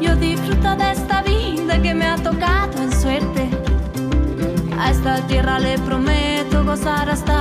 Yo 0.00 0.14
disfruto 0.16 0.76
de 0.76 0.92
esta 0.92 1.22
vida 1.22 1.82
que 1.82 1.92
me 1.94 2.06
ha 2.06 2.16
tocado 2.16 2.82
en 2.82 2.92
suerte. 2.92 3.48
A 4.78 4.90
esta 4.90 5.26
tierra 5.26 5.58
le 5.58 5.76
prometo 5.78 6.64
gozar 6.64 7.10
hasta 7.10 7.37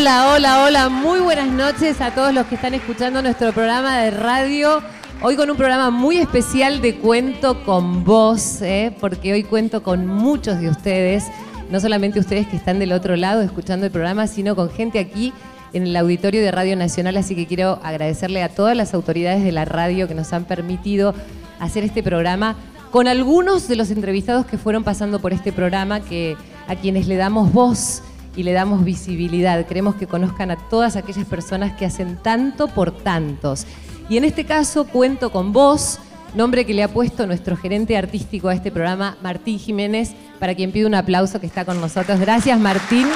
Hola, 0.00 0.32
hola, 0.32 0.64
hola. 0.64 0.88
Muy 0.88 1.20
buenas 1.20 1.48
noches 1.48 2.00
a 2.00 2.14
todos 2.14 2.32
los 2.32 2.46
que 2.46 2.54
están 2.54 2.72
escuchando 2.72 3.20
nuestro 3.20 3.52
programa 3.52 3.98
de 3.98 4.10
radio. 4.10 4.82
Hoy 5.20 5.36
con 5.36 5.50
un 5.50 5.58
programa 5.58 5.90
muy 5.90 6.16
especial 6.16 6.80
de 6.80 6.96
Cuento 6.96 7.62
con 7.64 8.02
Vos, 8.02 8.62
¿eh? 8.62 8.96
porque 8.98 9.34
hoy 9.34 9.42
cuento 9.42 9.82
con 9.82 10.06
muchos 10.06 10.58
de 10.58 10.70
ustedes, 10.70 11.26
no 11.68 11.80
solamente 11.80 12.18
ustedes 12.18 12.46
que 12.46 12.56
están 12.56 12.78
del 12.78 12.92
otro 12.92 13.14
lado 13.14 13.42
escuchando 13.42 13.84
el 13.84 13.92
programa, 13.92 14.26
sino 14.26 14.56
con 14.56 14.70
gente 14.70 14.98
aquí 14.98 15.34
en 15.74 15.82
el 15.82 15.94
auditorio 15.94 16.40
de 16.40 16.50
Radio 16.50 16.76
Nacional, 16.76 17.18
así 17.18 17.36
que 17.36 17.46
quiero 17.46 17.78
agradecerle 17.82 18.42
a 18.42 18.48
todas 18.48 18.74
las 18.74 18.94
autoridades 18.94 19.44
de 19.44 19.52
la 19.52 19.66
radio 19.66 20.08
que 20.08 20.14
nos 20.14 20.32
han 20.32 20.46
permitido 20.46 21.14
hacer 21.58 21.84
este 21.84 22.02
programa 22.02 22.56
con 22.90 23.06
algunos 23.06 23.68
de 23.68 23.76
los 23.76 23.90
entrevistados 23.90 24.46
que 24.46 24.56
fueron 24.56 24.82
pasando 24.82 25.20
por 25.20 25.34
este 25.34 25.52
programa, 25.52 26.00
que 26.00 26.38
a 26.68 26.74
quienes 26.74 27.06
le 27.06 27.16
damos 27.16 27.52
voz 27.52 28.02
y 28.36 28.42
le 28.42 28.52
damos 28.52 28.84
visibilidad. 28.84 29.64
Queremos 29.66 29.94
que 29.94 30.06
conozcan 30.06 30.50
a 30.50 30.56
todas 30.56 30.96
aquellas 30.96 31.26
personas 31.26 31.76
que 31.76 31.86
hacen 31.86 32.16
tanto 32.16 32.68
por 32.68 32.92
tantos. 32.92 33.66
Y 34.08 34.16
en 34.16 34.24
este 34.24 34.44
caso 34.44 34.86
cuento 34.86 35.30
con 35.30 35.52
vos, 35.52 35.98
nombre 36.34 36.64
que 36.64 36.74
le 36.74 36.82
ha 36.82 36.88
puesto 36.88 37.26
nuestro 37.26 37.56
gerente 37.56 37.96
artístico 37.96 38.48
a 38.48 38.54
este 38.54 38.70
programa, 38.70 39.16
Martín 39.22 39.58
Jiménez, 39.58 40.12
para 40.38 40.54
quien 40.54 40.72
pido 40.72 40.88
un 40.88 40.94
aplauso 40.94 41.40
que 41.40 41.46
está 41.46 41.64
con 41.64 41.80
nosotros. 41.80 42.18
Gracias, 42.20 42.58
Martín. 42.58 43.06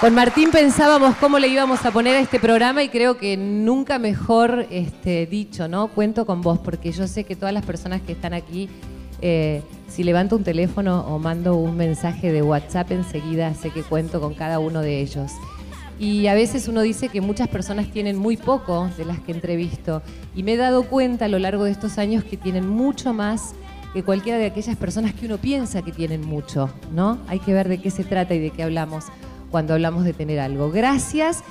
Con 0.00 0.14
Martín 0.14 0.50
pensábamos 0.50 1.16
cómo 1.16 1.38
le 1.38 1.48
íbamos 1.48 1.86
a 1.86 1.90
poner 1.90 2.16
a 2.16 2.20
este 2.20 2.38
programa 2.38 2.82
y 2.82 2.90
creo 2.90 3.16
que 3.16 3.38
nunca 3.38 3.98
mejor 3.98 4.66
este, 4.70 5.24
dicho, 5.24 5.66
¿no? 5.66 5.88
Cuento 5.88 6.26
con 6.26 6.42
vos, 6.42 6.58
porque 6.58 6.92
yo 6.92 7.06
sé 7.06 7.24
que 7.24 7.36
todas 7.36 7.54
las 7.54 7.64
personas 7.64 8.02
que 8.02 8.12
están 8.12 8.34
aquí, 8.34 8.68
eh, 9.22 9.62
si 9.94 10.02
levanto 10.02 10.34
un 10.34 10.42
teléfono 10.42 11.06
o 11.06 11.20
mando 11.20 11.54
un 11.54 11.76
mensaje 11.76 12.32
de 12.32 12.42
WhatsApp 12.42 12.90
enseguida, 12.90 13.54
sé 13.54 13.70
que 13.70 13.84
cuento 13.84 14.20
con 14.20 14.34
cada 14.34 14.58
uno 14.58 14.80
de 14.80 15.00
ellos. 15.00 15.30
Y 16.00 16.26
a 16.26 16.34
veces 16.34 16.66
uno 16.66 16.80
dice 16.80 17.08
que 17.08 17.20
muchas 17.20 17.46
personas 17.46 17.88
tienen 17.92 18.18
muy 18.18 18.36
poco 18.36 18.90
de 18.96 19.04
las 19.04 19.20
que 19.20 19.30
entrevisto. 19.30 20.02
Y 20.34 20.42
me 20.42 20.54
he 20.54 20.56
dado 20.56 20.82
cuenta 20.88 21.26
a 21.26 21.28
lo 21.28 21.38
largo 21.38 21.62
de 21.62 21.70
estos 21.70 21.98
años 21.98 22.24
que 22.24 22.36
tienen 22.36 22.68
mucho 22.68 23.12
más 23.12 23.54
que 23.92 24.02
cualquiera 24.02 24.36
de 24.36 24.46
aquellas 24.46 24.76
personas 24.76 25.14
que 25.14 25.26
uno 25.26 25.38
piensa 25.38 25.82
que 25.82 25.92
tienen 25.92 26.22
mucho, 26.22 26.70
¿no? 26.92 27.18
Hay 27.28 27.38
que 27.38 27.54
ver 27.54 27.68
de 27.68 27.80
qué 27.80 27.92
se 27.92 28.02
trata 28.02 28.34
y 28.34 28.40
de 28.40 28.50
qué 28.50 28.64
hablamos 28.64 29.04
cuando 29.52 29.74
hablamos 29.74 30.02
de 30.02 30.12
tener 30.12 30.40
algo. 30.40 30.72
Gracias. 30.72 31.44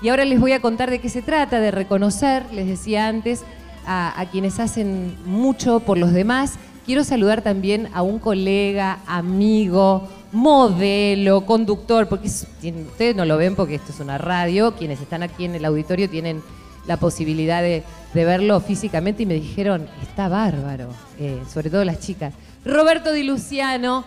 Y 0.00 0.08
ahora 0.08 0.24
les 0.24 0.40
voy 0.40 0.52
a 0.52 0.62
contar 0.62 0.88
de 0.88 1.00
qué 1.00 1.10
se 1.10 1.20
trata, 1.20 1.60
de 1.60 1.70
reconocer, 1.70 2.46
les 2.54 2.66
decía 2.66 3.08
antes, 3.08 3.42
a, 3.84 4.18
a 4.18 4.24
quienes 4.30 4.58
hacen 4.58 5.18
mucho 5.26 5.80
por 5.80 5.98
los 5.98 6.14
demás. 6.14 6.54
Quiero 6.90 7.04
saludar 7.04 7.40
también 7.40 7.88
a 7.94 8.02
un 8.02 8.18
colega, 8.18 8.98
amigo, 9.06 10.08
modelo, 10.32 11.42
conductor, 11.42 12.08
porque 12.08 12.26
ustedes 12.26 13.14
no 13.14 13.24
lo 13.24 13.36
ven 13.36 13.54
porque 13.54 13.76
esto 13.76 13.92
es 13.92 14.00
una 14.00 14.18
radio, 14.18 14.74
quienes 14.74 15.00
están 15.00 15.22
aquí 15.22 15.44
en 15.44 15.54
el 15.54 15.64
auditorio 15.64 16.10
tienen 16.10 16.42
la 16.88 16.96
posibilidad 16.96 17.62
de, 17.62 17.84
de 18.12 18.24
verlo 18.24 18.58
físicamente 18.58 19.22
y 19.22 19.26
me 19.26 19.34
dijeron, 19.34 19.88
está 20.02 20.28
bárbaro, 20.28 20.88
eh, 21.20 21.40
sobre 21.48 21.70
todo 21.70 21.84
las 21.84 22.00
chicas. 22.00 22.34
Roberto 22.64 23.12
Di 23.12 23.22
Luciano, 23.22 24.04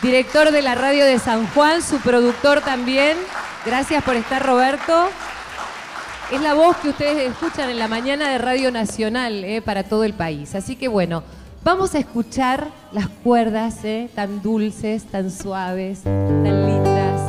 director 0.00 0.50
de 0.50 0.62
la 0.62 0.74
radio 0.74 1.04
de 1.04 1.18
San 1.18 1.46
Juan, 1.48 1.82
su 1.82 1.98
productor 1.98 2.62
también. 2.62 3.18
Gracias 3.66 4.02
por 4.02 4.16
estar, 4.16 4.46
Roberto. 4.46 5.10
Es 6.32 6.40
la 6.40 6.54
voz 6.54 6.78
que 6.78 6.88
ustedes 6.88 7.30
escuchan 7.30 7.68
en 7.68 7.78
la 7.78 7.88
mañana 7.88 8.30
de 8.30 8.38
Radio 8.38 8.70
Nacional 8.70 9.44
eh, 9.44 9.60
para 9.60 9.82
todo 9.82 10.04
el 10.04 10.14
país. 10.14 10.54
Así 10.54 10.74
que 10.74 10.88
bueno, 10.88 11.22
vamos 11.64 11.94
a 11.94 11.98
escuchar 11.98 12.68
las 12.92 13.08
cuerdas 13.08 13.84
eh, 13.84 14.08
tan 14.14 14.42
dulces, 14.42 15.04
tan 15.04 15.30
suaves, 15.30 16.02
tan 16.02 16.42
lindas 16.42 17.26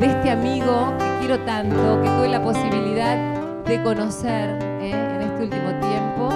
de 0.00 0.06
este 0.06 0.30
amigo 0.30 0.94
que 0.98 1.18
quiero 1.20 1.44
tanto, 1.44 2.00
que 2.02 2.08
tuve 2.08 2.28
la 2.28 2.42
posibilidad 2.42 3.64
de 3.64 3.82
conocer 3.82 4.50
eh, 4.80 4.90
en 4.90 5.22
este 5.22 5.44
último 5.44 5.70
tiempo. 5.80 6.30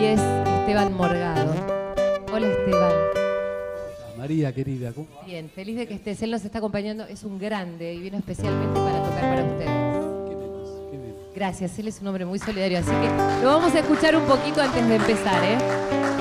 Y 0.00 0.04
es 0.04 0.20
Esteban 0.60 0.94
Morgado. 0.94 1.52
Hola 2.32 2.46
Esteban. 2.46 2.92
María 4.16 4.54
querida, 4.54 4.92
¿cómo? 4.92 5.08
Bien, 5.26 5.50
feliz 5.50 5.76
de 5.76 5.88
que 5.88 5.94
estés. 5.94 6.22
Él 6.22 6.30
nos 6.30 6.44
está 6.44 6.58
acompañando, 6.58 7.04
es 7.06 7.24
un 7.24 7.38
grande 7.38 7.92
y 7.92 8.00
vino 8.00 8.16
especialmente 8.16 8.78
para 8.78 9.02
tocar 9.02 9.20
para 9.20 9.44
ustedes. 9.44 10.01
Gracias, 11.34 11.78
él 11.78 11.88
es 11.88 12.00
un 12.00 12.08
hombre 12.08 12.26
muy 12.26 12.38
solidario, 12.38 12.78
así 12.78 12.90
que 12.90 13.42
lo 13.42 13.48
vamos 13.48 13.74
a 13.74 13.78
escuchar 13.78 14.14
un 14.14 14.24
poquito 14.24 14.60
antes 14.60 14.86
de 14.86 14.96
empezar, 14.96 15.42
¿eh? 15.42 16.11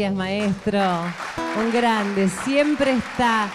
Gracias, 0.00 0.16
maestro. 0.16 0.80
Un 1.62 1.70
grande. 1.70 2.30
Siempre 2.30 2.92
está. 2.92 3.50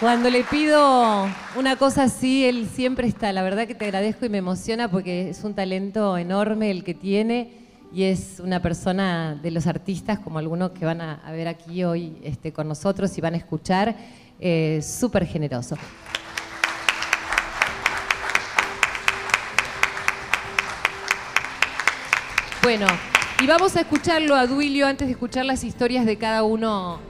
Cuando 0.00 0.30
le 0.30 0.42
pido 0.42 1.28
una 1.54 1.76
cosa 1.76 2.04
así, 2.04 2.46
él 2.46 2.66
siempre 2.72 3.08
está. 3.08 3.30
La 3.30 3.42
verdad 3.42 3.66
que 3.66 3.74
te 3.74 3.84
agradezco 3.84 4.24
y 4.24 4.30
me 4.30 4.38
emociona 4.38 4.90
porque 4.90 5.28
es 5.28 5.44
un 5.44 5.52
talento 5.52 6.16
enorme 6.16 6.70
el 6.70 6.82
que 6.82 6.94
tiene 6.94 7.52
y 7.92 8.04
es 8.04 8.40
una 8.40 8.62
persona 8.62 9.38
de 9.42 9.50
los 9.50 9.66
artistas, 9.66 10.18
como 10.18 10.38
algunos 10.38 10.70
que 10.70 10.86
van 10.86 11.02
a, 11.02 11.30
ver 11.30 11.46
aquí 11.46 11.84
hoy 11.84 12.16
este, 12.24 12.54
con 12.54 12.66
nosotros 12.66 13.18
y 13.18 13.20
van 13.20 13.34
a 13.34 13.36
escuchar, 13.36 13.94
eh, 14.40 14.80
súper 14.82 15.26
generoso. 15.26 15.76
Bueno, 22.62 22.86
y 23.42 23.46
vamos 23.48 23.74
a 23.74 23.80
escucharlo 23.80 24.36
a 24.36 24.46
Duilio 24.46 24.86
antes 24.86 25.08
de 25.08 25.12
escuchar 25.12 25.44
las 25.44 25.64
historias 25.64 26.06
de 26.06 26.16
cada 26.16 26.44
uno 26.44 27.00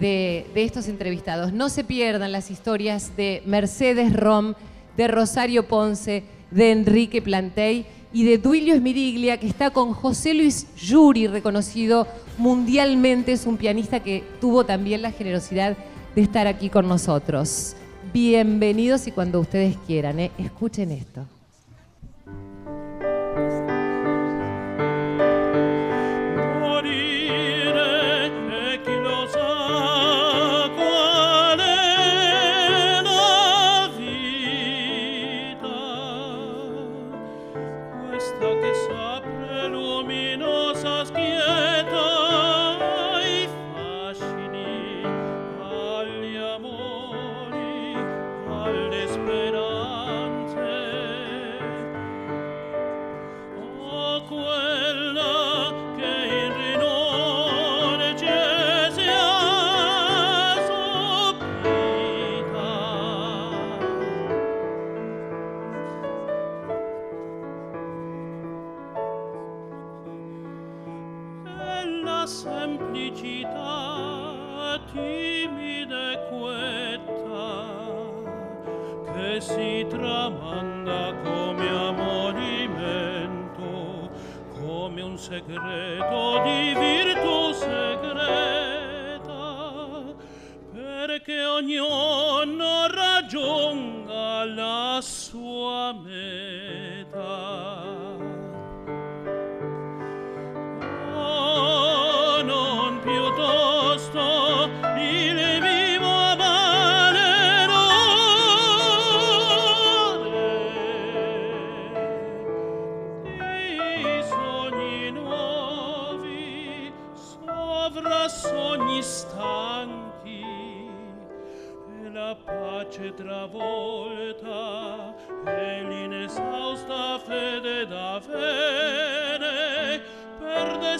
de, 0.00 0.44
estos 0.56 0.88
entrevistados. 0.88 1.52
No 1.52 1.68
se 1.68 1.84
pierdan 1.84 2.32
las 2.32 2.50
historias 2.50 3.16
de 3.16 3.40
Mercedes 3.46 4.12
Rom, 4.12 4.54
de 4.96 5.06
Rosario 5.06 5.68
Ponce, 5.68 6.24
de 6.50 6.72
Enrique 6.72 7.22
Plantey 7.22 7.86
y 8.12 8.24
de 8.24 8.38
Duilio 8.38 8.74
Esmiriglia, 8.74 9.38
que 9.38 9.46
está 9.46 9.70
con 9.70 9.92
José 9.92 10.34
Luis 10.34 10.66
Yuri, 10.74 11.28
reconocido 11.28 12.08
mundialmente, 12.36 13.30
es 13.30 13.46
un 13.46 13.56
pianista 13.56 14.00
que 14.00 14.24
tuvo 14.40 14.66
también 14.66 15.02
la 15.02 15.12
generosidad 15.12 15.76
de 16.16 16.20
estar 16.20 16.48
aquí 16.48 16.68
con 16.68 16.88
nosotros. 16.88 17.76
Bienvenidos 18.12 19.06
y 19.06 19.12
cuando 19.12 19.38
ustedes 19.38 19.76
quieran, 19.86 20.18
¿eh? 20.18 20.32
escuchen 20.36 20.90
esto. 20.90 21.35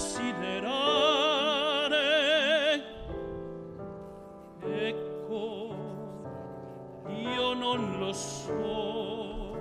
Per 0.06 0.22
desiderare. 0.34 1.94
Ecco, 4.62 5.74
io 7.08 7.54
non 7.54 7.98
lo 7.98 8.12
so. 8.12 9.54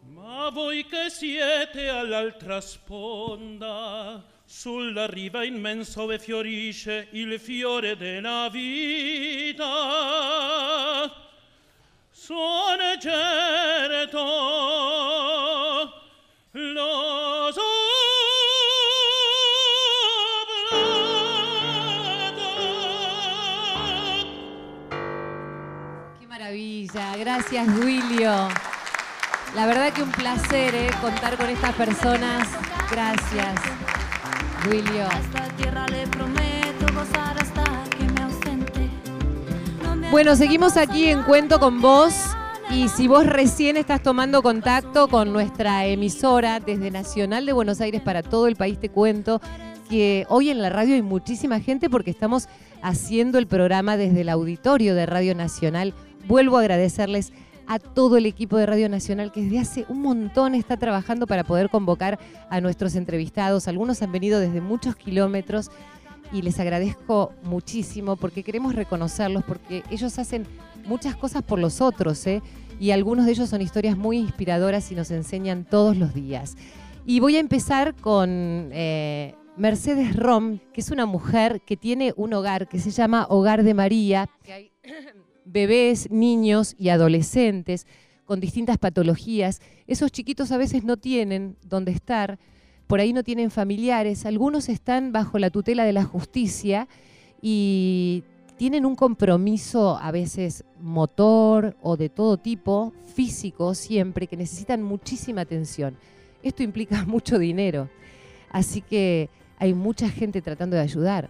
Ma 0.00 0.50
voi 0.50 0.84
che 0.84 1.10
siete 1.10 1.88
all'altra 1.88 2.60
sponda, 2.60 4.24
sulla 4.44 5.06
riva 5.06 5.44
immensa 5.44 6.00
dove 6.00 6.18
fiorisce 6.18 7.08
il 7.12 7.38
fiore 7.38 7.96
della 7.96 8.48
vita. 8.50 9.66
Sono 12.28 12.84
certo 13.00 14.18
lo 16.52 17.52
so. 17.54 17.62
Qué 26.20 26.26
maravilla, 26.26 27.16
gracias 27.16 27.66
Duilio. 27.74 28.48
La 29.54 29.64
verdad 29.64 29.94
que 29.94 30.02
un 30.02 30.12
placer 30.12 30.74
¿eh? 30.74 30.90
contar 31.00 31.38
con 31.38 31.48
estas 31.48 31.74
personas. 31.76 32.46
Gracias. 32.90 33.54
Bueno, 40.10 40.36
seguimos 40.36 40.78
aquí 40.78 41.08
en 41.08 41.22
Cuento 41.22 41.60
con 41.60 41.82
vos. 41.82 42.14
Y 42.70 42.88
si 42.88 43.08
vos 43.08 43.26
recién 43.26 43.76
estás 43.76 44.02
tomando 44.02 44.42
contacto 44.42 45.06
con 45.08 45.34
nuestra 45.34 45.84
emisora 45.84 46.60
desde 46.60 46.90
Nacional 46.90 47.44
de 47.44 47.52
Buenos 47.52 47.82
Aires 47.82 48.00
para 48.00 48.22
todo 48.22 48.46
el 48.46 48.56
país, 48.56 48.80
te 48.80 48.88
cuento 48.88 49.42
que 49.90 50.24
hoy 50.30 50.48
en 50.48 50.62
la 50.62 50.70
radio 50.70 50.94
hay 50.94 51.02
muchísima 51.02 51.60
gente 51.60 51.90
porque 51.90 52.10
estamos 52.10 52.48
haciendo 52.80 53.38
el 53.38 53.46
programa 53.46 53.98
desde 53.98 54.22
el 54.22 54.30
auditorio 54.30 54.94
de 54.94 55.04
Radio 55.04 55.34
Nacional. 55.34 55.92
Vuelvo 56.26 56.56
a 56.56 56.60
agradecerles 56.60 57.32
a 57.66 57.78
todo 57.78 58.16
el 58.16 58.24
equipo 58.24 58.56
de 58.56 58.64
Radio 58.64 58.88
Nacional 58.88 59.30
que 59.30 59.42
desde 59.42 59.58
hace 59.58 59.86
un 59.90 60.00
montón 60.00 60.54
está 60.54 60.78
trabajando 60.78 61.26
para 61.26 61.44
poder 61.44 61.68
convocar 61.68 62.18
a 62.48 62.62
nuestros 62.62 62.94
entrevistados. 62.94 63.68
Algunos 63.68 64.00
han 64.00 64.10
venido 64.10 64.40
desde 64.40 64.62
muchos 64.62 64.96
kilómetros 64.96 65.70
y 66.32 66.42
les 66.42 66.58
agradezco 66.60 67.32
muchísimo 67.42 68.16
porque 68.16 68.42
queremos 68.42 68.74
reconocerlos, 68.74 69.44
porque 69.44 69.82
ellos 69.90 70.18
hacen 70.18 70.46
muchas 70.86 71.16
cosas 71.16 71.42
por 71.42 71.58
los 71.58 71.80
otros, 71.80 72.26
¿eh? 72.26 72.42
y 72.80 72.90
algunos 72.90 73.26
de 73.26 73.32
ellos 73.32 73.48
son 73.48 73.60
historias 73.60 73.96
muy 73.96 74.18
inspiradoras 74.18 74.90
y 74.92 74.94
nos 74.94 75.10
enseñan 75.10 75.64
todos 75.64 75.96
los 75.96 76.14
días. 76.14 76.56
Y 77.06 77.20
voy 77.20 77.36
a 77.36 77.40
empezar 77.40 77.94
con 77.94 78.70
eh, 78.72 79.34
Mercedes 79.56 80.14
Rom, 80.14 80.58
que 80.72 80.80
es 80.80 80.90
una 80.90 81.06
mujer 81.06 81.60
que 81.62 81.76
tiene 81.76 82.12
un 82.16 82.32
hogar 82.34 82.68
que 82.68 82.78
se 82.78 82.90
llama 82.90 83.26
Hogar 83.28 83.62
de 83.62 83.74
María. 83.74 84.28
Que 84.44 84.70
bebés, 85.44 86.10
niños 86.10 86.74
y 86.78 86.90
adolescentes 86.90 87.86
con 88.24 88.40
distintas 88.40 88.76
patologías. 88.76 89.60
Esos 89.86 90.12
chiquitos 90.12 90.52
a 90.52 90.58
veces 90.58 90.84
no 90.84 90.98
tienen 90.98 91.56
dónde 91.64 91.92
estar, 91.92 92.38
por 92.88 93.00
ahí 93.00 93.12
no 93.12 93.22
tienen 93.22 93.50
familiares, 93.50 94.26
algunos 94.26 94.68
están 94.68 95.12
bajo 95.12 95.38
la 95.38 95.50
tutela 95.50 95.84
de 95.84 95.92
la 95.92 96.04
justicia 96.04 96.88
y 97.40 98.24
tienen 98.56 98.86
un 98.86 98.96
compromiso 98.96 99.98
a 99.98 100.10
veces 100.10 100.64
motor 100.80 101.76
o 101.82 101.96
de 101.98 102.08
todo 102.08 102.38
tipo, 102.38 102.92
físico 103.14 103.74
siempre, 103.74 104.26
que 104.26 104.36
necesitan 104.36 104.82
muchísima 104.82 105.42
atención. 105.42 105.96
Esto 106.42 106.62
implica 106.62 107.04
mucho 107.06 107.38
dinero, 107.38 107.90
así 108.50 108.80
que 108.80 109.28
hay 109.58 109.74
mucha 109.74 110.08
gente 110.08 110.40
tratando 110.40 110.74
de 110.74 110.82
ayudar. 110.82 111.28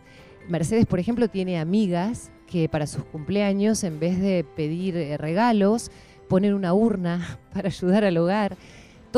Mercedes, 0.49 0.87
por 0.87 1.01
ejemplo, 1.01 1.29
tiene 1.29 1.59
amigas 1.59 2.31
que 2.47 2.69
para 2.69 2.87
sus 2.87 3.05
cumpleaños, 3.05 3.83
en 3.83 3.99
vez 3.99 4.21
de 4.21 4.45
pedir 4.45 4.97
eh, 4.97 5.17
regalos, 5.17 5.91
ponen 6.29 6.55
una 6.55 6.73
urna 6.73 7.39
para 7.53 7.69
ayudar 7.69 8.05
al 8.05 8.17
hogar. 8.17 8.57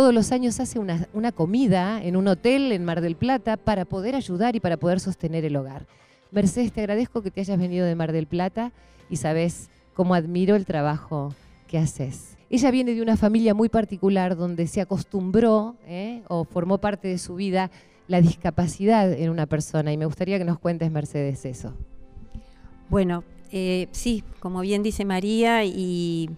Todos 0.00 0.14
los 0.14 0.32
años 0.32 0.60
hace 0.60 0.78
una, 0.78 1.32
comida 1.32 2.02
en 2.02 2.16
un 2.16 2.26
hotel 2.26 2.72
en 2.72 2.86
Mar 2.86 3.02
del 3.02 3.16
Plata 3.16 3.58
para 3.58 3.84
poder 3.84 4.14
ayudar 4.14 4.56
y 4.56 4.60
para 4.60 4.78
poder 4.78 4.98
sostener 4.98 5.44
el 5.44 5.54
hogar. 5.54 5.84
Mercedes, 6.30 6.72
te 6.72 6.80
agradezco 6.80 7.20
que 7.20 7.30
te 7.30 7.42
hayas 7.42 7.58
venido 7.58 7.84
de 7.84 7.94
Mar 7.94 8.10
del 8.10 8.26
Plata 8.26 8.72
y 9.10 9.16
sabes 9.16 9.68
cómo 9.92 10.14
admiro 10.14 10.56
el 10.56 10.64
trabajo 10.64 11.34
que 11.68 11.76
haces. 11.76 12.38
Ella 12.48 12.70
viene 12.70 12.94
de 12.94 13.02
una 13.02 13.18
familia 13.18 13.52
muy 13.52 13.68
particular 13.68 14.38
donde 14.38 14.68
se 14.68 14.80
acostumbró 14.80 15.76
¿eh? 15.86 16.22
o 16.28 16.44
formó 16.44 16.78
parte 16.78 17.06
de 17.08 17.18
su 17.18 17.34
vida 17.34 17.70
la 18.08 18.22
discapacidad 18.22 19.12
en 19.12 19.28
una 19.28 19.44
persona 19.44 19.92
y 19.92 19.98
me 19.98 20.06
gustaría 20.06 20.38
que 20.38 20.46
nos 20.46 20.58
cuentes, 20.58 20.90
Mercedes, 20.90 21.44
eso. 21.44 21.74
Bueno, 22.88 23.22
eh, 23.52 23.86
sí, 23.90 24.24
como 24.38 24.62
bien 24.62 24.82
dice 24.82 25.04
María, 25.04 25.62
y 25.66 26.30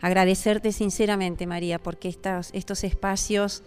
agradecerte 0.00 0.72
sinceramente, 0.72 1.46
María, 1.46 1.78
porque 1.78 2.08
estos 2.08 2.84
espacios 2.84 3.62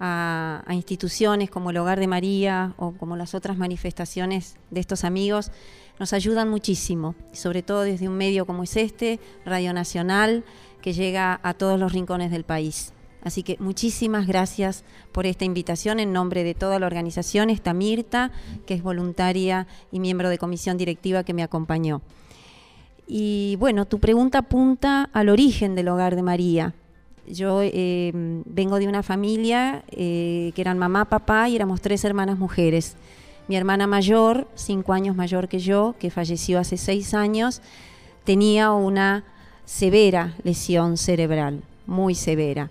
a, 0.00 0.64
instituciones 0.70 1.50
como 1.50 1.70
el 1.70 1.76
Hogar 1.76 2.00
de 2.00 2.06
María 2.06 2.74
o 2.76 2.92
como 2.92 3.16
las 3.16 3.34
otras 3.34 3.56
manifestaciones 3.56 4.56
de 4.70 4.80
estos 4.80 5.04
amigos 5.04 5.50
nos 5.98 6.12
ayudan 6.12 6.48
muchísimo, 6.48 7.14
sobre 7.32 7.62
todo 7.62 7.82
desde 7.82 8.08
un 8.08 8.16
medio 8.16 8.46
como 8.46 8.64
es 8.64 8.76
este, 8.76 9.20
Radio 9.44 9.72
Nacional, 9.72 10.44
que 10.82 10.92
llega 10.92 11.40
a 11.42 11.54
todos 11.54 11.78
los 11.78 11.92
rincones 11.92 12.30
del 12.30 12.44
país. 12.44 12.92
Así 13.22 13.42
que 13.42 13.56
muchísimas 13.58 14.26
gracias 14.26 14.84
por 15.12 15.24
esta 15.24 15.46
invitación 15.46 15.98
en 15.98 16.12
nombre 16.12 16.44
de 16.44 16.54
toda 16.54 16.78
la 16.78 16.86
organización. 16.86 17.48
Está 17.48 17.72
Mirta, 17.72 18.32
que 18.66 18.74
es 18.74 18.82
voluntaria 18.82 19.66
y 19.90 20.00
miembro 20.00 20.28
de 20.28 20.36
comisión 20.36 20.76
directiva 20.76 21.24
que 21.24 21.32
me 21.32 21.42
acompañó. 21.42 22.02
Y 23.06 23.56
bueno, 23.56 23.84
tu 23.84 23.98
pregunta 23.98 24.38
apunta 24.38 25.08
al 25.12 25.28
origen 25.28 25.74
del 25.74 25.88
hogar 25.88 26.16
de 26.16 26.22
María. 26.22 26.74
Yo 27.26 27.60
eh, 27.62 28.12
vengo 28.14 28.78
de 28.78 28.88
una 28.88 29.02
familia 29.02 29.82
eh, 29.90 30.52
que 30.54 30.60
eran 30.60 30.78
mamá, 30.78 31.06
papá 31.06 31.48
y 31.48 31.56
éramos 31.56 31.80
tres 31.80 32.04
hermanas 32.04 32.38
mujeres. 32.38 32.96
Mi 33.48 33.56
hermana 33.56 33.86
mayor, 33.86 34.48
cinco 34.54 34.92
años 34.92 35.16
mayor 35.16 35.48
que 35.48 35.58
yo, 35.58 35.94
que 35.98 36.10
falleció 36.10 36.58
hace 36.58 36.76
seis 36.76 37.14
años, 37.14 37.60
tenía 38.24 38.72
una 38.72 39.24
severa 39.66 40.34
lesión 40.42 40.96
cerebral, 40.96 41.62
muy 41.86 42.14
severa. 42.14 42.70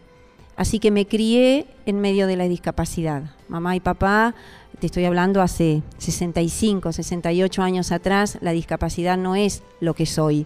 Así 0.55 0.79
que 0.79 0.91
me 0.91 1.07
crié 1.07 1.65
en 1.85 1.99
medio 1.99 2.27
de 2.27 2.35
la 2.35 2.47
discapacidad. 2.47 3.23
Mamá 3.47 3.75
y 3.75 3.79
papá, 3.79 4.35
te 4.79 4.85
estoy 4.85 5.05
hablando 5.05 5.41
hace 5.41 5.81
65, 5.97 6.91
68 6.91 7.61
años 7.61 7.91
atrás, 7.91 8.37
la 8.41 8.51
discapacidad 8.51 9.17
no 9.17 9.35
es 9.35 9.63
lo 9.79 9.93
que 9.93 10.05
soy. 10.05 10.45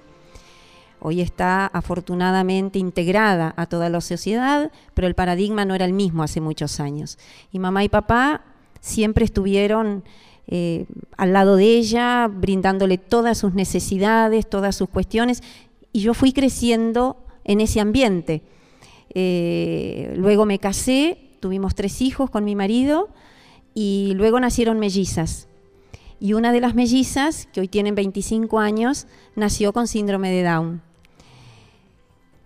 Hoy 0.99 1.21
está 1.21 1.67
afortunadamente 1.67 2.79
integrada 2.79 3.53
a 3.57 3.65
toda 3.67 3.89
la 3.89 4.01
sociedad, 4.01 4.71
pero 4.93 5.07
el 5.07 5.13
paradigma 5.13 5.65
no 5.65 5.75
era 5.75 5.85
el 5.85 5.93
mismo 5.93 6.23
hace 6.23 6.41
muchos 6.41 6.79
años. 6.79 7.19
Y 7.51 7.59
mamá 7.59 7.83
y 7.83 7.89
papá 7.89 8.41
siempre 8.79 9.25
estuvieron 9.25 10.03
eh, 10.47 10.85
al 11.17 11.33
lado 11.33 11.55
de 11.55 11.65
ella, 11.65 12.27
brindándole 12.27 12.97
todas 12.97 13.37
sus 13.37 13.53
necesidades, 13.53 14.49
todas 14.49 14.75
sus 14.75 14.89
cuestiones, 14.89 15.43
y 15.91 15.99
yo 15.99 16.13
fui 16.13 16.31
creciendo 16.31 17.17
en 17.43 17.61
ese 17.61 17.79
ambiente 17.79 18.43
Eh, 19.13 20.13
luego 20.15 20.45
me 20.45 20.59
casé, 20.59 21.17
tuvimos 21.39 21.75
tres 21.75 22.01
hijos 22.01 22.29
con 22.29 22.45
mi 22.45 22.55
marido 22.55 23.09
y 23.73 24.13
luego 24.15 24.39
nacieron 24.39 24.79
mellizas. 24.79 25.47
Y 26.19 26.33
una 26.33 26.51
de 26.51 26.61
las 26.61 26.73
mellizas, 26.73 27.47
que 27.53 27.61
hoy 27.61 27.67
tienen 27.67 27.95
25 27.95 28.59
años, 28.59 29.07
nació 29.35 29.71
con 29.71 29.87
síndrome 29.87 30.31
de 30.31 30.43
Down. 30.43 30.81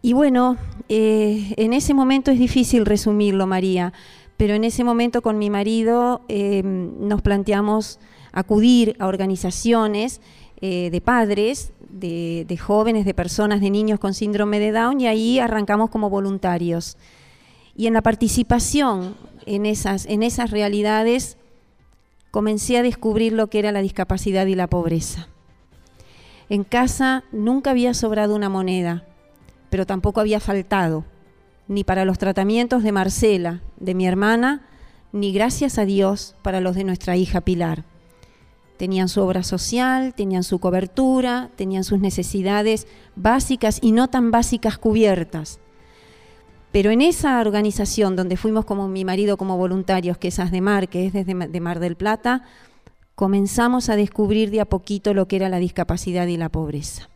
Y 0.01 0.13
bueno, 0.13 0.57
eh, 0.89 1.53
en 1.57 1.73
ese 1.73 1.93
momento 1.93 2.31
es 2.31 2.39
difícil 2.39 2.85
resumirlo, 2.85 3.45
María, 3.45 3.93
pero 4.35 4.55
en 4.55 4.63
ese 4.63 4.83
momento 4.83 5.21
con 5.21 5.37
mi 5.37 5.51
marido 5.51 6.21
eh, 6.27 6.63
nos 6.63 7.21
planteamos 7.21 7.99
acudir 8.31 8.95
a 8.99 9.07
organizaciones 9.07 10.19
eh, 10.59 10.89
de 10.91 11.01
padres, 11.01 11.73
de, 11.91 12.57
jóvenes, 12.57 13.05
de 13.05 13.13
personas, 13.13 13.62
de 13.62 13.69
niños 13.69 14.00
con 14.00 14.13
síndrome 14.13 14.60
de 14.60 14.71
Down 14.71 15.01
y 15.01 15.07
ahí 15.07 15.39
arrancamos 15.39 15.89
como 15.89 16.10
voluntarios. 16.10 16.98
Y 17.75 17.88
en 17.88 17.93
la 17.93 18.01
participación 18.01 19.15
en 19.45 19.65
esas, 19.65 20.05
en 20.05 20.24
esas 20.24 20.51
realidades 20.51 21.38
comencé 22.31 22.77
a 22.77 22.83
descubrir 22.83 23.33
lo 23.33 23.48
que 23.48 23.60
era 23.60 23.71
la 23.71 23.81
discapacidad 23.81 24.45
y 24.45 24.55
la 24.55 24.67
pobreza. 24.67 25.27
En 26.50 26.63
casa 26.63 27.24
nunca 27.31 27.71
había 27.71 27.93
sobrado 27.93 28.36
una 28.36 28.50
moneda, 28.50 29.05
pero 29.69 29.86
tampoco 29.86 30.19
había 30.19 30.39
faltado, 30.39 31.05
ni 31.67 31.83
para 31.83 32.03
los 32.03 32.17
tratamientos 32.17 32.83
de 32.83 32.91
Marcela, 32.91 33.62
de 33.77 33.95
mi 33.95 34.05
hermana, 34.05 34.67
ni 35.13 35.31
gracias 35.31 35.77
a 35.77 35.86
Dios 35.86 36.36
para 36.41 36.60
los 36.60 36.75
de 36.75 36.83
nuestra 36.83 37.15
hija 37.15 37.41
Pilar. 37.41 37.86
Tenían 38.81 39.09
su 39.09 39.21
obra 39.21 39.43
social, 39.43 40.15
tenían 40.15 40.41
su 40.41 40.57
cobertura, 40.57 41.51
tenían 41.55 41.83
sus 41.83 42.00
necesidades 42.00 42.88
básicas 43.15 43.77
y 43.79 43.91
no 43.91 44.07
tan 44.07 44.31
básicas 44.31 44.79
cubiertas. 44.79 45.59
Pero 46.71 46.89
en 46.89 47.01
esa 47.01 47.39
organización 47.41 48.15
donde 48.15 48.38
fuimos 48.38 48.65
como 48.65 48.88
mi 48.88 49.05
marido 49.05 49.38
como 49.38 49.55
voluntarios, 49.55 50.17
que 50.17 50.29
es 50.29 50.39
Mar, 50.63 50.89
que 50.89 51.05
es 51.05 51.13
desde 51.13 51.35
de 51.35 51.59
Mar 51.59 51.79
del 51.79 51.95
Plata, 51.95 52.41
comenzamos 53.13 53.88
a 53.89 53.95
descubrir 53.95 54.50
de 54.50 54.61
a 54.61 54.65
poquito 54.65 55.13
lo 55.13 55.27
que 55.27 55.35
era 55.35 55.47
la 55.47 55.59
discapacidad 55.59 56.25
y 56.25 56.38
la 56.38 56.50
pobreza. 56.50 57.07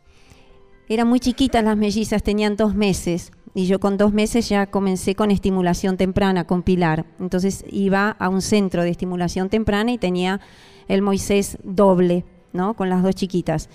Eran 0.87 1.07
muy 1.07 1.19
chiquitas 1.19 1.63
las 1.63 1.77
mellizas, 1.77 2.21
tenían 2.21 2.57
dos 2.57 2.75
meses, 2.75 3.31
y 3.55 3.65
yo 3.65 3.79
con 3.79 3.97
dos 3.97 4.13
meses 4.13 4.49
ya 4.49 4.67
comencé 4.67 5.15
con 5.15 5.31
estimulación 5.31 5.97
temprana, 5.97 6.45
con 6.45 6.61
Pilar. 6.61 7.07
Entonces 7.19 7.65
iba 7.71 8.11
a 8.11 8.29
un 8.29 8.43
centro 8.43 8.83
de 8.83 8.91
estimulación 8.91 9.49
temprana 9.49 9.93
y 9.93 9.97
tenía 9.97 10.41
el 10.87 11.01
Moisés 11.01 11.57
doble, 11.63 12.25
¿no? 12.53 12.73
Con 12.73 12.89
las 12.89 13.03
dos 13.03 13.15
chiquitas. 13.15 13.69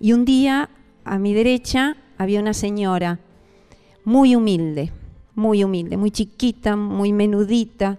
Y 0.00 0.12
un 0.12 0.24
día, 0.24 0.70
a 1.04 1.18
mi 1.18 1.34
derecha, 1.34 1.96
había 2.18 2.40
una 2.40 2.54
señora 2.54 3.20
muy 4.04 4.34
humilde, 4.34 4.92
muy 5.34 5.64
humilde, 5.64 5.96
muy 5.96 6.10
chiquita, 6.10 6.76
muy 6.76 7.12
menudita, 7.12 7.98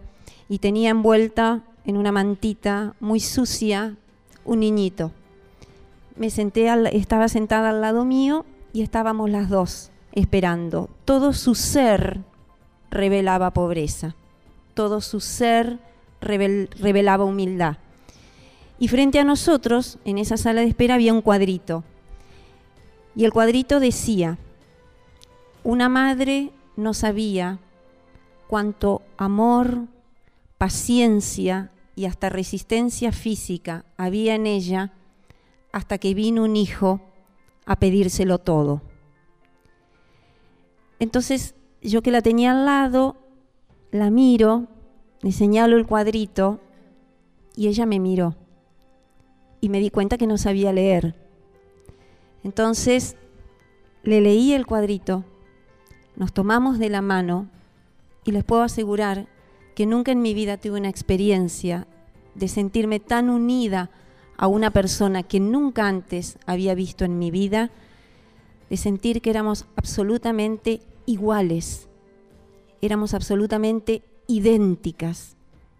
y 0.49 0.59
tenía 0.59 0.89
envuelta 0.89 1.63
en 1.85 1.97
una 1.97 2.11
mantita 2.11 2.95
muy 2.99 3.19
sucia 3.19 3.95
un 4.45 4.59
niñito. 4.61 5.11
Me 6.15 6.29
senté, 6.29 6.67
estaba 6.95 7.29
sentada 7.29 7.69
al 7.69 7.81
lado 7.81 8.03
mío 8.03 8.45
y 8.73 8.81
estábamos 8.81 9.29
las 9.29 9.49
dos 9.49 9.91
esperando. 10.11 10.89
Todo 11.05 11.33
su 11.33 11.55
ser 11.55 12.21
revelaba 12.89 13.51
pobreza, 13.51 14.15
todo 14.73 15.01
su 15.01 15.19
ser 15.19 15.79
revelaba 16.19 17.23
humildad. 17.23 17.77
Y 18.79 18.87
frente 18.87 19.19
a 19.19 19.25
nosotros, 19.25 19.99
en 20.05 20.17
esa 20.17 20.37
sala 20.37 20.61
de 20.61 20.67
espera, 20.67 20.95
había 20.95 21.13
un 21.13 21.21
cuadrito. 21.21 21.83
Y 23.13 23.25
el 23.25 23.33
cuadrito 23.33 23.81
decía, 23.81 24.37
una 25.65 25.89
madre 25.89 26.51
no 26.77 26.93
sabía 26.93 27.59
cuánto 28.47 29.01
amor, 29.17 29.87
paciencia 30.57 31.71
y 31.95 32.05
hasta 32.05 32.29
resistencia 32.29 33.11
física 33.11 33.83
había 33.97 34.35
en 34.35 34.47
ella 34.47 34.93
hasta 35.73 35.97
que 35.97 36.13
vino 36.13 36.45
un 36.45 36.55
hijo 36.55 37.01
a 37.65 37.77
pedírselo 37.77 38.37
todo. 38.37 38.81
Entonces 40.99 41.53
yo 41.81 42.01
que 42.01 42.11
la 42.11 42.21
tenía 42.21 42.51
al 42.51 42.65
lado, 42.65 43.17
la 43.91 44.09
miro, 44.09 44.67
le 45.21 45.33
señalo 45.33 45.75
el 45.75 45.85
cuadrito 45.85 46.61
y 47.55 47.67
ella 47.67 47.85
me 47.85 47.99
miró 47.99 48.35
y 49.61 49.69
me 49.69 49.79
di 49.79 49.89
cuenta 49.89 50.17
que 50.17 50.27
no 50.27 50.37
sabía 50.37 50.73
leer. 50.73 51.15
Entonces 52.43 53.15
le 54.03 54.21
leí 54.21 54.53
el 54.53 54.65
cuadrito 54.65 55.25
nos 56.19 56.33
tomamos 56.33 56.79
de 56.79 56.89
la 56.89 57.01
mano 57.01 57.47
y 58.25 58.31
les 58.31 58.43
puedo 58.43 58.61
asegurar 58.61 59.27
que 59.73 59.85
nunca 59.85 60.11
en 60.11 60.21
mi 60.21 60.33
vida 60.33 60.57
tuve 60.57 60.77
una 60.77 60.89
experiencia 60.89 61.87
de 62.35 62.49
sentirme 62.49 62.99
tan 62.99 63.29
unida 63.29 63.89
a 64.37 64.47
una 64.47 64.71
persona 64.71 65.23
que 65.23 65.39
nunca 65.39 65.87
antes 65.87 66.37
había 66.45 66.75
visto 66.75 67.05
en 67.05 67.19
mi 67.19 67.31
vida, 67.31 67.71
de 68.69 68.75
sentir 68.75 69.21
que 69.21 69.29
éramos 69.29 69.65
absolutamente 69.77 70.81
iguales, 71.05 71.87
éramos 72.81 73.13
absolutamente 73.13 74.03
idénticas. 74.27 75.37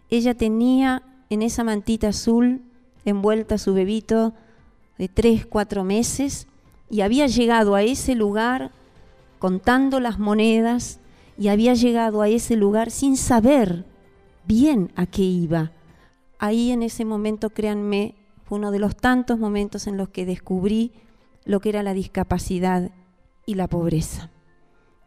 Ella 0.09 0.35
tenía 0.35 1.03
en 1.29 1.41
esa 1.41 1.65
mantita 1.65 2.07
azul 2.07 2.61
envuelta 3.09 3.57
su 3.57 3.73
bebito 3.73 4.33
de 4.97 5.07
tres, 5.07 5.45
cuatro 5.45 5.83
meses 5.83 6.47
y 6.89 7.01
había 7.01 7.27
llegado 7.27 7.75
a 7.75 7.83
ese 7.83 8.15
lugar 8.15 8.71
contando 9.39 9.99
las 9.99 10.19
monedas 10.19 10.99
y 11.37 11.47
había 11.47 11.73
llegado 11.73 12.21
a 12.21 12.27
ese 12.27 12.55
lugar 12.55 12.91
sin 12.91 13.15
saber 13.15 13.85
bien 14.45 14.91
a 14.95 15.05
qué 15.05 15.21
iba. 15.21 15.71
Ahí 16.37 16.71
en 16.71 16.83
ese 16.83 17.05
momento, 17.05 17.49
créanme, 17.49 18.15
fue 18.45 18.57
uno 18.57 18.71
de 18.71 18.79
los 18.79 18.95
tantos 18.95 19.39
momentos 19.39 19.87
en 19.87 19.95
los 19.95 20.09
que 20.09 20.25
descubrí 20.25 20.91
lo 21.45 21.59
que 21.59 21.69
era 21.69 21.83
la 21.83 21.93
discapacidad 21.93 22.91
y 23.45 23.55
la 23.55 23.67
pobreza. 23.67 24.29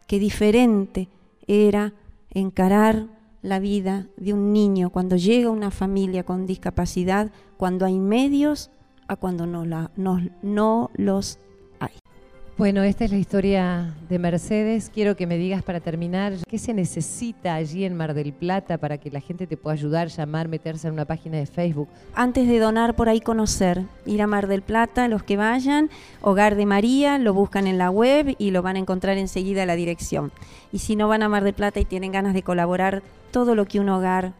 Qué 0.07 0.19
diferente 0.19 1.09
era 1.47 1.93
encarar 2.31 3.07
la 3.43 3.59
vida 3.59 4.07
de 4.17 4.33
un 4.33 4.51
niño 4.53 4.89
cuando 4.89 5.15
llega 5.17 5.51
una 5.51 5.69
familia 5.69 6.23
con 6.23 6.47
discapacidad, 6.47 7.31
cuando 7.57 7.85
hay 7.85 7.99
medios 7.99 8.71
a 9.07 9.17
cuando 9.17 9.45
no, 9.45 9.65
la, 9.65 9.91
no, 9.95 10.19
no 10.41 10.89
los 10.95 11.37
bueno, 12.55 12.83
esta 12.83 13.05
es 13.05 13.11
la 13.11 13.17
historia 13.17 13.95
de 14.09 14.19
Mercedes. 14.19 14.91
Quiero 14.93 15.15
que 15.15 15.25
me 15.25 15.37
digas 15.37 15.63
para 15.63 15.79
terminar, 15.79 16.33
¿qué 16.47 16.59
se 16.59 16.73
necesita 16.73 17.55
allí 17.55 17.83
en 17.83 17.95
Mar 17.95 18.13
del 18.13 18.31
Plata 18.31 18.77
para 18.77 18.99
que 18.99 19.09
la 19.09 19.21
gente 19.21 19.47
te 19.47 19.57
pueda 19.57 19.73
ayudar, 19.73 20.09
llamar, 20.09 20.47
meterse 20.47 20.87
en 20.87 20.93
una 20.93 21.05
página 21.05 21.37
de 21.37 21.47
Facebook? 21.47 21.89
Antes 22.13 22.47
de 22.47 22.59
donar, 22.59 22.95
por 22.95 23.09
ahí 23.09 23.21
conocer, 23.21 23.83
ir 24.05 24.21
a 24.21 24.27
Mar 24.27 24.47
del 24.47 24.61
Plata, 24.61 25.07
los 25.07 25.23
que 25.23 25.35
vayan, 25.35 25.89
Hogar 26.21 26.55
de 26.55 26.67
María, 26.67 27.17
lo 27.17 27.33
buscan 27.33 27.65
en 27.65 27.79
la 27.79 27.89
web 27.89 28.35
y 28.37 28.51
lo 28.51 28.61
van 28.61 28.75
a 28.75 28.79
encontrar 28.79 29.17
enseguida 29.17 29.65
la 29.65 29.75
dirección. 29.75 30.31
Y 30.71 30.79
si 30.79 30.95
no 30.95 31.07
van 31.07 31.23
a 31.23 31.29
Mar 31.29 31.43
del 31.43 31.55
Plata 31.55 31.79
y 31.79 31.85
tienen 31.85 32.11
ganas 32.11 32.35
de 32.35 32.43
colaborar, 32.43 33.01
todo 33.31 33.55
lo 33.55 33.65
que 33.65 33.79
un 33.79 33.89
hogar, 33.89 34.33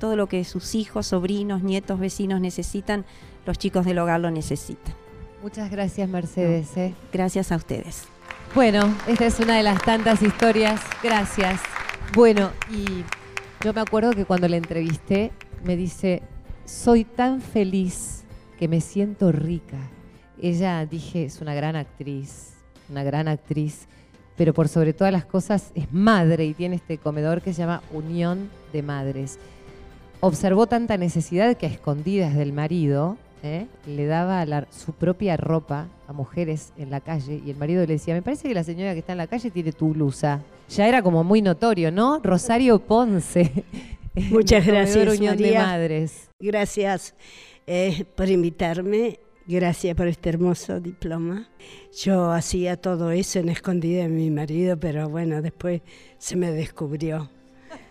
todo 0.00 0.16
lo 0.16 0.26
que 0.26 0.42
sus 0.44 0.74
hijos, 0.74 1.06
sobrinos, 1.06 1.62
nietos, 1.62 2.00
vecinos 2.00 2.40
necesitan, 2.40 3.04
los 3.46 3.56
chicos 3.56 3.84
del 3.84 4.00
hogar 4.00 4.20
lo 4.20 4.32
necesitan. 4.32 5.01
Muchas 5.42 5.72
gracias, 5.72 6.08
Mercedes. 6.08 6.76
¿eh? 6.76 6.94
Gracias 7.12 7.50
a 7.50 7.56
ustedes. 7.56 8.04
Bueno, 8.54 8.94
esta 9.08 9.26
es 9.26 9.40
una 9.40 9.56
de 9.56 9.64
las 9.64 9.82
tantas 9.82 10.22
historias. 10.22 10.80
Gracias. 11.02 11.60
Bueno, 12.14 12.52
y 12.70 12.84
yo 13.64 13.72
me 13.72 13.80
acuerdo 13.80 14.12
que 14.12 14.24
cuando 14.24 14.46
la 14.46 14.56
entrevisté 14.56 15.32
me 15.64 15.74
dice, 15.74 16.22
soy 16.64 17.04
tan 17.04 17.40
feliz 17.40 18.22
que 18.56 18.68
me 18.68 18.80
siento 18.80 19.32
rica. 19.32 19.78
Ella, 20.40 20.86
dije, 20.86 21.24
es 21.24 21.40
una 21.40 21.54
gran 21.54 21.74
actriz, 21.74 22.52
una 22.88 23.02
gran 23.02 23.26
actriz, 23.26 23.88
pero 24.36 24.54
por 24.54 24.68
sobre 24.68 24.92
todas 24.92 25.12
las 25.12 25.24
cosas 25.24 25.72
es 25.74 25.92
madre 25.92 26.44
y 26.44 26.54
tiene 26.54 26.76
este 26.76 26.98
comedor 26.98 27.42
que 27.42 27.52
se 27.52 27.62
llama 27.62 27.82
Unión 27.92 28.48
de 28.72 28.82
Madres. 28.82 29.40
Observó 30.20 30.68
tanta 30.68 30.96
necesidad 30.98 31.56
que 31.56 31.66
a 31.66 31.70
escondidas 31.70 32.36
del 32.36 32.52
marido 32.52 33.16
¿eh? 33.42 33.66
le 33.86 34.06
daba 34.06 34.44
su 34.70 34.92
propia 34.92 35.36
ropa 35.36 35.88
a 36.06 36.12
mujeres 36.12 36.72
en 36.76 36.90
la 36.90 37.00
calle 37.00 37.40
y 37.44 37.50
el 37.50 37.56
marido 37.56 37.80
le 37.86 37.94
decía, 37.94 38.14
me 38.14 38.22
parece 38.22 38.48
que 38.48 38.54
la 38.54 38.64
señora 38.64 38.92
que 38.92 39.00
está 39.00 39.12
en 39.12 39.18
la 39.18 39.26
calle 39.26 39.50
tiene 39.50 39.72
tu 39.72 39.92
blusa. 39.92 40.42
Ya 40.68 40.88
era 40.88 41.02
como 41.02 41.24
muy 41.24 41.42
notorio, 41.42 41.90
¿no? 41.90 42.20
Rosario 42.22 42.78
Ponce. 42.78 43.64
Muchas 44.30 44.66
gracias, 44.66 45.18
Unión 45.18 45.36
de 45.36 45.54
Madres. 45.54 46.28
Gracias 46.38 47.14
eh, 47.66 48.04
por 48.14 48.28
invitarme. 48.28 49.18
Gracias 49.46 49.96
por 49.96 50.06
este 50.06 50.28
hermoso 50.28 50.80
diploma. 50.80 51.48
Yo 52.00 52.30
hacía 52.30 52.76
todo 52.76 53.10
eso 53.10 53.40
en 53.40 53.48
escondida 53.48 54.02
de 54.02 54.08
mi 54.08 54.30
marido, 54.30 54.78
pero 54.78 55.08
bueno, 55.08 55.42
después 55.42 55.82
se 56.18 56.36
me 56.36 56.52
descubrió. 56.52 57.28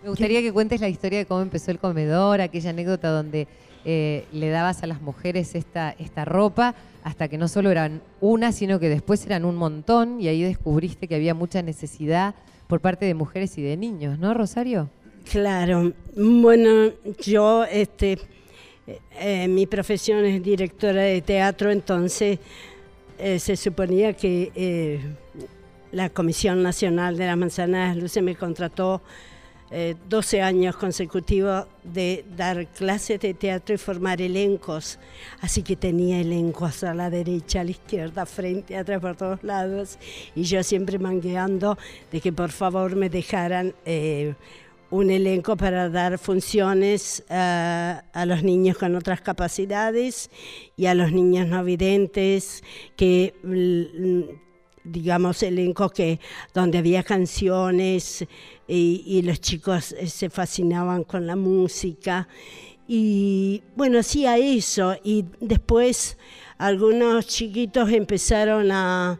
Me 0.01 0.09
gustaría 0.09 0.41
que 0.41 0.53
cuentes 0.53 0.79
la 0.79 0.87
historia 0.87 1.19
de 1.19 1.25
cómo 1.25 1.41
empezó 1.41 1.71
el 1.71 1.79
comedor, 1.79 2.39
aquella 2.39 2.69
anécdota 2.69 3.09
donde 3.09 3.47
eh, 3.85 4.25
le 4.31 4.49
dabas 4.49 4.83
a 4.83 4.87
las 4.87 5.01
mujeres 5.01 5.55
esta, 5.55 5.95
esta 5.97 6.25
ropa 6.25 6.75
hasta 7.03 7.27
que 7.27 7.37
no 7.37 7.47
solo 7.47 7.71
eran 7.71 8.01
una, 8.19 8.51
sino 8.51 8.79
que 8.79 8.89
después 8.89 9.25
eran 9.25 9.45
un 9.45 9.55
montón 9.55 10.21
y 10.21 10.27
ahí 10.27 10.43
descubriste 10.43 11.07
que 11.07 11.15
había 11.15 11.33
mucha 11.33 11.61
necesidad 11.61 12.35
por 12.67 12.79
parte 12.79 13.05
de 13.05 13.13
mujeres 13.13 13.57
y 13.57 13.61
de 13.61 13.75
niños, 13.75 14.19
¿no, 14.19 14.33
Rosario? 14.33 14.89
Claro, 15.29 15.93
bueno, 16.15 16.91
yo, 17.23 17.63
este, 17.65 18.17
eh, 19.19 19.47
mi 19.47 19.65
profesión 19.65 20.25
es 20.25 20.41
directora 20.41 21.01
de 21.01 21.21
teatro, 21.21 21.71
entonces 21.71 22.39
eh, 23.19 23.39
se 23.39 23.55
suponía 23.55 24.13
que 24.13 24.51
eh, 24.55 24.99
la 25.91 26.09
Comisión 26.09 26.63
Nacional 26.63 27.17
de 27.17 27.27
las 27.27 27.37
Manzanas 27.37 27.95
Luces 27.95 28.23
me 28.23 28.35
contrató 28.35 29.01
12 29.71 30.41
años 30.41 30.75
consecutivos 30.75 31.65
de 31.83 32.25
dar 32.35 32.67
clases 32.67 33.21
de 33.21 33.33
teatro 33.33 33.73
y 33.73 33.77
formar 33.77 34.21
elencos. 34.21 34.99
Así 35.39 35.63
que 35.63 35.77
tenía 35.77 36.19
elencos 36.19 36.83
a 36.83 36.93
la 36.93 37.09
derecha, 37.09 37.61
a 37.61 37.63
la 37.63 37.71
izquierda, 37.71 38.25
frente, 38.25 38.75
atrás, 38.75 38.99
por 38.99 39.15
todos 39.15 39.43
lados. 39.43 39.97
Y 40.35 40.43
yo 40.43 40.61
siempre 40.63 40.99
mangueando 40.99 41.77
de 42.11 42.19
que 42.19 42.33
por 42.33 42.51
favor 42.51 42.95
me 42.97 43.09
dejaran 43.09 43.73
un 44.91 45.09
elenco 45.09 45.55
para 45.55 45.89
dar 45.89 46.19
funciones 46.19 47.23
eh, 47.29 47.33
a 48.13 48.25
los 48.25 48.43
niños 48.43 48.77
con 48.77 48.95
otras 48.95 49.21
capacidades 49.21 50.29
y 50.75 50.85
a 50.85 50.93
los 50.93 51.11
niños 51.13 51.47
no 51.47 51.63
videntes, 51.63 52.61
que 52.97 53.33
digamos 54.83 55.43
elencos 55.43 55.91
que 55.91 56.19
donde 56.53 56.77
había 56.77 57.03
canciones 57.03 58.25
y, 58.67 59.21
los 59.23 59.39
chicos 59.41 59.93
eh, 59.93 60.07
se 60.07 60.29
fascinaban 60.29 61.03
con 61.03 61.27
la 61.27 61.35
música 61.35 62.27
y 62.87 63.61
bueno 63.75 63.99
hacía 63.99 64.37
eso 64.37 64.95
y 65.03 65.25
después 65.39 66.17
algunos 66.57 67.27
chiquitos 67.27 67.91
empezaron 67.91 68.71
a 68.71 69.19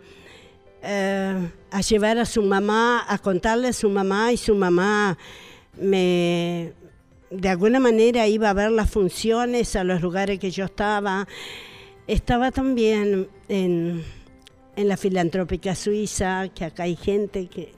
eh, 0.84 1.52
a 1.70 1.82
llevar 1.82 2.18
a 2.18 2.26
su 2.26 2.42
mamá 2.42 3.06
a 3.08 3.18
contarle 3.20 3.68
a 3.68 3.74
su 3.74 3.90
mamá 3.90 4.32
y 4.32 4.38
su 4.38 4.56
mamá 4.56 5.18
me, 5.80 6.74
de 7.30 7.50
alguna 7.50 7.80
manera 7.80 8.28
iba 8.28 8.50
a 8.50 8.54
ver 8.54 8.72
las 8.72 8.90
funciones 8.90 9.76
a 9.76 9.84
los 9.84 10.02
lugares 10.02 10.40
que 10.40 10.52
yo 10.52 10.66
estaba. 10.66 11.28
Estaba 12.08 12.52
también 12.52 13.30
en, 13.48 14.04
en 14.76 14.88
la 14.88 14.98
filantrópica 14.98 15.76
suiza, 15.76 16.50
que 16.50 16.66
acá 16.66 16.84
hay 16.84 16.96
gente 16.96 17.48
que, 17.48 17.74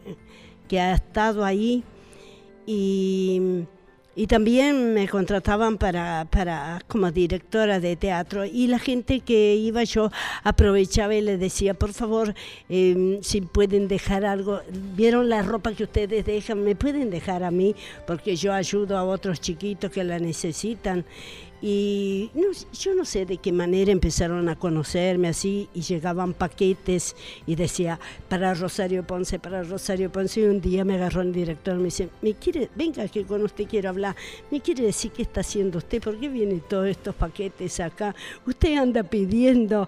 que 0.68 0.80
ha 0.80 0.94
estado 0.94 1.44
ahí. 1.46 1.84
Y 2.66 3.66
y 4.16 4.28
también 4.28 4.94
me 4.94 5.08
contrataban 5.08 5.80
para, 5.80 6.28
para 6.30 6.82
como 6.88 7.12
directora 7.12 7.80
de 7.80 7.96
teatro 7.96 8.46
y 8.46 8.68
la 8.68 8.78
gente 8.78 9.22
que 9.22 9.56
iba 9.56 9.84
yo 9.84 10.12
aprovechaba 10.44 11.16
y 11.16 11.22
le 11.22 11.40
decía, 11.40 11.74
por 11.74 11.94
favor, 11.94 12.36
em, 12.70 13.24
si 13.24 13.42
pueden 13.42 13.88
dejar 13.88 14.24
algo, 14.24 14.62
vieron 14.96 15.30
la 15.30 15.42
ropa 15.42 15.74
que 15.74 15.86
ustedes 15.86 16.26
dejan, 16.26 16.64
me 16.64 16.76
pueden 16.76 17.10
dejar 17.10 17.44
a 17.44 17.50
mí 17.50 17.76
porque 18.06 18.36
yo 18.36 18.54
ayudo 18.54 18.98
a 18.98 19.04
otros 19.04 19.42
chiquitos 19.42 19.90
que 19.90 20.04
la 20.04 20.20
necesitan. 20.20 21.06
Y 21.66 22.30
yo 22.74 22.94
no 22.94 23.06
sé 23.06 23.26
de 23.26 23.38
qué 23.38 23.54
manera 23.54 23.94
empezaron 23.94 24.50
a 24.50 24.58
conocerme 24.58 25.30
así 25.30 25.70
y 25.74 25.80
llegaban 25.80 26.34
paquetes 26.34 27.16
y 27.46 27.56
decía, 27.56 28.02
para 28.28 28.54
Rosario 28.54 29.08
Ponce, 29.08 29.40
para 29.40 29.64
Rosario 29.64 30.12
Ponce. 30.12 30.42
Y 30.42 30.44
un 30.44 30.60
día 30.60 30.84
me 30.84 30.96
agarró 30.96 31.22
el 31.22 31.32
director 31.32 31.78
me 31.78 31.86
dice, 31.86 32.10
¿me 32.22 32.34
quiere, 32.34 32.70
venga 32.76 33.08
que 33.08 33.24
con 33.24 33.44
usted 33.44 33.66
quiero 33.66 33.88
hablar, 33.88 34.14
¿me 34.52 34.60
quiere 34.60 34.84
decir 34.84 35.14
qué 35.14 35.22
está 35.22 35.40
haciendo 35.40 35.78
usted? 35.78 36.02
¿Por 36.02 36.20
qué 36.20 36.28
vienen 36.28 36.60
todos 36.60 36.90
estos 36.90 37.16
paquetes 37.16 37.80
acá? 37.80 38.14
Usted 38.46 38.76
anda 38.76 39.04
pidiendo. 39.04 39.88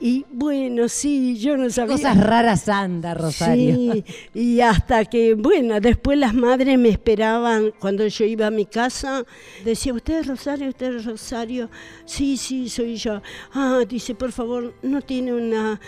Y 0.00 0.26
bueno, 0.30 0.88
sí, 0.88 1.38
yo 1.38 1.56
no 1.56 1.70
sabía. 1.70 1.94
Cosas 1.94 2.18
raras 2.18 2.68
anda, 2.68 3.14
Rosario. 3.14 3.74
Sí, 3.74 4.04
y 4.34 4.60
hasta 4.60 5.04
que, 5.04 5.34
bueno, 5.34 5.80
después 5.80 6.18
las 6.18 6.34
madres 6.34 6.78
me 6.78 6.88
esperaban 6.88 7.72
cuando 7.78 8.06
yo 8.06 8.24
iba 8.24 8.48
a 8.48 8.50
mi 8.50 8.66
casa. 8.66 9.24
Decía, 9.64 9.94
¿usted 9.94 10.20
es 10.20 10.26
Rosario? 10.26 10.68
¿Usted 10.68 10.96
es 10.96 11.04
Rosario? 11.04 11.70
Sí, 12.04 12.36
sí, 12.36 12.68
soy 12.68 12.96
yo. 12.96 13.22
Ah, 13.52 13.82
dice, 13.88 14.14
por 14.14 14.32
favor, 14.32 14.74
¿no 14.82 15.00
tiene 15.00 15.32
una, 15.32 15.80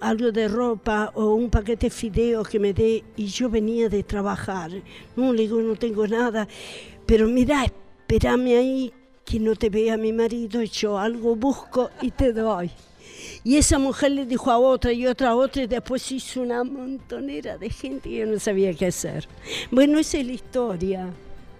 algo 0.00 0.30
de 0.30 0.48
ropa 0.48 1.10
o 1.14 1.34
un 1.34 1.50
paquete 1.50 1.86
de 1.86 1.90
fideos 1.90 2.48
que 2.48 2.60
me 2.60 2.72
dé? 2.72 3.04
Y 3.16 3.26
yo 3.26 3.48
venía 3.48 3.88
de 3.88 4.02
trabajar. 4.02 4.70
No, 5.16 5.32
le 5.32 5.42
digo, 5.42 5.60
no 5.60 5.76
tengo 5.76 6.06
nada. 6.06 6.46
Pero 7.06 7.26
mira, 7.26 7.64
espérame 7.64 8.58
ahí, 8.58 8.92
que 9.24 9.40
no 9.40 9.56
te 9.56 9.70
vea 9.70 9.96
mi 9.96 10.12
marido. 10.12 10.62
Yo 10.62 10.98
algo 10.98 11.34
busco 11.34 11.90
y 12.02 12.10
te 12.10 12.32
doy. 12.32 12.70
Y 13.46 13.58
esa 13.58 13.78
mujer 13.78 14.10
le 14.10 14.26
dijo 14.26 14.50
a 14.50 14.58
otra 14.58 14.92
y 14.92 15.06
otra 15.06 15.28
a 15.28 15.36
otra 15.36 15.62
y 15.62 15.66
después 15.68 16.10
hizo 16.10 16.42
una 16.42 16.64
montonera 16.64 17.56
de 17.56 17.70
gente 17.70 18.08
y 18.08 18.16
yo 18.16 18.26
no 18.26 18.40
sabía 18.40 18.74
qué 18.74 18.86
hacer. 18.86 19.28
Bueno, 19.70 20.00
esa 20.00 20.18
es 20.18 20.26
la 20.26 20.32
historia. 20.32 21.10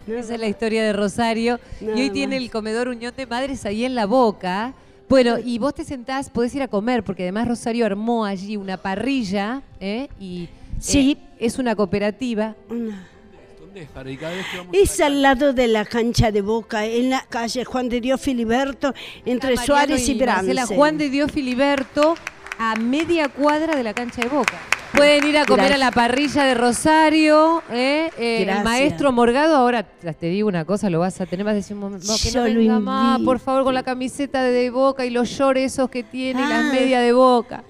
Esa 0.05 0.35
es 0.35 0.41
la 0.41 0.49
historia 0.49 0.83
de 0.83 0.93
Rosario. 0.93 1.61
y 1.81 1.87
hoy 1.87 2.11
tiene 2.11 2.39
el 2.39 2.51
comedor 2.51 2.89
Unión 2.89 3.15
de 3.17 3.25
Madres 3.25 3.65
ahí 3.65 3.85
en 3.85 3.95
la 3.95 4.05
boca. 4.05 4.75
Bueno, 5.09 5.39
y 5.39 5.61
vos 5.61 5.75
te 5.75 5.85
sentás, 5.85 6.29
podés 6.29 6.53
ir 6.57 6.63
a 6.63 6.67
comer, 6.67 7.05
porque 7.05 7.23
además 7.23 7.47
Rosario 7.47 7.87
armó 7.87 8.25
allí 8.25 8.57
una 8.57 8.79
parrilla, 8.79 9.63
¿eh? 9.79 10.09
Y 10.19 10.49
sí. 10.81 11.17
Eh, 11.21 11.47
es 11.47 11.57
una 11.57 11.77
cooperativa. 11.77 12.57
Es? 14.73 15.01
al 15.01 15.23
lado 15.23 15.53
de 15.53 15.69
la 15.69 15.85
cancha 15.85 16.33
de 16.33 16.41
Boca, 16.41 16.87
en 16.87 17.11
la 17.11 17.25
calle 17.29 17.65
Juan 17.65 17.89
de 17.89 18.01
Dios 18.01 18.21
Filiberto, 18.21 18.95
entre 19.25 19.57
Suárez 19.57 20.09
y, 20.09 20.13
y 20.13 20.55
La 20.55 20.67
Juan 20.67 20.97
de 20.97 21.11
Dios 21.11 21.31
Filiberto, 21.31 22.15
a 22.59 22.77
media 22.77 23.29
cuadra 23.29 23.77
de 23.77 23.83
la 23.83 23.93
cancha 23.93 24.23
de 24.23 24.29
Boca. 24.29 24.59
Pueden 24.97 25.27
ir 25.27 25.37
a 25.37 25.45
comer 25.45 25.75
a 25.75 25.77
la 25.77 25.91
parrilla 25.91 26.45
de 26.45 26.55
Rosario. 26.55 27.63
¿eh? 27.71 28.11
Eh, 28.17 28.47
el 28.49 28.65
maestro 28.65 29.13
Morgado, 29.13 29.57
ahora 29.57 29.83
te 29.83 30.27
digo 30.27 30.49
una 30.49 30.65
cosa, 30.65 30.89
lo 30.89 31.01
vas 31.01 31.21
a 31.21 31.27
tener. 31.27 31.45
Vas 31.45 31.53
a 31.53 31.57
decir, 31.57 31.77
no, 31.77 31.91
que 31.91 32.33
no 32.33 32.45
venga 32.45 32.81
más, 32.81 33.21
por 33.21 33.39
favor, 33.41 33.65
con 33.65 33.75
la 33.75 33.83
camiseta 33.83 34.43
de 34.43 34.71
Boca 34.71 35.05
y 35.05 35.11
los 35.11 35.29
shorts 35.29 35.61
esos 35.61 35.91
que 35.91 36.03
tiene 36.03 36.41
y 36.41 36.47
las 36.47 36.65
ah. 36.65 36.73
medias 36.73 37.03
de 37.03 37.13
Boca. 37.13 37.63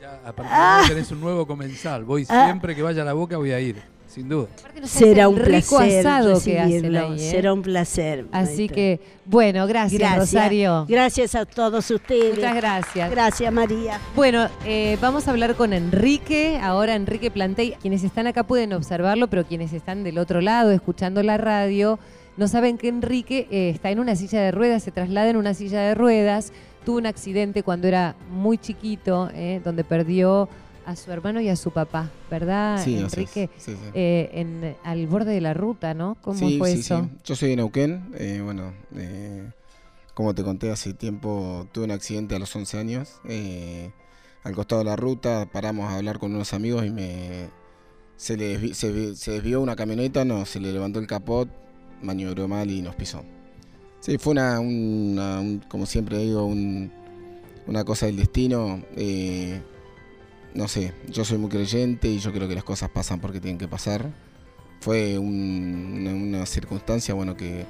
Ya, 0.00 0.14
a 0.24 0.32
partir 0.32 0.46
de 0.46 0.54
ahora 0.54 0.88
tenés 0.88 1.10
un 1.10 1.20
nuevo 1.20 1.46
comensal. 1.46 2.04
Voy 2.04 2.24
ah. 2.30 2.46
siempre 2.46 2.74
que 2.74 2.80
vaya 2.80 3.02
a 3.02 3.04
la 3.04 3.12
Boca, 3.12 3.36
voy 3.36 3.52
a 3.52 3.60
ir 3.60 3.92
sin 4.12 4.28
duda. 4.28 4.48
Será 4.84 5.28
un 5.28 5.36
placer. 5.36 6.06
Asado 6.06 6.40
que 6.42 6.60
hacen 6.60 6.96
ahí, 6.96 7.14
¿eh? 7.14 7.30
Será 7.30 7.52
un 7.54 7.62
placer. 7.62 8.26
Así 8.30 8.68
que, 8.68 9.00
bueno, 9.24 9.66
gracias, 9.66 10.16
Rosario. 10.16 10.84
Gracias 10.86 11.34
a 11.34 11.46
todos 11.46 11.90
ustedes. 11.90 12.34
Muchas 12.34 12.54
gracias. 12.54 13.10
Gracias, 13.10 13.52
María. 13.52 13.98
Bueno, 14.14 14.48
eh, 14.66 14.98
vamos 15.00 15.28
a 15.28 15.30
hablar 15.30 15.54
con 15.54 15.72
Enrique, 15.72 16.58
ahora 16.62 16.94
Enrique 16.94 17.30
Plantey. 17.30 17.72
Quienes 17.80 18.04
están 18.04 18.26
acá 18.26 18.42
pueden 18.42 18.74
observarlo, 18.74 19.28
pero 19.28 19.44
quienes 19.44 19.72
están 19.72 20.04
del 20.04 20.18
otro 20.18 20.42
lado, 20.42 20.72
escuchando 20.72 21.22
la 21.22 21.38
radio, 21.38 21.98
no 22.36 22.48
saben 22.48 22.76
que 22.76 22.88
Enrique 22.88 23.48
eh, 23.50 23.70
está 23.70 23.90
en 23.90 23.98
una 23.98 24.14
silla 24.14 24.42
de 24.42 24.50
ruedas, 24.50 24.82
se 24.82 24.90
traslada 24.90 25.30
en 25.30 25.36
una 25.36 25.54
silla 25.54 25.80
de 25.80 25.94
ruedas, 25.94 26.52
tuvo 26.84 26.98
un 26.98 27.06
accidente 27.06 27.62
cuando 27.62 27.88
era 27.88 28.14
muy 28.30 28.58
chiquito, 28.58 29.30
donde 29.64 29.84
perdió 29.84 30.48
a 30.86 30.96
su 30.96 31.10
hermano 31.12 31.40
y 31.40 31.48
a 31.48 31.56
su 31.56 31.70
papá, 31.70 32.10
¿verdad, 32.30 32.86
Enrique? 32.86 33.50
Sí, 33.56 33.72
sí. 33.72 33.78
Eh, 33.94 34.30
en, 34.34 34.76
al 34.84 35.06
borde 35.06 35.32
de 35.32 35.40
la 35.40 35.54
ruta, 35.54 35.94
¿no? 35.94 36.16
¿Cómo 36.20 36.38
fue 36.58 36.72
eso? 36.72 37.08
Yo 37.24 37.36
soy 37.36 37.50
de 37.50 37.56
Neuquén, 37.56 38.12
eh, 38.18 38.40
bueno, 38.42 38.72
eh, 38.96 39.50
como 40.14 40.34
te 40.34 40.42
conté 40.42 40.70
hace 40.70 40.94
tiempo, 40.94 41.66
tuve 41.72 41.84
un 41.84 41.90
accidente 41.90 42.34
a 42.34 42.38
los 42.38 42.54
11 42.54 42.78
años. 42.78 43.20
al 44.44 44.54
costado 44.54 44.80
de 44.80 44.86
la 44.86 44.96
ruta 44.96 45.48
paramos 45.52 45.90
a 45.90 45.96
hablar 45.96 46.18
con 46.18 46.34
unos 46.34 46.52
amigos 46.52 46.84
y 46.84 46.90
me 46.90 47.48
se, 48.16 48.36
le, 48.36 48.74
se, 48.74 48.92
desvió 48.92 49.60
una 49.60 49.74
camioneta, 49.74 50.24
no, 50.24 50.46
se 50.46 50.60
le 50.60 50.72
levantó 50.72 51.00
el 51.00 51.06
capot, 51.06 51.48
maniobró 52.02 52.46
mal 52.46 52.70
y 52.70 52.82
nos 52.82 52.94
pisó. 52.94 53.24
Sí, 54.00 54.18
fue 54.18 54.32
una, 54.32 54.60
como 55.68 55.86
siempre 55.86 56.18
digo, 56.18 56.44
una 56.46 57.84
cosa 57.84 58.06
del 58.06 58.16
destino 58.16 58.82
no 60.54 60.68
sé, 60.68 60.92
yo 61.08 61.24
soy 61.24 61.38
muy 61.38 61.50
creyente 61.50 62.08
y 62.08 62.18
yo 62.18 62.32
creo 62.32 62.48
que 62.48 62.54
las 62.54 62.64
cosas 62.64 62.90
pasan 62.90 63.20
porque 63.20 63.40
tienen 63.40 63.58
que 63.58 63.68
pasar. 63.68 64.10
Fue 64.80 65.18
una, 65.18 66.44
circunstancia, 66.46 67.14
bueno, 67.14 67.36
que, 67.36 67.66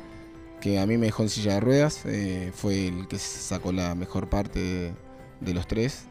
a 0.78 0.86
mí 0.86 0.96
me 0.96 1.06
dejó 1.06 1.22
en 1.22 1.28
silla 1.28 1.54
de 1.54 1.60
ruedas. 1.60 2.02
Eh, 2.06 2.52
fue 2.54 2.88
el 2.88 3.08
que 3.08 3.18
sacó 3.18 3.72
la 3.72 3.94
mejor 3.94 4.28
parte 4.28 4.94
de, 5.40 5.54
los 5.54 5.66
tres. 5.66 6.06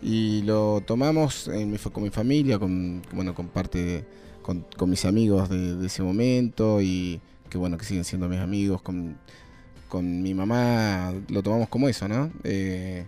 Y 0.00 0.42
lo 0.42 0.80
tomamos 0.86 1.48
en 1.48 1.76
con 1.76 2.04
mi 2.04 2.10
familia, 2.10 2.58
con, 2.58 3.02
bueno, 3.12 3.34
con 3.34 3.48
parte, 3.48 4.06
con, 4.42 4.64
mis 4.88 5.04
amigos 5.04 5.48
de, 5.48 5.84
ese 5.84 6.02
momento 6.02 6.80
y 6.80 7.20
que 7.50 7.58
bueno, 7.58 7.78
que 7.78 7.84
siguen 7.84 8.04
siendo 8.04 8.28
mis 8.28 8.38
amigos, 8.38 8.80
con, 8.82 9.18
con 9.88 10.22
mi 10.22 10.34
mamá, 10.34 11.12
lo 11.28 11.42
tomamos 11.42 11.68
como 11.68 11.88
eso, 11.88 12.06
¿no? 12.06 12.30
Eh, 12.44 13.06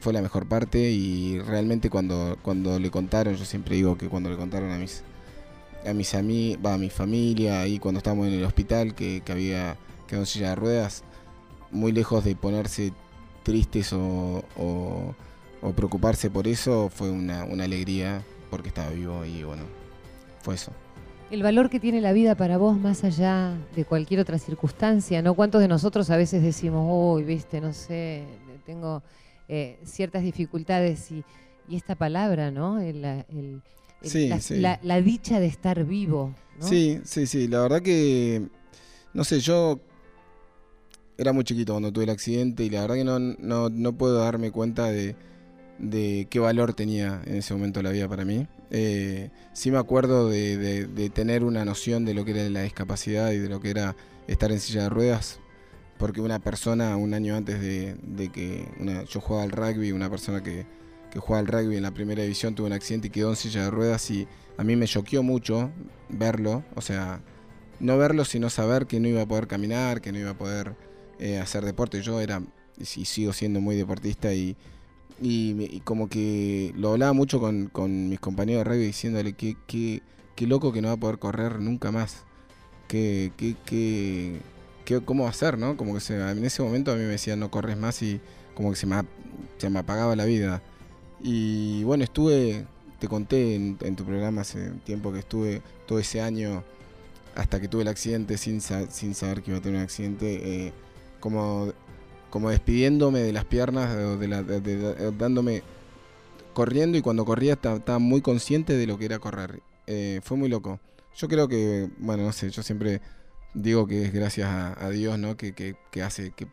fue 0.00 0.12
la 0.12 0.22
mejor 0.22 0.46
parte 0.46 0.78
y 0.90 1.38
realmente 1.40 1.90
cuando, 1.90 2.36
cuando 2.42 2.78
le 2.78 2.90
contaron, 2.90 3.34
yo 3.34 3.44
siempre 3.44 3.76
digo 3.76 3.96
que 3.98 4.08
cuando 4.08 4.30
le 4.30 4.36
contaron 4.36 4.70
a 4.70 4.78
mis 4.78 5.02
a 5.86 5.94
mis 5.94 6.14
amigos, 6.14 6.72
a 6.72 6.78
mi 6.78 6.90
familia, 6.90 7.66
y 7.66 7.78
cuando 7.78 7.98
estábamos 7.98 8.26
en 8.26 8.34
el 8.34 8.44
hospital, 8.44 8.94
que, 8.94 9.22
había 9.28 9.76
quedado 10.06 10.22
en 10.22 10.26
silla 10.26 10.50
de 10.50 10.56
ruedas, 10.56 11.04
muy 11.70 11.92
lejos 11.92 12.24
de 12.24 12.34
ponerse 12.34 12.92
tristes 13.42 13.92
o, 13.92 14.44
preocuparse 15.74 16.30
por 16.30 16.46
eso, 16.48 16.90
fue 16.92 17.10
una, 17.10 17.42
alegría 17.42 18.22
porque 18.50 18.68
estaba 18.68 18.90
vivo 18.90 19.24
y 19.24 19.42
bueno, 19.42 19.64
fue 20.42 20.54
eso. 20.54 20.72
El 21.30 21.42
valor 21.42 21.70
que 21.70 21.80
tiene 21.80 22.00
la 22.00 22.12
vida 22.12 22.36
para 22.36 22.56
vos 22.56 22.78
más 22.78 23.02
allá 23.02 23.56
de 23.74 23.84
cualquier 23.84 24.20
otra 24.20 24.38
circunstancia, 24.38 25.22
¿no? 25.22 25.34
¿Cuántos 25.34 25.60
de 25.60 25.66
nosotros 25.66 26.08
a 26.10 26.16
veces 26.16 26.40
decimos, 26.40 26.86
uy, 26.88 27.24
viste, 27.24 27.60
no 27.60 27.72
sé, 27.72 28.24
tengo 28.64 29.02
eh, 29.48 29.78
ciertas 29.84 30.22
dificultades 30.22 31.10
y, 31.10 31.24
y, 31.68 31.76
esta 31.76 31.94
palabra, 31.94 32.50
¿no? 32.50 32.80
El, 32.80 33.04
el, 33.04 33.62
sí, 34.02 34.28
la, 34.28 34.40
sí. 34.40 34.56
La, 34.56 34.80
la, 34.82 35.00
dicha 35.00 35.40
de 35.40 35.46
estar 35.46 35.84
vivo. 35.84 36.34
¿no? 36.60 36.66
Sí, 36.66 37.00
sí, 37.04 37.26
sí. 37.26 37.48
La 37.48 37.60
verdad 37.60 37.82
que, 37.82 38.48
no 39.14 39.24
sé, 39.24 39.40
yo 39.40 39.80
era 41.18 41.32
muy 41.32 41.44
chiquito 41.44 41.72
cuando 41.72 41.92
tuve 41.92 42.04
el 42.04 42.10
accidente 42.10 42.64
y 42.64 42.70
la 42.70 42.82
verdad 42.82 42.96
que 42.96 43.04
no, 43.04 43.18
no, 43.18 43.70
no 43.70 43.92
puedo 43.92 44.18
darme 44.18 44.50
cuenta 44.50 44.90
de, 44.90 45.16
de, 45.78 46.26
qué 46.30 46.38
valor 46.38 46.74
tenía 46.74 47.22
en 47.24 47.36
ese 47.36 47.54
momento 47.54 47.82
la 47.82 47.90
vida 47.90 48.08
para 48.08 48.24
mí. 48.24 48.46
Eh, 48.70 49.30
sí 49.52 49.70
me 49.70 49.78
acuerdo 49.78 50.28
de, 50.28 50.56
de, 50.56 50.86
de, 50.86 51.10
tener 51.10 51.44
una 51.44 51.64
noción 51.64 52.04
de 52.04 52.14
lo 52.14 52.24
que 52.24 52.32
era 52.32 52.50
la 52.50 52.62
discapacidad 52.62 53.30
y 53.32 53.38
de 53.38 53.48
lo 53.48 53.60
que 53.60 53.70
era 53.70 53.96
estar 54.26 54.50
en 54.50 54.60
silla 54.60 54.82
de 54.82 54.88
ruedas, 54.88 55.40
porque 55.98 56.20
una 56.20 56.38
persona 56.38 56.96
un 56.96 57.14
año 57.14 57.36
antes 57.36 57.60
de, 57.60 58.30
que 58.32 58.68
una, 58.78 59.04
yo 59.04 59.20
jugaba 59.20 59.44
al 59.44 59.50
rugby, 59.50 59.92
una 59.92 60.10
persona 60.10 60.42
que, 60.42 60.66
que 61.10 61.18
jugaba 61.18 61.40
al 61.40 61.46
rugby 61.46 61.76
en 61.76 61.82
la 61.82 61.92
primera 61.92 62.22
división 62.22 62.54
tuvo 62.54 62.66
un 62.66 62.72
accidente 62.72 63.08
y 63.08 63.10
quedó 63.10 63.30
en 63.30 63.36
silla 63.36 63.64
de 63.64 63.70
ruedas 63.70 64.10
y 64.10 64.28
a 64.58 64.64
mí 64.64 64.76
me 64.76 64.86
choqueó 64.86 65.22
mucho 65.22 65.70
verlo, 66.08 66.64
o 66.74 66.80
sea, 66.80 67.20
no 67.80 67.98
verlo 67.98 68.24
sino 68.24 68.50
saber 68.50 68.86
que 68.86 69.00
no 69.00 69.08
iba 69.08 69.22
a 69.22 69.26
poder 69.26 69.46
caminar, 69.46 70.00
que 70.00 70.12
no 70.12 70.18
iba 70.18 70.30
a 70.30 70.38
poder 70.38 70.74
eh, 71.18 71.38
hacer 71.38 71.64
deporte. 71.64 72.02
Yo 72.02 72.20
era 72.20 72.42
y 72.78 72.84
sigo 72.84 73.32
siendo 73.32 73.60
muy 73.60 73.76
deportista 73.76 74.34
y, 74.34 74.56
y, 75.20 75.56
y, 75.62 75.80
como 75.80 76.08
que 76.08 76.72
lo 76.76 76.92
hablaba 76.92 77.12
mucho 77.12 77.40
con, 77.40 77.68
con 77.68 78.08
mis 78.08 78.20
compañeros 78.20 78.64
de 78.64 78.70
rugby 78.70 78.86
diciéndole 78.86 79.32
que, 79.32 79.56
que, 79.66 80.02
que, 80.34 80.46
loco 80.46 80.72
que 80.72 80.82
no 80.82 80.88
va 80.88 80.94
a 80.94 80.98
poder 80.98 81.18
correr 81.18 81.60
nunca 81.60 81.90
más. 81.90 82.24
Que, 82.88 83.32
que, 83.36 83.56
que, 83.64 84.40
cómo 85.04 85.30
ser, 85.32 85.58
¿no? 85.58 85.76
Como 85.76 85.96
que 85.96 86.14
en 86.14 86.44
ese 86.44 86.62
momento 86.62 86.92
a 86.92 86.94
mí 86.94 87.02
me 87.02 87.08
decían 87.08 87.40
no 87.40 87.50
corres 87.50 87.76
más 87.76 88.02
y 88.02 88.20
como 88.54 88.70
que 88.70 88.76
se 88.76 88.86
me, 88.86 89.78
apagaba 89.78 90.16
la 90.16 90.24
vida. 90.24 90.62
Y 91.22 91.82
bueno, 91.84 92.04
estuve, 92.04 92.66
te 92.98 93.08
conté 93.08 93.54
en, 93.56 93.96
tu 93.96 94.04
programa 94.04 94.42
hace 94.42 94.70
tiempo 94.84 95.12
que 95.12 95.20
estuve 95.20 95.62
todo 95.86 95.98
ese 95.98 96.20
año 96.20 96.64
hasta 97.34 97.60
que 97.60 97.68
tuve 97.68 97.82
el 97.82 97.88
accidente 97.88 98.38
sin, 98.38 98.60
saber 98.60 99.42
que 99.42 99.50
iba 99.50 99.58
a 99.58 99.62
tener 99.62 99.78
un 99.78 99.82
accidente, 99.82 100.66
eh, 100.66 100.72
como 101.20 101.72
como 102.30 102.50
despidiéndome 102.50 103.20
de 103.20 103.32
las 103.32 103.46
piernas, 103.46 103.96
de 104.18 104.28
la, 104.28 104.42
dándome 105.12 105.62
corriendo 106.52 106.98
y 106.98 107.00
cuando 107.00 107.24
corría 107.24 107.54
estaba, 107.54 107.76
estaba, 107.76 107.98
muy 107.98 108.20
consciente 108.20 108.76
de 108.76 108.86
lo 108.86 108.98
que 108.98 109.06
era 109.06 109.18
correr. 109.18 109.60
Eh, 109.86 110.20
fue 110.22 110.36
muy 110.36 110.48
loco. 110.48 110.78
Yo 111.16 111.28
creo 111.28 111.48
que, 111.48 111.88
bueno, 111.98 112.24
no 112.24 112.32
sé, 112.32 112.50
yo 112.50 112.62
siempre 112.62 113.00
digo 113.56 113.86
que 113.86 114.04
es 114.04 114.12
gracias 114.12 114.48
a, 114.48 114.90
Dios, 114.90 115.18
¿no? 115.18 115.36
Que, 115.36 115.52
que, 115.52 115.76
que 115.90 116.02
hace, 116.02 116.32
que, 116.32 116.46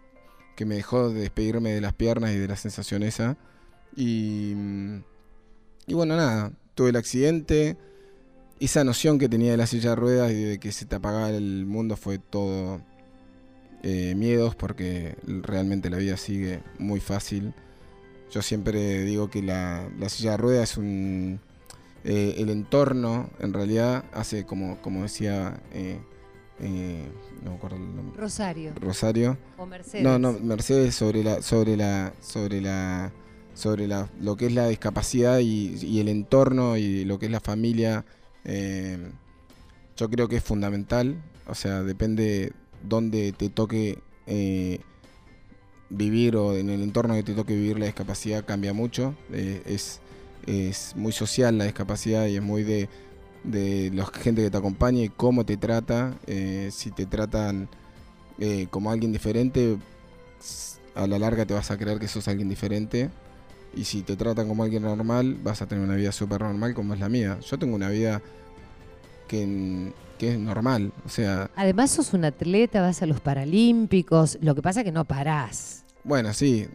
me 0.66 0.76
dejó 0.76 1.10
de 1.10 1.22
despedirme 1.22 1.74
de 1.74 1.82
las 1.82 1.94
piernas 1.94 2.32
y 2.32 2.38
de 2.38 2.48
la 2.48 2.56
sensación 2.56 3.04
esa. 3.04 3.38
Y, 3.96 4.54
y 5.86 5.94
bueno, 5.94 6.16
nada, 6.16 6.54
tuve 6.74 6.89
el 6.89 6.96
accidente. 6.96 7.78
Esa 8.60 8.84
noción 8.86 9.20
que 9.20 9.28
tenía 9.28 9.52
de 9.52 9.58
la 9.58 9.68
silla 9.68 9.92
de 9.92 9.96
ruedas 9.98 10.32
y 10.32 10.42
de 10.42 10.60
que 10.60 10.72
se 10.72 10.86
te 10.86 10.96
apagaba 10.96 11.30
el 11.32 11.66
mundo 11.66 11.98
fue 11.98 12.18
todo 12.18 12.82
eh, 13.84 14.16
miedos 14.16 14.56
porque 14.56 15.18
realmente 15.26 15.89
la 15.89 15.98
vida 15.98 16.16
sigue 16.16 16.63
muy 16.80 17.02
fácil. 17.02 17.54
Yo 18.32 18.42
siempre 18.42 19.04
digo 19.04 19.30
que 19.30 19.42
la, 19.42 19.89
la 20.00 20.08
silla 20.08 20.32
de 20.32 20.38
ruedas 20.38 20.72
es 20.72 20.78
un... 20.78 21.42
Eh, 22.06 22.36
el 22.38 22.50
entorno 22.50 23.30
en 23.39 23.54
realidad 23.54 24.06
hace 24.13 24.46
como, 24.46 24.82
como 24.82 25.04
decía... 25.04 25.62
Eh, 25.74 26.00
no 26.60 27.52
me 27.52 27.56
acuerdo 27.56 27.78
el 27.78 27.96
nombre. 27.96 28.20
Rosario. 28.20 28.74
Rosario. 28.80 29.38
O 29.58 29.66
Mercedes. 29.66 30.04
No, 30.04 30.20
no, 30.20 30.34
Mercedes 30.34 30.96
sobre 30.96 31.24
la, 31.24 31.42
sobre 31.42 31.76
la, 31.78 32.13
sobre 32.22 32.62
la, 32.62 33.12
sobre 33.54 33.88
la, 33.88 34.10
lo 34.20 34.36
que 34.36 34.48
es 34.48 34.54
la 34.54 34.68
discapacidad 34.68 35.39
y, 35.39 35.76
y 35.82 36.00
el 36.00 36.08
entorno 36.08 36.78
y 36.78 37.06
lo 37.06 37.20
que 37.20 37.28
es 37.28 37.32
la 37.32 37.39
familia. 37.39 38.06
yo 38.46 40.10
creo 40.10 40.28
que 40.28 40.38
es 40.38 40.44
fundamental. 40.44 41.22
O 41.48 41.56
sea, 41.56 41.84
depende 41.84 42.54
donde 42.84 43.32
te 43.32 43.50
toque 43.50 44.00
eh, 44.28 44.80
vivir 45.89 46.36
o 46.36 46.56
en 46.56 46.70
el 46.70 46.82
entorno 46.82 47.13
que 47.16 47.24
te 47.24 47.34
toque 47.34 47.56
vivir 47.56 47.80
la 47.80 47.86
discapacidad 47.86 48.46
cambia 48.46 48.74
mucho. 48.74 49.16
Eh, 49.32 49.62
es, 49.66 50.00
es, 50.46 50.94
muy 50.96 51.12
social 51.12 51.58
la 51.58 51.66
discapacidad 51.66 52.28
y 52.28 52.36
es 52.36 52.42
muy 52.42 52.63
de, 52.63 52.89
de 53.43 53.91
la 53.93 54.06
gente 54.06 54.43
que 54.43 54.49
te 54.49 54.58
acompaña 54.58 55.03
y 55.03 55.10
cómo 55.10 55.45
te 55.45 55.58
trata. 55.58 56.13
Eh, 56.27 56.69
si 56.71 56.91
te 56.91 57.06
tratan 57.06 57.69
eh, 58.39 58.67
como 58.69 58.91
alguien 58.91 59.12
diferente, 59.12 59.77
a 60.95 61.08
la 61.08 61.19
larga 61.19 61.45
te 61.45 61.53
vas 61.53 61.71
a 61.71 61.77
creer 61.77 61.99
que 61.99 62.08
sos 62.08 62.27
alguien 62.27 62.49
diferente. 62.49 63.10
Y 63.75 63.86
si 63.86 64.03
te 64.03 64.15
tratan 64.15 64.47
como 64.47 64.63
alguien 64.63 64.84
normal, 64.84 65.38
vas 65.43 65.62
a 65.62 65.67
tener 65.67 65.84
una 65.84 65.95
vida 65.95 66.12
súper 66.12 66.41
normal 66.41 66.73
como 66.73 66.93
es 66.93 66.99
la 66.99 67.10
mía. 67.10 67.39
Yo 67.41 67.58
tengo 67.58 67.75
una 67.75 67.89
vida 67.89 68.21
que 69.27 69.91
que 70.17 70.34
es 70.34 70.39
normal. 70.39 70.91
O 71.06 71.10
sea. 71.10 71.49
Además, 71.56 71.91
sos 71.91 72.13
un 72.13 72.25
atleta, 72.25 72.82
vas 72.82 73.01
a 73.01 73.06
los 73.06 73.19
Paralímpicos. 73.19 74.38
Lo 74.41 74.56
que 74.56 74.62
pasa 74.62 74.82
es 74.82 74.86
que 74.86 74.91
no 74.91 75.06
parás. 75.06 75.84
Bueno, 76.03 76.34
sí. 76.34 76.67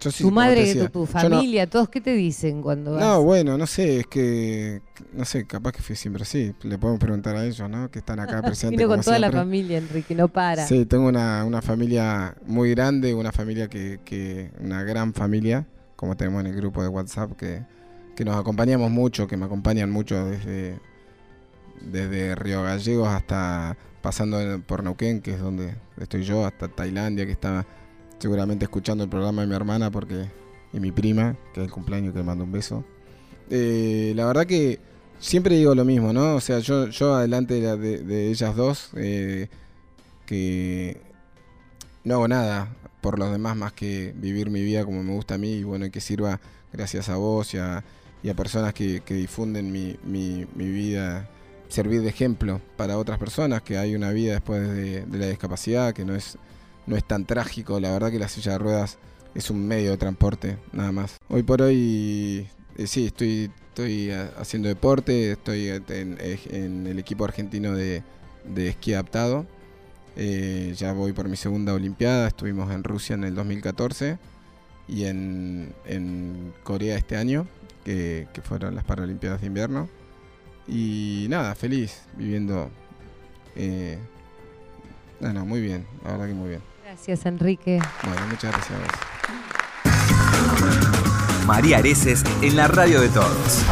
Yo 0.00 0.10
sí 0.10 0.24
tu 0.24 0.30
madre, 0.30 0.60
decía, 0.66 0.88
tu, 0.88 1.00
tu, 1.00 1.06
familia, 1.06 1.64
no, 1.64 1.70
todos, 1.70 1.88
¿qué 1.88 2.00
te 2.00 2.12
dicen 2.12 2.62
cuando 2.62 2.92
vas? 2.92 3.00
No, 3.00 3.22
bueno, 3.22 3.56
no 3.58 3.66
sé, 3.66 4.00
es 4.00 4.06
que. 4.06 4.82
No 5.12 5.24
sé, 5.24 5.46
capaz 5.46 5.72
que 5.72 5.82
fui 5.82 5.96
siempre 5.96 6.22
así. 6.22 6.54
Le 6.62 6.78
podemos 6.78 7.00
preguntar 7.00 7.36
a 7.36 7.44
ellos, 7.44 7.68
¿no? 7.68 7.90
Que 7.90 8.00
están 8.00 8.20
acá 8.20 8.42
presentes. 8.42 8.78
Vino 8.78 8.88
con 8.88 9.00
toda 9.00 9.16
siempre. 9.16 9.36
la 9.36 9.44
familia, 9.44 9.78
Enrique, 9.78 10.14
no 10.14 10.28
para. 10.28 10.66
Sí, 10.66 10.86
tengo 10.86 11.08
una, 11.08 11.44
una 11.44 11.62
familia 11.62 12.36
muy 12.46 12.70
grande, 12.70 13.14
una 13.14 13.32
familia 13.32 13.68
que, 13.68 14.00
que. 14.04 14.50
Una 14.60 14.82
gran 14.82 15.14
familia, 15.14 15.66
como 15.96 16.16
tenemos 16.16 16.40
en 16.40 16.48
el 16.48 16.56
grupo 16.56 16.82
de 16.82 16.88
WhatsApp, 16.88 17.32
que, 17.32 17.62
que 18.16 18.24
nos 18.24 18.36
acompañamos 18.36 18.90
mucho, 18.90 19.26
que 19.26 19.36
me 19.36 19.46
acompañan 19.46 19.90
mucho 19.90 20.24
desde 20.24 20.78
desde 21.80 22.34
Río 22.34 22.62
Gallegos 22.62 23.08
hasta 23.08 23.76
pasando 24.02 24.60
por 24.66 24.84
Neuquén, 24.84 25.20
que 25.20 25.32
es 25.32 25.40
donde 25.40 25.74
estoy 25.98 26.24
yo, 26.24 26.44
hasta 26.44 26.68
Tailandia, 26.68 27.24
que 27.26 27.32
está 27.32 27.66
seguramente 28.18 28.64
escuchando 28.64 29.04
el 29.04 29.10
programa 29.10 29.42
de 29.42 29.48
mi 29.48 29.54
hermana 29.54 29.90
porque 29.90 30.28
y 30.74 30.80
mi 30.80 30.90
prima, 30.90 31.36
que 31.54 31.60
es 31.60 31.66
el 31.66 31.72
cumpleaños, 31.72 32.12
que 32.12 32.18
le 32.18 32.24
mando 32.24 32.44
un 32.44 32.52
beso. 32.52 32.84
Eh, 33.48 34.12
la 34.16 34.26
verdad 34.26 34.44
que 34.44 34.80
siempre 35.20 35.56
digo 35.56 35.74
lo 35.74 35.84
mismo, 35.84 36.12
¿no? 36.12 36.34
O 36.34 36.40
sea, 36.40 36.58
yo, 36.58 36.88
yo 36.88 37.14
adelante 37.14 37.60
de, 37.60 38.30
ellas 38.30 38.56
dos, 38.56 38.90
eh, 38.96 39.48
que 40.26 41.00
no 42.02 42.14
hago 42.14 42.28
nada 42.28 42.74
por 43.00 43.18
los 43.18 43.30
demás 43.30 43.56
más 43.56 43.72
que 43.72 44.12
vivir 44.16 44.50
mi 44.50 44.62
vida 44.62 44.84
como 44.84 45.02
me 45.02 45.12
gusta 45.12 45.34
a 45.34 45.38
mí 45.38 45.52
y 45.52 45.62
bueno, 45.62 45.90
que 45.90 46.00
sirva 46.00 46.40
gracias 46.72 47.08
a 47.08 47.16
vos 47.16 47.54
y 47.54 47.58
a, 47.58 47.84
personas 48.36 48.74
que, 48.74 49.00
difunden 49.06 49.70
mi, 49.70 49.96
mi, 50.04 50.46
vida 50.56 51.28
servir 51.68 52.02
de 52.02 52.08
ejemplo 52.08 52.60
para 52.76 52.98
otras 52.98 53.18
personas, 53.18 53.62
que 53.62 53.78
hay 53.78 53.94
una 53.94 54.10
vida 54.10 54.32
después 54.32 54.66
de, 54.66 55.04
de, 55.06 55.18
la 55.18 55.28
discapacidad, 55.28 55.92
que 55.92 56.04
no 56.04 56.14
es, 56.14 56.38
no 56.86 56.96
es 56.96 57.04
tan 57.04 57.24
trágico. 57.26 57.80
La 57.80 57.92
verdad 57.92 58.10
que 58.10 58.18
la 58.18 58.28
silla 58.28 58.52
de 58.52 58.58
ruedas 58.58 58.98
es 59.34 59.50
un 59.50 59.66
medio 59.66 59.90
de 59.90 59.96
transporte, 59.96 60.58
nada 60.72 60.92
más. 60.92 61.18
Hoy 61.28 61.42
por 61.42 61.62
hoy, 61.62 62.48
eh, 62.76 62.86
sí, 62.86 63.06
estoy, 63.06 63.50
estoy 63.68 64.10
haciendo 64.10 64.68
deporte, 64.68 65.32
estoy 65.32 65.68
en, 65.68 66.16
en 66.18 66.86
el 66.86 66.98
equipo 66.98 67.24
argentino 67.24 67.72
de, 67.74 68.02
de 68.44 68.68
esquí 68.68 68.92
adaptado. 68.94 69.46
Eh, 70.16 70.74
ya 70.76 70.92
voy 70.92 71.12
por 71.12 71.28
mi 71.28 71.36
segunda 71.36 71.74
Olimpiada, 71.74 72.28
estuvimos 72.28 72.70
en 72.72 72.84
Rusia 72.84 73.14
en 73.14 73.24
el 73.24 73.34
2014 73.34 74.18
y 74.86 75.04
en, 75.04 75.74
en 75.86 76.52
Corea 76.62 76.96
este 76.96 77.16
año, 77.16 77.48
que, 77.84 78.28
que 78.32 78.42
fueron 78.42 78.74
las 78.74 78.84
Paralimpiadas 78.84 79.40
de 79.40 79.48
invierno. 79.48 79.88
Y 80.68 81.26
nada, 81.28 81.54
feliz 81.54 82.02
viviendo. 82.16 82.70
Eh, 83.56 83.98
no, 85.20 85.32
no, 85.32 85.44
muy 85.44 85.60
bien, 85.60 85.86
la 86.04 86.12
verdad 86.12 86.26
que 86.28 86.34
muy 86.34 86.48
bien. 86.50 86.73
Gracias, 86.94 87.26
Enrique. 87.26 87.80
Bueno, 88.04 88.20
muchas 88.28 88.52
gracias 88.52 88.70
a 88.70 88.78
vos. 88.78 88.88
María 91.44 91.78
Areces 91.78 92.22
en 92.40 92.54
la 92.54 92.68
radio 92.68 93.00
de 93.00 93.08
todos. 93.08 93.64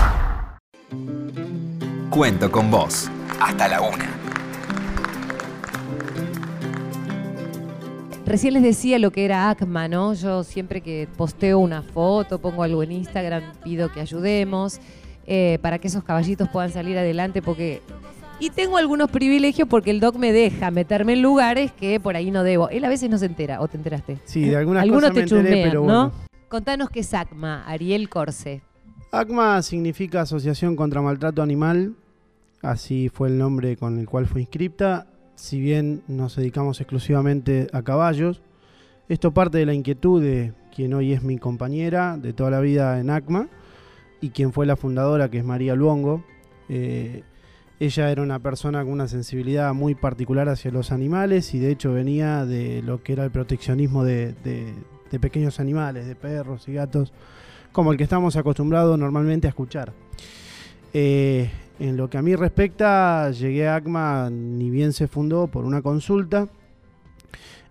Cuento 2.10 2.50
con 2.50 2.68
vos. 2.68 3.08
Hasta 3.40 3.68
la 3.68 3.80
una. 3.80 4.10
Recién 8.26 8.54
les 8.54 8.64
decía 8.64 8.98
lo 8.98 9.12
que 9.12 9.24
era 9.24 9.50
ACMA, 9.50 9.86
¿no? 9.86 10.14
Yo 10.14 10.42
siempre 10.42 10.80
que 10.80 11.06
posteo 11.16 11.60
una 11.60 11.82
foto, 11.82 12.40
pongo 12.40 12.64
algo 12.64 12.82
en 12.82 12.90
Instagram, 12.90 13.44
pido 13.62 13.92
que 13.92 14.00
ayudemos 14.00 14.80
eh, 15.28 15.60
para 15.62 15.78
que 15.78 15.86
esos 15.86 16.02
caballitos 16.02 16.48
puedan 16.48 16.72
salir 16.72 16.98
adelante, 16.98 17.40
porque. 17.40 17.82
Y 18.42 18.50
tengo 18.50 18.76
algunos 18.76 19.08
privilegios 19.08 19.68
porque 19.68 19.92
el 19.92 20.00
doc 20.00 20.16
me 20.16 20.32
deja 20.32 20.72
meterme 20.72 21.12
en 21.12 21.22
lugares 21.22 21.70
que 21.70 22.00
por 22.00 22.16
ahí 22.16 22.32
no 22.32 22.42
debo. 22.42 22.68
Él 22.70 22.84
a 22.84 22.88
veces 22.88 23.08
no 23.08 23.16
se 23.16 23.26
entera, 23.26 23.60
¿o 23.60 23.68
te 23.68 23.76
enteraste? 23.76 24.18
Sí, 24.24 24.46
de 24.48 24.56
algunas 24.56 24.82
Algunos 24.82 25.10
cosas 25.10 25.14
te 25.14 25.20
me 25.20 25.22
enteré, 25.22 25.42
chusmean, 25.44 25.68
pero 25.70 25.80
¿no? 25.82 25.86
bueno. 25.86 26.12
Contanos 26.48 26.90
qué 26.90 27.00
es 27.00 27.14
ACMA, 27.14 27.64
Ariel 27.64 28.08
Corse. 28.08 28.62
ACMA 29.12 29.62
significa 29.62 30.22
Asociación 30.22 30.74
contra 30.74 31.00
Maltrato 31.00 31.40
Animal. 31.40 31.94
así 32.62 33.08
fue 33.10 33.28
el 33.28 33.38
nombre 33.38 33.76
con 33.76 34.00
el 34.00 34.08
cual 34.08 34.26
fue 34.26 34.40
inscripta. 34.40 35.06
Si 35.36 35.60
bien 35.60 36.02
nos 36.08 36.34
dedicamos 36.34 36.80
exclusivamente 36.80 37.68
a 37.72 37.82
caballos, 37.82 38.42
esto 39.08 39.32
parte 39.32 39.58
de 39.58 39.66
la 39.66 39.74
inquietud 39.74 40.20
de 40.20 40.52
quien 40.74 40.94
hoy 40.94 41.12
es 41.12 41.22
mi 41.22 41.38
compañera 41.38 42.16
de 42.16 42.32
toda 42.32 42.50
la 42.50 42.58
vida 42.58 42.98
en 42.98 43.08
ACMA 43.08 43.46
y 44.20 44.30
quien 44.30 44.52
fue 44.52 44.66
la 44.66 44.74
fundadora, 44.74 45.30
que 45.30 45.38
es 45.38 45.44
María 45.44 45.76
Luongo. 45.76 46.24
Eh, 46.68 47.22
ella 47.84 48.12
era 48.12 48.22
una 48.22 48.38
persona 48.38 48.84
con 48.84 48.92
una 48.92 49.08
sensibilidad 49.08 49.74
muy 49.74 49.96
particular 49.96 50.48
hacia 50.48 50.70
los 50.70 50.92
animales 50.92 51.52
y 51.52 51.58
de 51.58 51.72
hecho 51.72 51.92
venía 51.92 52.46
de 52.46 52.80
lo 52.80 53.02
que 53.02 53.12
era 53.12 53.24
el 53.24 53.32
proteccionismo 53.32 54.04
de, 54.04 54.36
pequeños 55.20 55.58
animales, 55.58 56.06
de 56.06 56.14
perros 56.14 56.68
y 56.68 56.74
gatos, 56.74 57.12
como 57.72 57.90
el 57.90 57.98
que 57.98 58.04
estamos 58.04 58.36
acostumbrados 58.36 58.96
normalmente 58.96 59.48
a 59.48 59.50
escuchar. 59.50 59.92
Eh, 60.94 61.50
en 61.80 61.96
lo 61.96 62.08
que 62.08 62.18
a 62.18 62.22
mí 62.22 62.36
respecta, 62.36 63.28
llegué 63.32 63.66
a 63.66 63.74
ACMA 63.74 64.30
ni 64.30 64.70
bien 64.70 64.92
se 64.92 65.08
fundó 65.08 65.48
por 65.48 65.64
una 65.64 65.82
consulta 65.82 66.46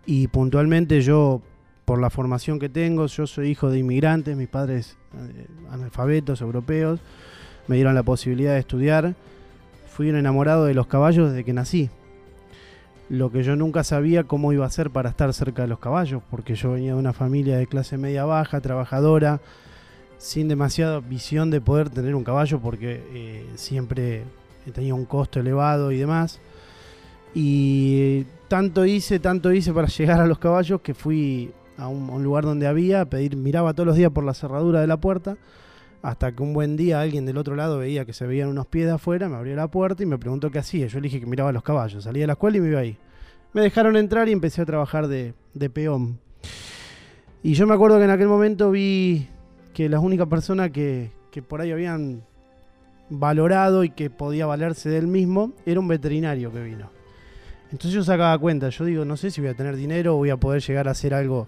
y 0.06 0.28
puntualmente 0.28 1.00
yo, 1.00 1.41
por 1.86 2.02
la 2.02 2.10
formación 2.10 2.60
que 2.60 2.67
tengo, 2.67 3.06
yo 3.06 3.26
soy 3.28 3.52
hijo 3.52 3.69
de 3.69 3.80
inmigrantes, 3.80 4.36
mis 4.36 4.50
padres 4.50 4.97
eh, 5.15 5.47
analfabetos, 5.69 6.41
europeos, 6.41 7.00
me 7.67 7.78
dieron 7.78 7.95
la 7.95 8.04
posibilidad 8.04 8.56
de 8.56 8.60
estudiar 8.60 9.15
fui 9.91 10.10
un 10.10 10.15
enamorado 10.15 10.65
de 10.65 10.73
los 10.73 10.88
caballos 10.88 11.30
desde 11.30 11.43
que 11.43 11.51
nací. 11.51 11.89
Lo 13.10 13.30
que 13.30 13.43
yo 13.43 13.58
nunca 13.58 13.84
sabía 13.84 14.23
cómo 14.23 14.54
iba 14.54 14.65
a 14.65 14.69
ser 14.69 14.89
para 14.89 15.10
estar 15.10 15.34
cerca 15.34 15.63
de 15.63 15.67
los 15.67 15.80
caballos, 15.80 16.23
porque 16.32 16.56
yo 16.56 16.71
venía 16.71 16.93
de 16.93 16.99
una 16.99 17.12
familia 17.12 17.58
de 17.58 17.67
clase 17.67 17.97
media 17.97 18.23
baja, 18.23 18.62
trabajadora, 18.62 19.41
sin 20.17 20.47
demasiada 20.47 21.01
visión 21.01 21.51
de 21.51 21.60
poder 21.60 21.89
tener 21.89 22.15
un 22.15 22.23
caballo, 22.23 22.60
porque 22.60 23.04
eh, 23.13 23.45
siempre 23.56 24.23
tenía 24.73 24.95
un 24.95 25.04
costo 25.04 25.41
elevado 25.41 25.91
y 25.91 25.97
demás. 25.97 26.39
Y 27.34 28.23
tanto 28.47 28.86
hice, 28.86 29.19
tanto 29.19 29.51
hice 29.51 29.73
para 29.73 29.88
llegar 29.97 30.21
a 30.21 30.25
los 30.25 30.39
caballos 30.39 30.80
que 30.80 30.93
fui 30.93 31.51
a 31.77 31.89
un, 31.89 32.23
lugar 32.23 32.45
donde 32.45 32.65
había, 32.65 33.01
a 33.01 33.06
pedir, 33.06 33.36
miraba 33.36 33.73
todos 33.73 33.88
los 33.88 33.97
días 33.97 34.12
por 34.12 34.23
la 34.23 34.34
cerradura 34.34 34.80
de 34.80 34.88
la 34.88 34.97
puerta 34.97 35.36
hasta 36.01 36.31
que 36.31 36.41
un 36.41 36.53
buen 36.53 36.77
día 36.77 37.01
alguien 37.01 37.25
del 37.25 37.37
otro 37.37 37.55
lado 37.55 37.77
veía 37.77 38.05
que 38.05 38.13
se 38.13 38.25
veían 38.25 38.49
unos 38.49 38.67
pies 38.67 38.87
de 38.87 38.93
afuera, 38.93 39.29
me 39.29 39.35
abrió 39.35 39.55
la 39.55 39.69
puerta 39.69 40.01
y 40.01 40.05
me 40.05 40.17
preguntó 40.17 40.49
qué 40.49 40.59
hacía. 40.59 40.87
Yo 40.87 40.99
le 40.99 41.03
dije 41.03 41.19
que 41.19 41.25
miraba 41.25 41.51
los 41.51 41.63
caballos. 41.63 42.03
Salí 42.03 42.19
de 42.19 42.27
la 42.27 42.33
escuela 42.33 42.57
y 42.57 42.61
me 42.61 42.69
iba 42.69 42.79
ahí. 42.79 42.97
Me 43.53 43.61
dejaron 43.61 43.95
entrar 43.97 44.27
y 44.29 44.31
empecé 44.31 44.61
a 44.61 44.65
trabajar 44.65 45.07
de, 45.07 45.33
peón. 45.73 46.19
Y 47.43 47.53
yo 47.53 47.67
me 47.67 47.73
acuerdo 47.73 47.97
que 47.97 48.05
en 48.05 48.09
aquel 48.09 48.27
momento 48.27 48.71
vi 48.71 49.27
que 49.73 49.89
la 49.89 49.99
única 49.99 50.25
persona 50.25 50.69
que, 50.69 51.11
que 51.31 51.41
por 51.41 51.61
ahí 51.61 51.71
habían 51.71 52.23
valorado 53.09 53.83
y 53.83 53.89
que 53.89 54.09
podía 54.09 54.45
valerse 54.45 54.89
de 54.89 54.97
él 54.97 55.07
mismo 55.07 55.53
era 55.65 55.79
un 55.79 55.87
veterinario 55.87 56.51
que 56.51 56.63
vino. 56.63 56.89
Entonces 57.71 57.91
yo 57.91 58.03
sacaba 58.03 58.37
cuenta, 58.37 58.69
yo 58.69 58.85
digo, 58.85 59.05
no 59.05 59.17
sé 59.17 59.31
si 59.31 59.41
voy 59.41 59.49
a 59.49 59.53
tener 59.53 59.75
dinero 59.75 60.15
o 60.15 60.17
voy 60.17 60.29
a 60.29 60.37
poder 60.37 60.61
llegar 60.61 60.87
a 60.87 60.91
hacer 60.91 61.13
algo 61.13 61.47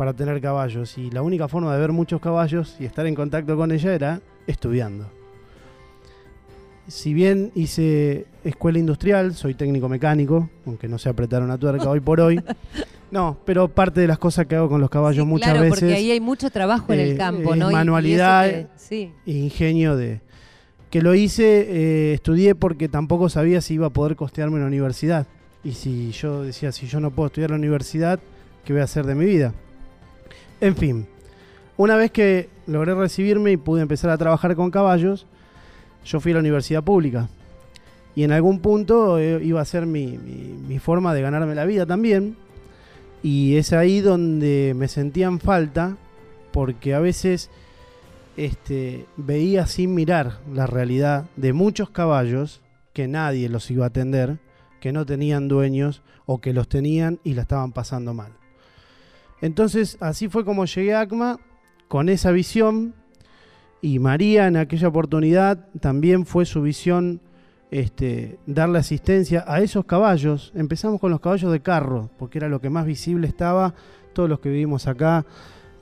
para 0.00 0.14
tener 0.14 0.40
caballos. 0.40 0.96
Y 0.96 1.10
la 1.10 1.20
única 1.20 1.46
forma 1.46 1.74
de 1.74 1.78
ver 1.78 1.92
muchos 1.92 2.22
caballos 2.22 2.74
y 2.80 2.86
estar 2.86 3.06
en 3.06 3.14
contacto 3.14 3.54
con 3.54 3.70
ella 3.70 3.94
era 3.94 4.22
estudiando. 4.46 5.06
Si 6.88 7.12
bien 7.12 7.52
hice 7.54 8.24
escuela 8.42 8.78
industrial, 8.78 9.34
soy 9.34 9.52
técnico 9.52 9.90
mecánico, 9.90 10.48
aunque 10.64 10.88
no 10.88 10.96
se 10.96 11.10
apretaron 11.10 11.50
a 11.50 11.58
tuerca 11.58 11.90
hoy 11.90 12.00
por 12.00 12.18
hoy. 12.20 12.42
No, 13.10 13.38
pero 13.44 13.66
parte 13.66 14.00
de 14.00 14.06
las 14.06 14.18
cosas 14.18 14.46
que 14.46 14.54
hago 14.54 14.68
con 14.68 14.80
los 14.80 14.88
caballos 14.88 15.26
muchas 15.26 15.50
claro, 15.50 15.62
veces. 15.62 15.80
Porque 15.80 15.94
ahí 15.94 16.12
hay 16.12 16.20
mucho 16.20 16.48
trabajo 16.48 16.92
en 16.92 17.00
el 17.00 17.10
eh, 17.10 17.16
campo, 17.16 17.56
¿no? 17.56 17.68
Manualidad 17.72 18.46
e 18.46 19.10
ingenio 19.26 19.96
de. 19.96 20.20
Que 20.90 21.02
lo 21.02 21.16
hice, 21.16 21.66
eh, 21.68 22.14
estudié 22.14 22.54
porque 22.54 22.88
tampoco 22.88 23.28
sabía 23.28 23.60
si 23.62 23.74
iba 23.74 23.88
a 23.88 23.90
poder 23.90 24.14
costearme 24.14 24.58
una 24.58 24.66
universidad. 24.66 25.26
Y 25.64 25.72
si 25.72 26.12
yo 26.12 26.44
decía, 26.44 26.70
si 26.70 26.86
yo 26.86 27.00
no 27.00 27.10
puedo 27.10 27.26
estudiar 27.26 27.50
la 27.50 27.56
universidad, 27.56 28.20
¿qué 28.64 28.72
voy 28.72 28.80
a 28.80 28.84
hacer 28.84 29.04
de 29.04 29.16
mi 29.16 29.24
vida? 29.24 29.54
En 30.60 30.76
fin, 30.76 31.06
una 31.76 31.96
vez 31.96 32.10
que 32.10 32.50
logré 32.66 32.94
recibirme 32.94 33.52
y 33.52 33.56
pude 33.56 33.80
empezar 33.80 34.10
a 34.10 34.18
trabajar 34.18 34.54
con 34.56 34.70
caballos, 34.70 35.26
yo 36.04 36.20
fui 36.20 36.32
a 36.32 36.34
la 36.34 36.40
universidad 36.40 36.84
pública. 36.84 37.28
Y 38.14 38.24
en 38.24 38.32
algún 38.32 38.60
punto 38.60 39.18
eh, 39.18 39.42
iba 39.42 39.60
a 39.60 39.64
ser 39.64 39.86
mi, 39.86 40.18
forma 40.78 41.14
de 41.14 41.22
ganarme 41.22 41.54
la 41.54 41.64
vida 41.64 41.86
también. 41.86 42.36
Y 43.22 43.56
es 43.56 43.72
ahí 43.72 44.00
donde 44.00 44.74
me 44.76 44.88
sentía 44.88 45.26
en 45.26 45.40
falta, 45.40 45.96
porque 46.52 46.94
a 46.94 47.00
veces 47.00 47.48
este, 48.36 49.06
veía 49.16 49.66
sin 49.66 49.94
mirar 49.94 50.40
la 50.52 50.66
realidad 50.66 51.26
de 51.36 51.54
muchos 51.54 51.88
caballos 51.88 52.60
que 52.92 53.08
nadie 53.08 53.48
los 53.48 53.70
iba 53.70 53.84
a 53.84 53.88
atender, 53.88 54.38
que 54.80 54.92
no 54.92 55.06
tenían 55.06 55.48
dueños 55.48 56.02
o 56.26 56.40
que 56.40 56.52
los 56.52 56.68
tenían 56.68 57.20
y 57.24 57.34
la 57.34 57.42
estaban 57.42 57.72
pasando 57.72 58.12
mal. 58.12 58.39
Entonces, 59.40 59.96
así 60.00 60.28
fue 60.28 60.44
como 60.44 60.64
llegué 60.64 60.94
a 60.94 61.00
ACMA 61.00 61.38
con 61.88 62.08
esa 62.08 62.30
visión. 62.30 62.94
Y 63.82 63.98
María 63.98 64.46
en 64.46 64.56
aquella 64.56 64.88
oportunidad 64.88 65.68
también 65.80 66.26
fue 66.26 66.44
su 66.44 66.60
visión 66.62 67.20
este, 67.70 68.38
darle 68.46 68.78
asistencia 68.78 69.44
a 69.46 69.60
esos 69.60 69.84
caballos. 69.84 70.52
Empezamos 70.54 71.00
con 71.00 71.10
los 71.10 71.20
caballos 71.20 71.50
de 71.52 71.60
carro, 71.60 72.10
porque 72.18 72.38
era 72.38 72.48
lo 72.48 72.60
que 72.60 72.70
más 72.70 72.84
visible 72.84 73.26
estaba. 73.26 73.74
Todos 74.12 74.28
los 74.28 74.40
que 74.40 74.50
vivimos 74.50 74.86
acá 74.86 75.24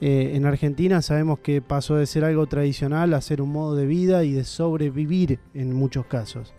eh, 0.01 0.33
en 0.35 0.47
Argentina 0.47 1.03
sabemos 1.03 1.41
que 1.41 1.61
pasó 1.61 1.97
de 1.97 2.07
ser 2.07 2.25
algo 2.25 2.47
tradicional 2.47 3.15
a 3.15 3.21
ser 3.21 3.43
un 3.43 3.51
modo 3.51 3.75
de 3.75 3.87
vida 3.87 4.23
y 4.23 4.33
de 4.33 4.45
sobrevivir 4.45 5.41
en 5.55 5.73
muchos 5.73 6.07
casos. 6.07 6.55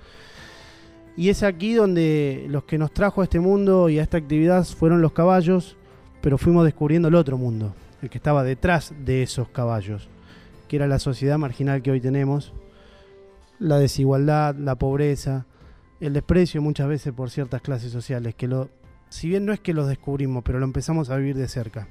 Y 1.16 1.30
es 1.30 1.44
aquí 1.44 1.74
donde 1.74 2.46
los 2.50 2.64
que 2.64 2.78
nos 2.78 2.92
trajo 2.92 3.22
a 3.22 3.26
este 3.26 3.40
mundo 3.40 3.90
y 3.90 4.00
a 4.00 4.04
esta 4.04 4.18
actividad 4.18 4.66
fueron 4.66 5.02
los 5.02 5.14
caballos, 5.14 5.78
pero 6.22 6.38
fuimos 6.38 6.66
descubriendo 6.66 7.08
el 7.08 7.16
otro 7.16 7.38
mundo, 7.38 7.74
el 8.02 8.10
que 8.10 8.18
estaba 8.18 8.44
detrás 8.44 8.94
de 9.06 9.24
esos 9.24 9.50
caballos, 9.50 10.10
que 10.68 10.76
era 10.76 10.88
la 10.88 11.00
sociedad 11.00 11.38
marginal 11.38 11.82
que 11.82 11.92
hoy 11.92 12.02
tenemos, 12.02 12.54
la 13.60 13.78
desigualdad, 13.78 14.56
la 14.56 14.76
pobreza, 14.76 15.46
el 16.00 16.14
desprecio 16.14 16.62
muchas 16.62 16.88
veces 16.88 17.14
por 17.14 17.30
ciertas 17.30 17.62
clases 17.62 17.92
sociales, 17.92 18.36
que 18.36 18.48
lo, 18.48 18.70
si 19.10 19.28
bien 19.28 19.46
no 19.46 19.54
es 19.54 19.60
que 19.60 19.74
los 19.74 19.88
descubrimos, 19.88 20.44
pero 20.44 20.60
lo 20.60 20.66
empezamos 20.66 21.10
a 21.10 21.18
vivir 21.18 21.36
de 21.36 21.48
cerca. 21.48 21.88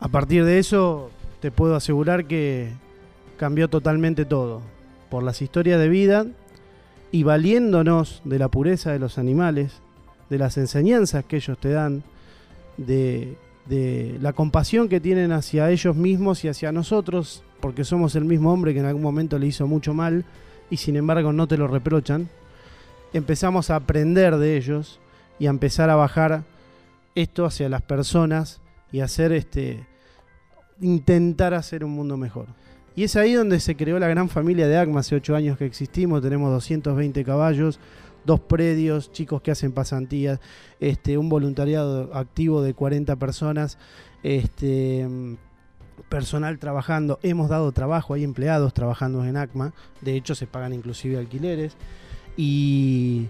A 0.00 0.08
partir 0.08 0.44
de 0.44 0.58
eso, 0.58 1.10
te 1.40 1.50
puedo 1.50 1.76
asegurar 1.76 2.26
que 2.26 2.72
cambió 3.36 3.68
totalmente 3.68 4.24
todo, 4.24 4.62
por 5.08 5.22
las 5.22 5.40
historias 5.40 5.80
de 5.80 5.88
vida 5.88 6.26
y 7.10 7.22
valiéndonos 7.22 8.22
de 8.24 8.38
la 8.38 8.48
pureza 8.48 8.92
de 8.92 8.98
los 8.98 9.18
animales, 9.18 9.80
de 10.28 10.38
las 10.38 10.58
enseñanzas 10.58 11.24
que 11.24 11.36
ellos 11.36 11.58
te 11.58 11.70
dan, 11.70 12.02
de, 12.78 13.36
la 14.20 14.32
compasión 14.32 14.88
que 14.88 15.00
tienen 15.00 15.32
hacia 15.32 15.70
ellos 15.70 15.94
mismos 15.94 16.42
y 16.44 16.48
hacia 16.48 16.72
nosotros, 16.72 17.44
porque 17.60 17.84
somos 17.84 18.14
el 18.14 18.24
mismo 18.24 18.52
hombre 18.52 18.72
que 18.72 18.80
en 18.80 18.86
algún 18.86 19.02
momento 19.02 19.38
le 19.38 19.46
hizo 19.46 19.66
mucho 19.66 19.92
mal 19.92 20.24
y 20.70 20.78
sin 20.78 20.96
embargo 20.96 21.32
no 21.32 21.46
te 21.46 21.58
lo 21.58 21.68
reprochan, 21.68 22.28
empezamos 23.12 23.68
a 23.68 23.76
aprender 23.76 24.36
de 24.38 24.56
ellos 24.56 25.00
y 25.38 25.46
a 25.46 25.50
empezar 25.50 25.90
a 25.90 25.96
bajar 25.96 26.44
esto 27.14 27.44
hacia 27.44 27.68
las 27.68 27.82
personas 27.82 28.60
y 28.90 29.00
hacer 29.00 29.32
este 29.32 29.86
intentar 30.80 31.54
hacer 31.54 31.84
un 31.84 31.90
mundo 31.90 32.16
mejor. 32.16 32.46
Y 32.94 33.04
es 33.04 33.16
ahí 33.16 33.34
donde 33.34 33.60
se 33.60 33.76
creó 33.76 33.98
la 33.98 34.08
gran 34.08 34.28
familia 34.28 34.66
de 34.66 34.76
ACMA, 34.76 35.00
hace 35.00 35.16
ocho 35.16 35.36
años 35.36 35.56
que 35.58 35.66
existimos, 35.66 36.22
tenemos 36.22 36.50
220 36.50 37.24
caballos, 37.24 37.78
dos 38.28 38.40
predios, 38.40 39.10
chicos 39.10 39.40
que 39.40 39.50
hacen 39.50 39.72
pasantías, 39.72 40.38
este, 40.80 41.16
un 41.16 41.30
voluntariado 41.30 42.14
activo 42.14 42.60
de 42.60 42.74
40 42.74 43.16
personas, 43.16 43.78
este, 44.22 45.08
personal 46.10 46.58
trabajando, 46.58 47.18
hemos 47.22 47.48
dado 47.48 47.72
trabajo, 47.72 48.12
hay 48.12 48.24
empleados 48.24 48.74
trabajando 48.74 49.24
en 49.24 49.38
ACMA, 49.38 49.72
de 50.02 50.14
hecho 50.14 50.34
se 50.34 50.46
pagan 50.46 50.74
inclusive 50.74 51.16
alquileres, 51.16 51.74
y, 52.36 53.28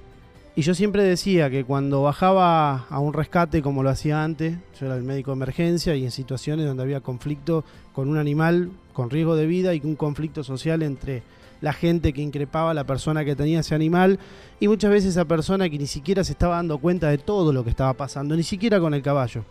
y 0.57 0.63
yo 0.63 0.75
siempre 0.75 1.05
decía 1.05 1.49
que 1.49 1.65
cuando 1.65 2.03
bajaba 2.03 2.89
a 2.91 2.99
un 2.99 3.13
rescate 3.13 3.63
como 3.63 3.85
lo 3.85 3.91
hacía 3.91 4.25
antes, 4.25 4.59
yo 4.81 4.87
era 4.87 4.97
el 4.97 5.05
médico 5.05 5.31
de 5.31 5.37
emergencia 5.37 5.95
y 5.95 6.05
en 6.05 6.11
situaciones 6.11 6.67
donde 6.67 6.83
había 6.83 7.01
conflicto 7.01 7.65
con 7.93 8.09
un 8.09 8.19
animal 8.19 8.73
con 8.93 9.11
riesgo 9.11 9.37
de 9.37 9.47
vida 9.47 9.77
y 9.77 9.81
un 9.85 9.95
conflicto 9.95 10.43
social 10.43 10.83
entre 10.83 11.23
la 11.61 11.73
gente 11.73 12.13
que 12.13 12.23
increpaba 12.23 12.71
a 12.71 12.75
la 12.75 12.85
persona 12.85 13.25
que 13.25 13.37
tenía 13.37 13.61
ese 13.61 13.75
animal 13.75 14.19
y 14.61 14.69
muchas 14.69 14.91
veces 14.91 15.11
esa 15.11 15.25
persona 15.25 15.69
que 15.69 15.79
ni 15.79 15.87
siquiera 15.87 16.25
se 16.25 16.33
estaba 16.33 16.57
dando 16.57 16.79
cuenta 16.79 17.09
de 17.09 17.19
todo 17.19 17.53
lo 17.53 17.65
que 17.65 17.71
estaba 17.71 17.95
pasando, 17.95 18.37
ni 18.37 18.43
siquiera 18.43 18.81
con 18.81 18.95
el 18.95 19.03
caballo. 19.03 19.45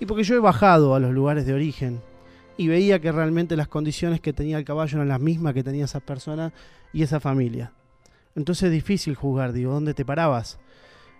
Y 0.00 0.06
porque 0.06 0.24
yo 0.24 0.34
he 0.34 0.40
bajado 0.40 0.94
a 0.94 1.00
los 1.00 1.12
lugares 1.12 1.46
de 1.46 1.54
origen 1.54 2.00
y 2.56 2.68
veía 2.68 3.00
que 3.00 3.12
realmente 3.12 3.56
las 3.56 3.68
condiciones 3.68 4.20
que 4.20 4.32
tenía 4.32 4.58
el 4.58 4.64
caballo 4.64 4.98
eran 4.98 5.08
las 5.08 5.20
mismas 5.20 5.54
que 5.54 5.64
tenía 5.64 5.84
esa 5.84 6.00
persona 6.00 6.52
y 6.92 7.02
esa 7.02 7.20
familia. 7.20 7.72
Entonces 8.34 8.64
es 8.64 8.72
difícil 8.72 9.14
juzgar, 9.14 9.52
digo, 9.52 9.72
¿dónde 9.72 9.94
te 9.94 10.04
parabas? 10.04 10.58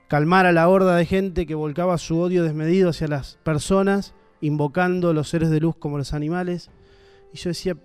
Calmar 0.08 0.46
a 0.46 0.52
la 0.52 0.68
horda 0.68 0.96
de 0.96 1.06
gente 1.06 1.46
que 1.46 1.54
volcaba 1.54 1.98
su 1.98 2.18
odio 2.18 2.44
desmedido 2.44 2.90
hacia 2.90 3.08
las 3.08 3.38
personas, 3.42 4.14
invocando 4.40 5.12
los 5.12 5.28
seres 5.28 5.50
de 5.50 5.60
luz 5.60 5.76
como 5.76 5.98
los 5.98 6.12
animales. 6.12 6.70
Y 7.32 7.38
yo 7.38 7.50
decía, 7.50 7.76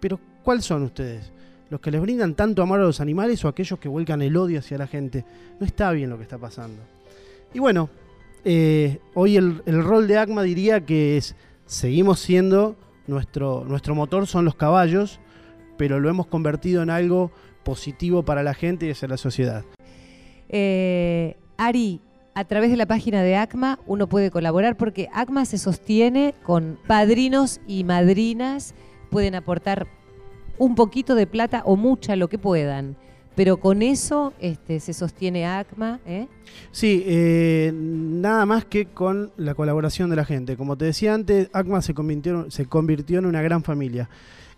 pero 0.00 0.18
¿cuáles 0.44 0.64
son 0.64 0.84
ustedes? 0.84 1.32
Los 1.70 1.80
que 1.80 1.90
les 1.90 2.00
brindan 2.00 2.34
tanto 2.34 2.62
amor 2.62 2.80
a 2.80 2.84
los 2.84 3.00
animales 3.00 3.44
o 3.44 3.48
aquellos 3.48 3.78
que 3.78 3.88
vuelcan 3.88 4.22
el 4.22 4.36
odio 4.36 4.60
hacia 4.60 4.78
la 4.78 4.86
gente. 4.86 5.24
No 5.60 5.66
está 5.66 5.90
bien 5.92 6.10
lo 6.10 6.16
que 6.16 6.22
está 6.22 6.38
pasando. 6.38 6.82
Y 7.52 7.58
bueno, 7.58 7.90
eh, 8.44 8.98
hoy 9.14 9.36
el, 9.36 9.62
rol 9.66 10.06
de 10.06 10.18
ACMA 10.18 10.42
diría 10.42 10.84
que 10.84 11.16
es, 11.16 11.34
seguimos 11.66 12.20
siendo, 12.20 12.76
nuestro, 13.06 13.64
nuestro 13.66 13.94
motor 13.94 14.26
son 14.26 14.44
los 14.44 14.54
caballos, 14.54 15.20
pero 15.76 16.00
lo 16.00 16.08
hemos 16.08 16.26
convertido 16.26 16.82
en 16.82 16.90
algo 16.90 17.30
positivo 17.64 18.22
para 18.22 18.42
la 18.42 18.54
gente 18.54 18.86
y 18.86 18.90
hacia 18.90 19.08
la 19.08 19.16
sociedad. 19.16 19.64
Eh, 20.48 21.36
Ari, 21.58 22.00
a 22.34 22.44
través 22.44 22.70
de 22.70 22.76
la 22.76 22.86
página 22.86 23.22
de 23.22 23.36
ACMA 23.36 23.80
uno 23.86 24.08
puede 24.08 24.30
colaborar 24.30 24.76
porque 24.76 25.08
ACMA 25.12 25.44
se 25.44 25.58
sostiene 25.58 26.34
con 26.44 26.78
padrinos 26.86 27.60
y 27.66 27.84
madrinas, 27.84 28.74
pueden 29.10 29.34
aportar 29.34 29.86
un 30.58 30.74
poquito 30.74 31.14
de 31.14 31.26
plata 31.26 31.62
o 31.64 31.76
mucha, 31.76 32.16
lo 32.16 32.28
que 32.28 32.38
puedan. 32.38 32.96
Pero 33.34 33.58
con 33.58 33.82
eso 33.82 34.32
este, 34.40 34.80
se 34.80 34.92
sostiene 34.92 35.46
ACMA. 35.46 36.00
¿eh? 36.06 36.26
Sí, 36.72 37.04
eh, 37.06 37.72
nada 37.72 38.44
más 38.46 38.64
que 38.64 38.86
con 38.86 39.30
la 39.36 39.54
colaboración 39.54 40.10
de 40.10 40.16
la 40.16 40.24
gente. 40.24 40.56
Como 40.56 40.76
te 40.76 40.86
decía 40.86 41.14
antes, 41.14 41.48
ACMA 41.52 41.80
se 41.82 41.94
convirtió, 41.94 42.50
se 42.50 42.66
convirtió 42.66 43.20
en 43.20 43.26
una 43.26 43.40
gran 43.40 43.62
familia. 43.62 44.08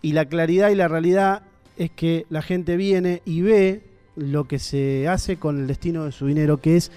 Y 0.00 0.12
la 0.12 0.24
claridad 0.24 0.70
y 0.70 0.76
la 0.76 0.88
realidad 0.88 1.42
es 1.76 1.90
que 1.90 2.24
la 2.30 2.40
gente 2.40 2.76
viene 2.76 3.20
y 3.26 3.42
ve 3.42 3.82
lo 4.16 4.44
que 4.44 4.58
se 4.58 5.08
hace 5.08 5.36
con 5.36 5.58
el 5.58 5.66
destino 5.66 6.04
de 6.04 6.12
su 6.12 6.26
dinero, 6.26 6.58
que 6.58 6.76
es 6.76 6.90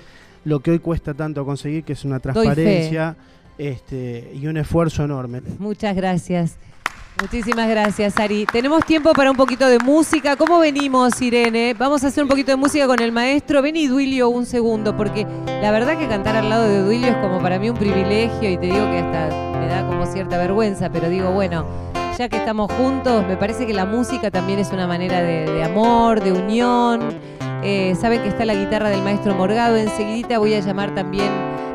lo 0.45 0.61
que 0.61 0.71
hoy 0.71 0.79
cuesta 0.79 1.13
tanto 1.13 1.45
conseguir, 1.45 1.83
que 1.83 1.93
es 1.93 2.05
una 2.05 2.19
transparencia 2.19 3.15
este, 3.57 4.31
y 4.33 4.47
un 4.47 4.57
esfuerzo 4.57 5.03
enorme. 5.03 5.41
Muchas 5.59 5.95
gracias. 5.95 6.57
Muchísimas 7.21 7.69
gracias, 7.69 8.17
Ari. 8.19 8.45
Tenemos 8.52 8.86
tiempo 8.86 9.13
para 9.13 9.30
un 9.30 9.38
poquito 9.38 9.67
de 9.67 9.78
música. 9.80 10.36
¿Cómo 10.36 10.60
venimos, 10.60 11.21
Irene? 11.21 11.76
Vamos 11.78 12.04
a 12.04 12.08
hacer 12.08 12.23
un 12.23 12.30
poquito 12.30 12.52
de 12.52 12.58
música 12.58 12.88
con 12.88 12.99
el 13.02 13.12
maestro. 13.12 13.62
Vení, 13.62 13.88
Duilio, 13.88 14.30
un 14.30 14.45
segundo, 14.45 14.97
porque 14.97 15.28
la 15.62 15.71
verdad 15.71 15.97
que 15.97 16.08
cantar 16.08 16.36
al 16.36 16.49
lado 16.49 16.63
de 16.63 16.84
Duilio 16.84 17.10
es 17.10 17.17
como 17.17 17.39
para 17.39 17.60
mí 17.60 17.69
un 17.69 17.78
privilegio 17.78 18.49
y 18.49 18.58
te 18.58 18.65
digo 18.65 18.89
que 18.91 18.99
hasta 18.99 19.30
me 19.60 19.67
da 19.67 19.86
como 19.88 20.06
cierta 20.08 20.38
vergüenza, 20.38 20.89
pero 20.89 21.08
digo, 21.08 21.32
bueno, 21.32 21.65
ya 22.17 22.30
que 22.30 22.38
estamos 22.38 22.71
juntos, 22.71 23.26
me 23.28 23.38
parece 23.38 23.65
que 23.67 23.73
la 23.73 23.86
música 23.86 24.30
también 24.30 24.60
es 24.60 24.71
una 24.71 24.88
manera 24.88 25.21
de, 25.21 25.63
amor, 25.63 26.21
de 26.21 26.32
unión. 26.32 27.19
Eh, 27.65 27.95
saben 27.95 28.21
que 28.21 28.28
está 28.28 28.45
la 28.45 28.56
guitarra 28.56 28.89
del 28.89 29.02
maestro 29.04 29.34
Morgado. 29.36 29.78
Enseguidita 29.78 30.38
voy 30.38 30.54
a 30.54 30.60
llamar 30.60 30.93
también 30.93 31.30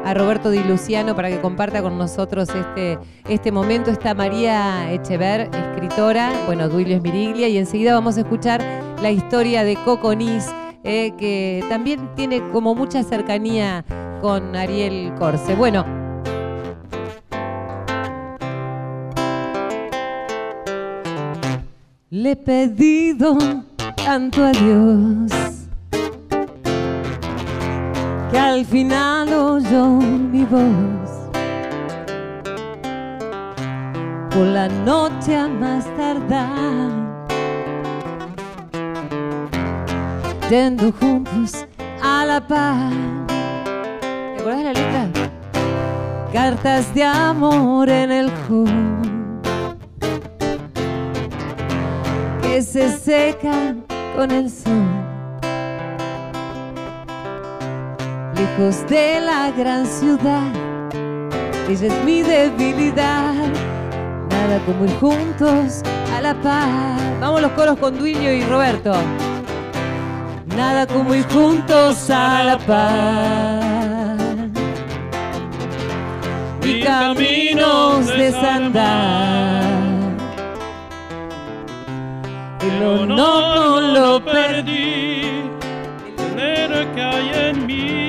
a 0.04 0.12
Roberto 0.12 0.50
Di 0.50 0.62
Luciano 0.62 1.16
para 1.16 1.30
que 1.30 1.40
comparta 1.40 1.80
con 1.80 1.96
nosotros 1.96 2.50
este, 2.50 2.98
este 3.28 3.50
momento. 3.52 3.90
Está 3.90 4.12
María 4.14 4.92
Echever, 4.92 5.50
escritora, 5.52 6.30
bueno, 6.46 6.68
Duilio 6.68 7.00
Miriglia, 7.00 7.48
y 7.48 7.56
enseguida 7.56 7.94
vamos 7.94 8.18
a 8.18 8.20
escuchar 8.20 8.62
la 9.00 9.10
historia 9.10 9.64
de 9.64 9.76
Coco 9.76 10.14
Nis, 10.14 10.46
eh, 10.84 11.12
que 11.18 11.64
también 11.68 12.10
tiene 12.14 12.42
como 12.50 12.74
mucha 12.74 13.02
cercanía 13.02 13.84
con 14.20 14.56
Ariel 14.56 15.14
Corse. 15.18 15.54
Bueno, 15.54 15.86
Le 22.10 22.30
he 22.30 22.36
pedido 22.36 23.36
tanto 23.96 24.42
a 24.42 24.52
Dios 24.52 25.57
que 28.30 28.38
al 28.38 28.64
final 28.64 29.32
oyó 29.32 29.86
mi 29.86 30.44
voz. 30.44 31.10
Por 34.30 34.46
la 34.46 34.68
noche 34.68 35.36
a 35.36 35.48
más 35.48 35.84
tardar, 35.96 36.90
yendo 40.50 40.92
juntos 40.92 41.66
a 42.02 42.24
la 42.24 42.46
paz. 42.46 42.92
¿Te 43.26 44.40
acuerdas 44.40 44.58
de 44.58 44.64
la 44.64 44.72
letra? 44.72 45.08
Cartas 46.32 46.94
de 46.94 47.04
amor 47.04 47.88
en 47.88 48.12
el 48.12 48.30
hall 48.48 48.98
que 52.42 52.62
se 52.62 52.90
secan 52.98 53.84
con 54.14 54.30
el 54.30 54.50
sol. 54.50 55.07
Lejos 58.56 58.86
de 58.88 59.20
la 59.20 59.50
gran 59.50 59.86
ciudad, 59.86 60.52
ella 61.68 61.86
es 61.86 62.04
mi 62.04 62.22
debilidad. 62.22 63.34
Nada 64.30 64.60
como 64.66 64.84
ir 64.84 64.96
juntos 64.98 65.82
a 66.16 66.20
la 66.20 66.34
paz. 66.34 67.00
Vamos 67.20 67.42
los 67.42 67.52
coros 67.52 67.78
con 67.78 67.98
Duilio 67.98 68.32
y 68.32 68.42
Roberto. 68.42 68.94
Nada 70.56 70.86
como 70.86 71.14
ir 71.14 71.26
juntos 71.28 72.10
a 72.10 72.44
la 72.44 72.58
paz. 72.58 74.18
Y 76.64 76.82
caminos 76.82 78.06
desandar 78.06 79.78
el 82.68 82.82
honor 82.82 83.12
no 83.18 83.80
lo 83.80 84.24
perdí. 84.24 85.22
El 86.06 86.16
dinero 86.16 86.94
que 86.94 87.02
hay 87.02 87.30
en 87.48 87.66
mí, 87.66 88.07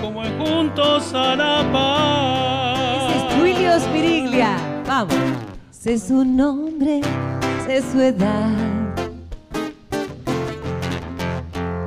como 0.00 0.22
juntos 0.38 1.12
a 1.14 1.36
la 1.36 1.72
paz. 1.72 3.10
Ese 3.10 3.16
es 3.16 3.34
Julio 3.34 3.80
Spiriglia. 3.80 4.56
Vamos. 4.86 5.14
Sé 5.70 5.98
su 5.98 6.24
nombre, 6.24 7.00
sé 7.66 7.82
su 7.82 8.00
edad. 8.00 8.48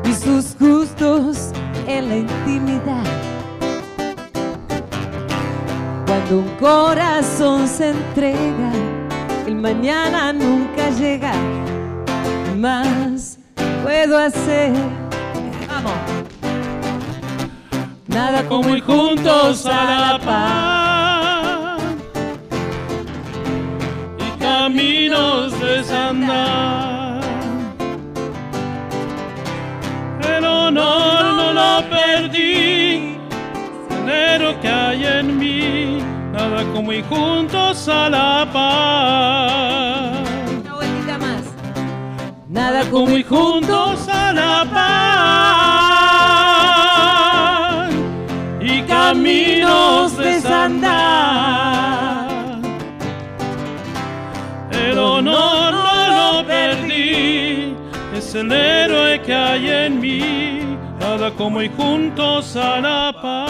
Y 0.04 0.14
sus 0.14 0.58
gustos 0.60 1.52
en 1.88 2.10
la 2.10 2.16
intimidad. 2.18 3.06
Cuando 6.06 6.40
un 6.40 6.50
corazón 6.60 7.68
se 7.68 7.90
entrega, 7.90 8.72
el 9.48 9.56
mañana 9.56 10.34
nunca 10.34 10.90
llega 10.90 11.34
más 12.56 13.40
puedo 13.86 14.18
hacer. 14.18 15.05
Nada 18.16 18.48
como 18.48 18.74
ir 18.78 18.82
juntos 18.82 19.66
a 19.66 20.00
la 20.00 20.20
paz 20.26 21.82
y 24.18 24.40
caminos 24.40 25.60
desandar. 25.60 27.20
El 30.34 30.46
honor 30.46 31.26
no 31.36 31.52
lo 31.52 31.90
perdí, 31.90 33.18
el 34.08 34.60
que 34.62 34.70
hay 34.70 35.06
en 35.06 35.38
mí, 35.38 36.02
nada 36.32 36.64
como 36.74 36.94
ir 36.94 37.04
juntos 37.10 37.90
a 37.90 38.10
la 38.10 38.48
paz 38.54 40.16
nada 42.48 42.90
como 42.90 43.18
ir 43.18 43.28
juntos 43.28 44.08
a 44.08 44.32
la 44.32 44.66
paz 44.74 45.05
caminos 49.26 50.18
desandar. 50.18 50.62
El 54.72 55.00
honor 55.00 55.74
no 55.74 56.08
lo 56.42 56.46
perdí, 56.46 57.76
es 58.16 58.36
el 58.36 58.52
héroe 58.52 59.20
que 59.24 59.34
hay 59.34 59.68
en 59.70 60.00
mí, 60.00 60.78
nada 61.00 61.32
como 61.32 61.64
ir 61.64 61.72
juntos 61.72 62.56
a 62.56 62.80
la 62.82 63.12
paz. 63.20 63.50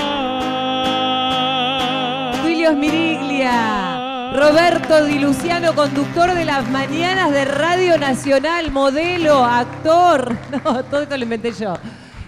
Julio 2.42 2.74
Miriglia. 2.74 4.32
Roberto 4.34 5.04
Di 5.06 5.20
Luciano, 5.20 5.74
conductor 5.76 6.34
de 6.34 6.46
las 6.46 6.70
mañanas 6.70 7.32
de 7.32 7.46
Radio 7.46 7.98
Nacional, 7.98 8.72
modelo, 8.72 9.44
actor. 9.44 10.38
No, 10.52 10.84
todo 10.86 11.02
esto 11.04 11.18
lo 11.18 11.24
inventé 11.24 11.52
yo. 11.54 11.74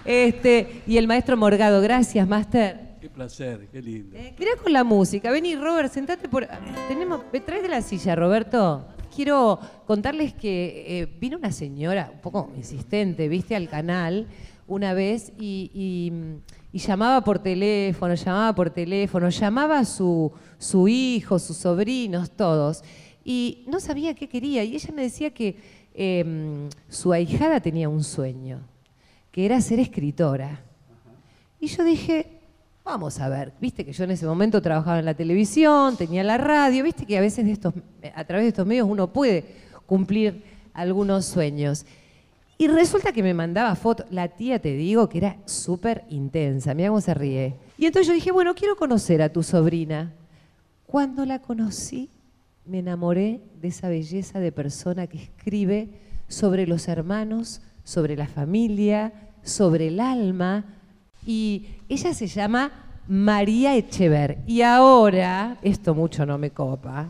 Este, 0.05 0.83
y 0.87 0.97
el 0.97 1.07
maestro 1.07 1.35
Morgado. 1.37 1.81
Gracias, 1.81 2.25
Master. 2.25 2.86
Qué 3.07 3.13
placer, 3.13 3.67
qué 3.71 3.81
lindo. 3.81 4.17
Eh, 4.17 4.35
con 4.61 4.73
la 4.73 4.83
música. 4.83 5.31
Vení, 5.31 5.55
Robert, 5.55 5.91
sentate 5.91 6.27
por. 6.27 6.47
Tenemos. 6.87 7.21
De 7.31 7.67
la 7.67 7.81
silla, 7.81 8.15
Roberto. 8.15 8.85
Quiero 9.15 9.59
contarles 9.85 10.33
que 10.33 10.85
eh, 10.85 11.05
vino 11.19 11.37
una 11.37 11.51
señora, 11.51 12.11
un 12.13 12.21
poco 12.21 12.51
insistente, 12.55 13.27
viste, 13.29 13.55
al 13.55 13.69
canal 13.69 14.27
una 14.67 14.93
vez 14.93 15.31
y 15.39 16.11
y 16.77 16.79
llamaba 16.79 17.23
por 17.23 17.39
teléfono, 17.39 18.13
llamaba 18.13 18.53
por 18.53 18.69
teléfono, 18.69 19.29
llamaba 19.29 19.79
a 19.79 19.85
su, 19.85 20.31
su 20.59 20.87
hijo, 20.87 21.39
sus 21.39 21.57
sobrinos, 21.57 22.29
todos. 22.29 22.83
Y 23.23 23.63
no 23.67 23.79
sabía 23.79 24.13
qué 24.13 24.27
quería. 24.27 24.63
Y 24.63 24.75
ella 24.75 24.93
me 24.93 25.01
decía 25.01 25.33
que 25.33 25.57
em, 25.95 26.69
su 26.89 27.13
ahijada 27.13 27.61
tenía 27.61 27.89
un 27.89 28.03
sueño, 28.03 28.61
que 29.31 29.45
era 29.45 29.59
ser 29.61 29.79
escritora. 29.79 30.61
Y 31.59 31.65
yo 31.65 31.83
dije, 31.83 32.36
vamos 32.87 33.19
a 33.19 33.27
ver, 33.27 33.51
viste 33.59 33.85
que 33.85 33.91
yo 33.91 34.05
en 34.05 34.11
ese 34.11 34.25
momento 34.25 34.61
trabajaba 34.61 34.99
en 34.99 35.05
la 35.05 35.13
televisión, 35.13 35.97
tenía 35.97 36.23
la 36.23 36.37
radio, 36.37 36.83
viste 36.83 37.05
que 37.05 37.17
a 37.17 37.21
veces 37.21 37.45
de 37.45 37.51
estos, 37.51 37.73
a 38.15 38.23
través 38.23 38.45
de 38.45 38.49
estos 38.49 38.65
medios 38.65 38.87
uno 38.89 39.11
puede 39.11 39.43
cumplir 39.85 40.43
algunos 40.73 41.25
sueños. 41.25 41.85
Y 42.57 42.67
resulta 42.67 43.11
que 43.11 43.21
me 43.21 43.33
mandaba 43.33 43.75
fotos. 43.75 44.07
La 44.09 44.29
tía, 44.29 44.59
te 44.59 44.73
digo, 44.73 45.09
que 45.09 45.19
era 45.19 45.37
súper 45.45 46.05
intensa. 46.09 46.73
Mira 46.73 46.89
cómo 46.89 47.01
se 47.01 47.13
ríe. 47.13 47.55
Y 47.77 47.85
entonces 47.85 48.07
yo 48.07 48.13
dije, 48.13 48.31
bueno, 48.31 48.55
quiero 48.55 48.75
conocer 48.75 49.21
a 49.21 49.29
tu 49.29 49.43
sobrina. 49.43 50.13
Cuando 50.87 51.25
la 51.25 51.39
conocí, 51.39 52.09
me 52.65 52.79
enamoré 52.79 53.41
de 53.61 53.67
esa 53.67 53.89
belleza 53.89 54.39
de 54.39 54.51
persona 54.51 55.05
que 55.05 55.21
escribe 55.21 55.89
sobre 56.27 56.65
los 56.65 56.87
hermanos, 56.87 57.61
sobre 57.83 58.15
la 58.15 58.27
familia, 58.27 59.13
sobre 59.43 59.89
el 59.89 59.99
alma. 59.99 60.65
Y 61.27 61.67
ella 61.89 62.13
se 62.13 62.25
llama 62.25 62.71
María 63.09 63.75
Echever. 63.75 64.37
Y 64.47 64.61
ahora, 64.61 65.57
esto 65.61 65.93
mucho 65.93 66.25
no 66.25 66.37
me 66.37 66.51
copa, 66.51 67.09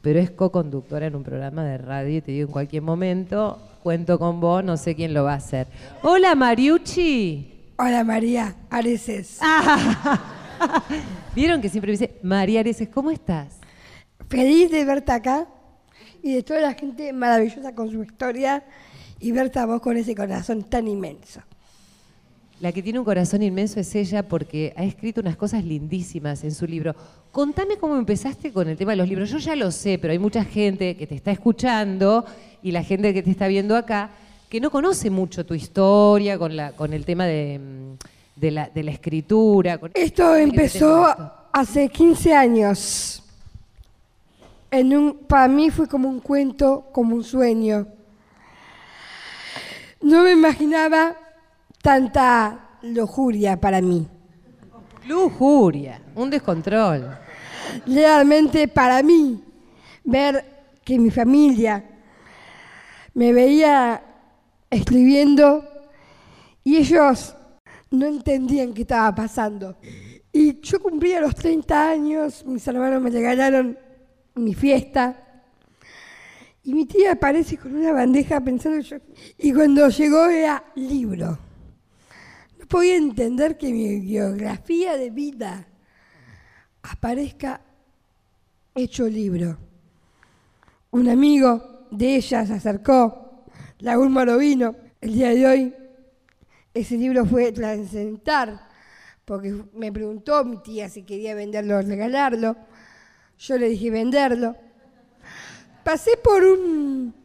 pero 0.00 0.18
es 0.18 0.30
co-conductora 0.30 1.06
en 1.06 1.14
un 1.14 1.22
programa 1.22 1.62
de 1.62 1.76
radio 1.76 2.16
y 2.16 2.20
te 2.22 2.32
digo 2.32 2.46
en 2.46 2.52
cualquier 2.52 2.82
momento, 2.82 3.60
cuento 3.82 4.18
con 4.18 4.40
vos, 4.40 4.64
no 4.64 4.78
sé 4.78 4.94
quién 4.94 5.12
lo 5.12 5.24
va 5.24 5.34
a 5.34 5.36
hacer. 5.36 5.66
Hola 6.02 6.34
Mariucci. 6.34 7.72
Hola 7.76 8.02
María 8.02 8.56
Areces. 8.70 9.40
Vieron 11.34 11.60
que 11.60 11.68
siempre 11.68 11.92
me 11.92 11.98
dice, 11.98 12.18
María 12.22 12.60
Areces, 12.60 12.88
¿cómo 12.88 13.10
estás? 13.10 13.58
Feliz 14.30 14.70
de 14.70 14.86
verte 14.86 15.12
acá 15.12 15.46
y 16.22 16.32
de 16.32 16.42
toda 16.42 16.62
la 16.62 16.72
gente 16.72 17.12
maravillosa 17.12 17.74
con 17.74 17.90
su 17.90 18.02
historia 18.02 18.64
y 19.18 19.32
verte 19.32 19.58
a 19.58 19.66
vos 19.66 19.82
con 19.82 19.98
ese 19.98 20.14
corazón 20.14 20.62
tan 20.62 20.88
inmenso. 20.88 21.42
La 22.60 22.72
que 22.72 22.82
tiene 22.82 22.98
un 22.98 23.06
corazón 23.06 23.42
inmenso 23.42 23.80
es 23.80 23.94
ella 23.94 24.22
porque 24.22 24.74
ha 24.76 24.84
escrito 24.84 25.22
unas 25.22 25.36
cosas 25.36 25.64
lindísimas 25.64 26.44
en 26.44 26.52
su 26.52 26.66
libro. 26.66 26.94
Contame 27.32 27.78
cómo 27.78 27.96
empezaste 27.96 28.52
con 28.52 28.68
el 28.68 28.76
tema 28.76 28.90
de 28.90 28.98
los 28.98 29.08
libros. 29.08 29.30
Yo 29.30 29.38
ya 29.38 29.56
lo 29.56 29.70
sé, 29.70 29.98
pero 29.98 30.12
hay 30.12 30.18
mucha 30.18 30.44
gente 30.44 30.94
que 30.94 31.06
te 31.06 31.14
está 31.14 31.30
escuchando 31.30 32.26
y 32.62 32.72
la 32.72 32.84
gente 32.84 33.14
que 33.14 33.22
te 33.22 33.30
está 33.30 33.48
viendo 33.48 33.74
acá 33.74 34.10
que 34.50 34.60
no 34.60 34.70
conoce 34.70 35.08
mucho 35.08 35.46
tu 35.46 35.54
historia 35.54 36.36
con, 36.36 36.54
la, 36.54 36.72
con 36.72 36.92
el 36.92 37.06
tema 37.06 37.24
de, 37.24 37.58
mm, 37.58 38.46
la, 38.46 38.70
escritura. 38.74 39.80
Esto 39.94 40.36
empezó 40.36 41.06
hace 41.52 41.88
15 41.88 42.34
años. 42.34 43.22
En 44.70 44.94
un, 44.94 45.14
para 45.26 45.48
mí 45.48 45.70
fue 45.70 45.88
como 45.88 46.10
un 46.10 46.20
cuento, 46.20 46.88
como 46.92 47.16
un 47.16 47.24
sueño. 47.24 47.86
No 50.02 50.24
me 50.24 50.32
imaginaba 50.32 51.16
tanta 51.82 52.78
lujuria 52.82 53.58
para 53.58 53.80
mí. 53.80 54.06
Lujuria, 55.06 56.00
un 56.14 56.30
descontrol. 56.30 57.18
Realmente 57.86 58.68
para 58.68 59.02
mí, 59.02 59.42
ver 60.04 60.44
que 60.84 60.98
mi 60.98 61.10
familia 61.10 61.84
me 63.14 63.32
veía 63.32 64.02
escribiendo 64.68 65.64
y 66.62 66.76
ellos 66.76 67.34
no 67.90 68.06
entendían 68.06 68.72
qué 68.72 68.82
estaba 68.82 69.14
pasando. 69.14 69.76
Y 70.32 70.60
yo 70.60 70.80
cumplía 70.80 71.20
los 71.20 71.34
30 71.34 71.90
años, 71.90 72.44
mis 72.46 72.66
hermanos 72.68 73.02
me 73.02 73.10
regalaron 73.10 73.76
mi 74.34 74.54
fiesta. 74.54 75.16
Y 76.62 76.74
mi 76.74 76.84
tía 76.84 77.12
aparece 77.12 77.56
con 77.56 77.74
una 77.74 77.92
bandeja 77.92 78.40
pensando 78.40 78.80
yo. 78.80 78.98
Y 79.38 79.52
cuando 79.52 79.88
llegó 79.88 80.26
era 80.26 80.62
libro 80.76 81.49
podía 82.70 82.96
entender 82.96 83.58
que 83.58 83.72
mi 83.72 83.98
biografía 83.98 84.96
de 84.96 85.10
vida 85.10 85.66
aparezca 86.82 87.60
hecho 88.74 89.08
libro. 89.08 89.58
Un 90.92 91.08
amigo 91.08 91.88
de 91.90 92.14
ella 92.14 92.46
se 92.46 92.54
acercó, 92.54 93.44
Raúl 93.80 94.08
Morovino, 94.08 94.76
el 95.00 95.14
día 95.14 95.30
de 95.30 95.46
hoy. 95.46 95.74
Ese 96.72 96.96
libro 96.96 97.26
fue 97.26 97.50
trascendental, 97.50 98.64
porque 99.24 99.64
me 99.74 99.90
preguntó 99.90 100.44
mi 100.44 100.62
tía 100.62 100.88
si 100.88 101.02
quería 101.02 101.34
venderlo 101.34 101.76
o 101.76 101.82
regalarlo. 101.82 102.56
Yo 103.36 103.58
le 103.58 103.68
dije 103.68 103.90
venderlo. 103.90 104.54
Pasé 105.82 106.12
por 106.22 106.44
un, 106.44 107.16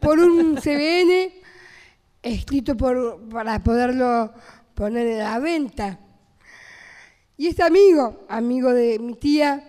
por 0.00 0.18
un 0.18 0.56
CBN 0.56 1.42
escrito 2.22 2.74
por, 2.76 3.28
para 3.28 3.62
poderlo 3.62 4.32
poner 4.78 5.08
en 5.08 5.18
la 5.18 5.40
venta. 5.40 5.98
Y 7.36 7.48
este 7.48 7.64
amigo, 7.64 8.24
amigo 8.28 8.72
de 8.72 9.00
mi 9.00 9.14
tía, 9.14 9.68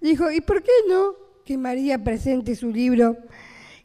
dijo, 0.00 0.30
¿y 0.30 0.40
por 0.40 0.62
qué 0.62 0.72
no 0.88 1.12
que 1.44 1.58
María 1.58 2.02
presente 2.02 2.56
su 2.56 2.70
libro 2.70 3.18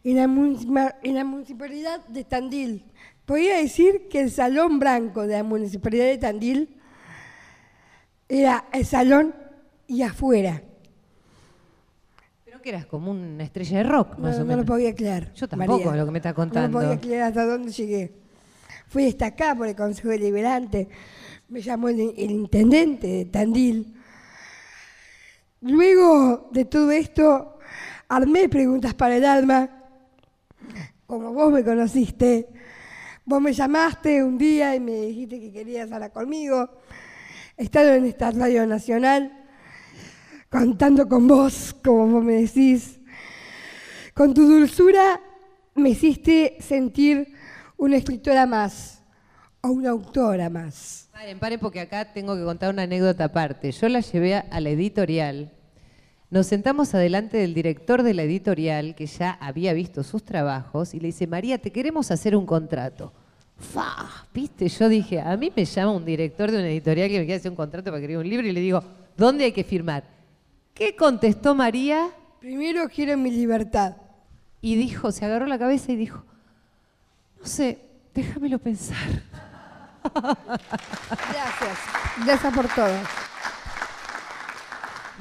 en 0.02 0.16
la, 0.16 0.96
en 1.04 1.16
la 1.16 1.26
municipalidad 1.26 2.08
de 2.08 2.24
Tandil? 2.24 2.86
Podría 3.26 3.58
decir 3.58 4.08
que 4.10 4.22
el 4.22 4.32
Salón 4.32 4.80
Blanco 4.80 5.28
de 5.28 5.34
la 5.34 5.44
municipalidad 5.44 6.06
de 6.06 6.18
Tandil 6.18 6.78
era 8.30 8.64
el 8.72 8.86
salón 8.86 9.36
y 9.88 10.04
afuera. 10.04 10.64
Creo 12.46 12.62
que 12.62 12.70
eras 12.70 12.86
como 12.86 13.12
una 13.12 13.44
estrella 13.44 13.80
de 13.80 13.84
rock, 13.84 14.18
más 14.18 14.36
o 14.36 14.46
menos. 14.46 14.48
No 14.48 14.58
lo 14.58 14.66
podía 14.66 14.96
creer. 14.96 15.34
Yo 15.34 15.50
tampoco, 15.50 15.94
lo 15.94 16.06
que 16.06 16.12
me 16.12 16.20
está 16.20 16.34
contando. 16.34 16.80
No 16.80 16.86
lo 16.86 16.92
podía 16.92 17.02
creer 17.02 17.24
hasta 17.24 17.46
dónde 17.46 17.72
llegué. 17.74 18.19
Fui 18.90 19.04
destacada 19.04 19.54
por 19.54 19.68
el 19.68 19.76
Consejo 19.76 20.10
Deliberante, 20.10 20.90
me 21.48 21.62
llamó 21.62 21.90
el, 21.90 22.00
intendente 22.18 23.06
de 23.06 23.26
Tandil. 23.26 23.94
Luego 25.62 26.50
de 26.52 26.66
todo 26.66 26.90
esto, 26.90 27.60
armé 28.08 28.50
preguntas 28.50 28.96
para 28.96 29.18
el 29.18 29.26
alma, 29.26 29.70
como 31.06 31.34
vos 31.34 31.54
me 31.54 31.64
conociste. 31.64 32.50
Vos 33.26 33.40
me 33.40 33.54
llamaste 33.54 34.24
un 34.24 34.40
día 34.40 34.76
y 34.76 34.80
me 34.80 35.02
dijiste 35.02 35.40
que 35.40 35.52
querías 35.52 35.92
hablar 35.92 36.12
conmigo. 36.12 36.68
He 37.58 37.66
estado 37.66 37.94
en 37.94 38.06
esta 38.06 38.32
radio 38.32 38.66
nacional 38.66 39.46
contando 40.50 41.08
con 41.08 41.28
vos, 41.28 41.76
como 41.84 42.08
vos 42.08 42.24
me 42.24 42.42
decís. 42.42 43.00
Con 44.16 44.34
tu 44.34 44.48
dulzura 44.48 45.22
me 45.76 45.90
hiciste 45.90 46.58
sentir 46.60 47.38
una 47.80 47.96
escritora 47.96 48.46
más 48.46 49.02
o 49.62 49.70
una 49.70 49.90
autora 49.90 50.50
más. 50.50 51.10
Paren, 51.14 51.40
paren, 51.40 51.60
porque 51.60 51.80
acá 51.80 52.14
tengo 52.14 52.36
que 52.36 52.44
contar 52.44 52.74
una 52.74 52.84
anécdota 52.84 53.26
aparte. 53.26 53.72
Yo 53.72 53.88
la 53.90 54.02
llevé 54.02 54.36
a 54.36 54.60
la 54.60 54.70
editorial. 54.70 55.52
Nos 56.30 56.48
sentamos 56.48 56.94
adelante 56.94 57.38
del 57.38 57.54
director 57.54 58.04
de 58.04 58.14
la 58.14 58.24
editorial, 58.24 58.96
que 58.96 59.08
ya 59.08 59.32
había 59.32 59.74
visto 59.74 60.04
sus 60.04 60.24
trabajos, 60.24 60.94
y 60.94 61.00
le 61.00 61.08
dice, 61.08 61.26
María, 61.26 61.58
te 61.58 61.72
queremos 61.72 62.12
hacer 62.12 62.36
un 62.36 62.46
contrato. 62.46 63.14
¡Fa! 63.58 64.26
¿Viste? 64.34 64.68
Yo 64.68 64.90
dije, 64.90 65.22
a 65.22 65.36
mí 65.38 65.52
me 65.56 65.66
llama 65.66 65.94
un 65.94 66.06
director 66.06 66.52
de 66.52 66.60
una 66.60 66.70
editorial 66.70 67.10
que 67.10 67.20
me 67.20 67.26
quiere 67.26 67.40
hacer 67.40 67.52
un 67.52 67.58
contrato 67.58 67.86
para 67.86 67.98
escribir 67.98 68.18
un 68.18 68.30
libro 68.30 68.46
y 68.46 68.52
le 68.52 68.60
digo, 68.60 68.84
¿dónde 69.18 69.46
hay 69.46 69.52
que 69.54 69.64
firmar? 69.64 70.04
¿Qué 70.74 70.96
contestó 70.96 71.56
María? 71.56 72.10
Primero 72.40 72.88
quiero 72.90 73.18
mi 73.18 73.32
libertad. 73.32 73.96
Y 74.62 74.76
dijo, 74.76 75.12
se 75.14 75.26
agarró 75.26 75.46
la 75.48 75.58
cabeza 75.58 75.92
y 75.94 75.96
dijo, 75.96 76.24
no 77.40 77.46
sé, 77.46 77.80
déjamelo 78.14 78.60
pensar. 78.60 78.98
Gracias. 80.14 81.78
Gracias 82.26 82.54
por 82.54 82.68
todo. 82.68 82.96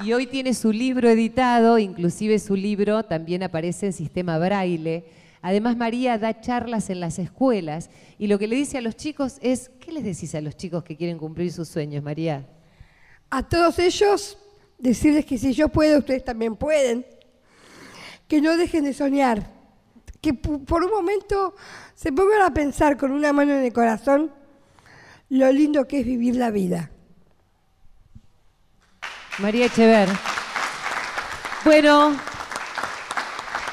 Y 0.03 0.13
hoy 0.13 0.27
tiene 0.27 0.53
su 0.53 0.71
libro 0.71 1.09
editado, 1.09 1.77
inclusive 1.77 2.39
su 2.39 2.55
libro 2.55 3.03
también 3.03 3.43
aparece 3.43 3.87
en 3.87 3.93
sistema 3.93 4.37
braille. 4.37 5.05
Además, 5.41 5.75
María 5.75 6.17
da 6.17 6.39
charlas 6.39 6.89
en 6.89 6.99
las 6.99 7.19
escuelas 7.19 7.89
y 8.17 8.27
lo 8.27 8.39
que 8.39 8.47
le 8.47 8.55
dice 8.55 8.77
a 8.77 8.81
los 8.81 8.95
chicos 8.95 9.37
es, 9.41 9.69
¿qué 9.79 9.91
les 9.91 10.03
decís 10.03 10.35
a 10.35 10.41
los 10.41 10.55
chicos 10.55 10.83
que 10.83 10.95
quieren 10.95 11.17
cumplir 11.17 11.51
sus 11.51 11.67
sueños, 11.67 12.03
María? 12.03 12.47
A 13.29 13.43
todos 13.43 13.77
ellos, 13.79 14.37
decirles 14.77 15.25
que 15.25 15.37
si 15.37 15.53
yo 15.53 15.69
puedo, 15.69 15.99
ustedes 15.99 16.23
también 16.23 16.55
pueden. 16.55 17.05
Que 18.27 18.41
no 18.41 18.55
dejen 18.57 18.85
de 18.85 18.93
soñar, 18.93 19.58
que 20.21 20.33
por 20.33 20.83
un 20.83 20.91
momento 20.91 21.55
se 21.95 22.11
pongan 22.11 22.41
a 22.41 22.53
pensar 22.53 22.97
con 22.97 23.11
una 23.11 23.33
mano 23.33 23.53
en 23.53 23.63
el 23.63 23.73
corazón 23.73 24.31
lo 25.29 25.51
lindo 25.51 25.87
que 25.87 25.99
es 25.99 26.05
vivir 26.05 26.35
la 26.35 26.51
vida. 26.51 26.91
María 29.37 29.67
Echever. 29.67 30.09
Bueno, 31.63 32.15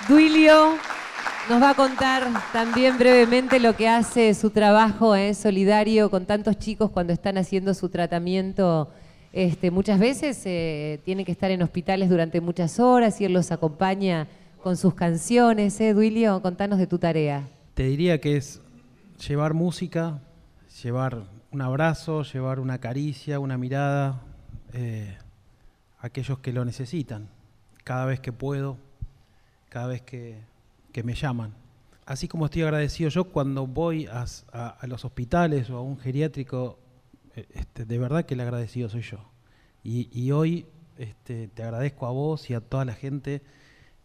Duilio 0.08 0.74
nos 1.48 1.62
va 1.62 1.70
a 1.70 1.74
contar 1.74 2.28
también 2.52 2.98
brevemente 2.98 3.58
lo 3.58 3.74
que 3.74 3.88
hace 3.88 4.34
su 4.34 4.50
trabajo 4.50 5.14
eh, 5.16 5.34
solidario 5.34 6.10
con 6.10 6.26
tantos 6.26 6.58
chicos 6.58 6.90
cuando 6.90 7.12
están 7.12 7.38
haciendo 7.38 7.74
su 7.74 7.88
tratamiento. 7.88 8.90
Este, 9.32 9.70
muchas 9.70 9.98
veces 9.98 10.40
eh, 10.44 11.00
tienen 11.04 11.24
que 11.24 11.32
estar 11.32 11.50
en 11.50 11.62
hospitales 11.62 12.10
durante 12.10 12.40
muchas 12.40 12.78
horas 12.78 13.20
y 13.20 13.24
él 13.24 13.32
los 13.32 13.50
acompaña 13.52 14.28
con 14.62 14.76
sus 14.76 14.94
canciones. 14.94 15.80
¿eh, 15.80 15.94
Duilio? 15.94 16.40
Contanos 16.42 16.78
de 16.78 16.86
tu 16.86 16.98
tarea. 16.98 17.48
Te 17.74 17.84
diría 17.84 18.20
que 18.20 18.36
es 18.36 18.60
llevar 19.26 19.54
música, 19.54 20.20
llevar 20.82 21.24
un 21.50 21.62
abrazo, 21.62 22.22
llevar 22.22 22.60
una 22.60 22.78
caricia, 22.78 23.38
una 23.38 23.56
mirada 23.56 24.22
eh, 24.72 25.16
a 25.98 26.06
aquellos 26.08 26.38
que 26.40 26.52
lo 26.52 26.64
necesitan, 26.64 27.28
cada 27.84 28.04
vez 28.04 28.20
que 28.20 28.32
puedo, 28.32 28.78
cada 29.68 29.86
vez 29.86 30.02
que, 30.02 30.44
me 31.04 31.14
llaman. 31.14 31.52
así 32.06 32.26
como 32.26 32.46
estoy 32.46 32.62
agradecido 32.62 33.10
yo 33.10 33.24
cuando 33.24 33.66
voy 33.66 34.06
a, 34.06 34.24
los 34.86 35.04
hospitales 35.04 35.68
o 35.68 35.76
a 35.76 35.82
un 35.82 35.98
geriátrico, 35.98 36.78
eh, 37.34 37.46
este, 37.52 37.84
de 37.84 37.98
verdad 37.98 38.24
que 38.24 38.32
el 38.32 38.40
agradecido 38.40 38.88
soy 38.88 39.02
yo. 39.02 39.18
Y, 39.84 40.30
hoy 40.32 40.66
este, 40.98 41.48
te 41.48 41.62
agradezco 41.62 42.06
a 42.06 42.10
vos 42.10 42.50
y 42.50 42.54
a 42.54 42.60
toda 42.60 42.84
la 42.84 42.94
gente 42.94 43.42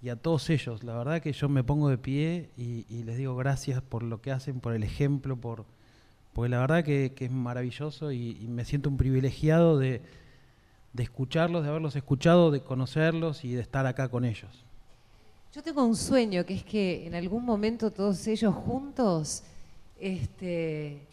y 0.02 0.10
a 0.10 0.16
todos 0.16 0.50
ellos. 0.50 0.84
La 0.84 0.96
verdad 0.96 1.22
que 1.22 1.32
yo 1.32 1.48
me 1.50 1.64
pongo 1.64 1.90
de 1.90 1.98
pie 1.98 2.50
y, 2.58 3.04
les 3.04 3.18
digo 3.18 3.36
gracias 3.36 3.82
por 3.82 4.04
lo 4.04 4.22
que 4.22 4.32
hacen, 4.32 4.60
por 4.60 4.74
el 4.74 4.84
ejemplo, 4.84 5.36
por 5.36 5.66
porque 6.34 6.50
la 6.50 6.60
verdad 6.60 6.84
que, 6.84 7.14
es 7.18 7.32
maravilloso 7.32 8.12
y, 8.12 8.36
me 8.48 8.64
siento 8.64 8.90
un 8.90 8.98
privilegiado 8.98 9.78
de, 9.78 10.02
de 10.94 11.04
escucharlos, 11.04 11.64
de 11.64 11.70
haberlos 11.70 11.96
escuchado, 11.96 12.52
de 12.52 12.62
conocerlos 12.62 13.44
y 13.44 13.52
de 13.54 13.62
estar 13.62 13.86
acá 13.86 14.08
con 14.10 14.24
ellos. 14.24 14.66
Yo 15.54 15.62
tengo 15.62 15.84
un 15.84 15.98
sueño 15.98 16.46
que 16.46 16.54
es 16.54 16.64
que 16.64 17.06
en 17.06 17.16
algún 17.16 17.44
momento 17.44 17.92
todos 17.92 18.26
ellos 18.28 18.56
juntos 18.56 19.44
este, 20.00 21.06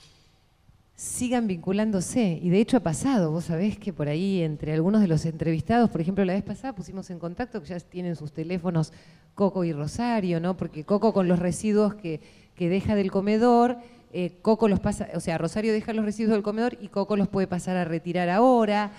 sigan 0.99 1.46
vinculándose. 1.46 2.40
Y 2.42 2.51
de 2.51 2.59
hecho 2.59 2.76
ha 2.76 2.80
pasado, 2.80 3.30
vos 3.30 3.44
sabés 3.44 3.78
que 3.78 3.92
por 3.92 4.09
ahí 4.09 4.42
entre 4.42 4.74
algunos 4.74 5.01
de 5.01 5.07
los 5.07 5.24
entrevistados, 5.26 5.90
por 5.90 6.01
ejemplo 6.01 6.24
la 6.24 6.32
vez 6.32 6.42
pasada 6.42 6.74
pusimos 6.74 7.09
en 7.11 7.20
contacto 7.20 7.62
que 7.62 7.68
ya 7.68 7.78
tienen 7.78 8.16
sus 8.16 8.32
teléfonos 8.32 8.92
Coco 9.34 9.62
y 9.62 9.72
Rosario, 9.72 10.40
¿no? 10.40 10.57
Porque 10.57 10.84
Coco 10.84 11.12
con 11.12 11.28
los 11.28 11.38
residuos 11.38 11.94
que, 11.94 12.20
que 12.57 12.68
deja 12.68 12.96
del 12.96 13.12
comedor, 13.12 13.76
eh, 14.12 14.38
Coco 14.42 14.68
los 14.68 14.80
pasa, 14.80 15.07
o 15.14 15.20
sea, 15.20 15.38
Rosario 15.38 15.72
deja 15.72 15.92
los 15.92 16.05
residuos 16.05 16.32
del 16.32 16.42
comedor 16.42 16.76
y 16.80 16.88
Coco 16.88 17.16
los 17.16 17.28
puede 17.28 17.46
pasar 17.46 17.76
a 17.76 17.84
retirar 17.84 18.28
ahora. 18.28 18.90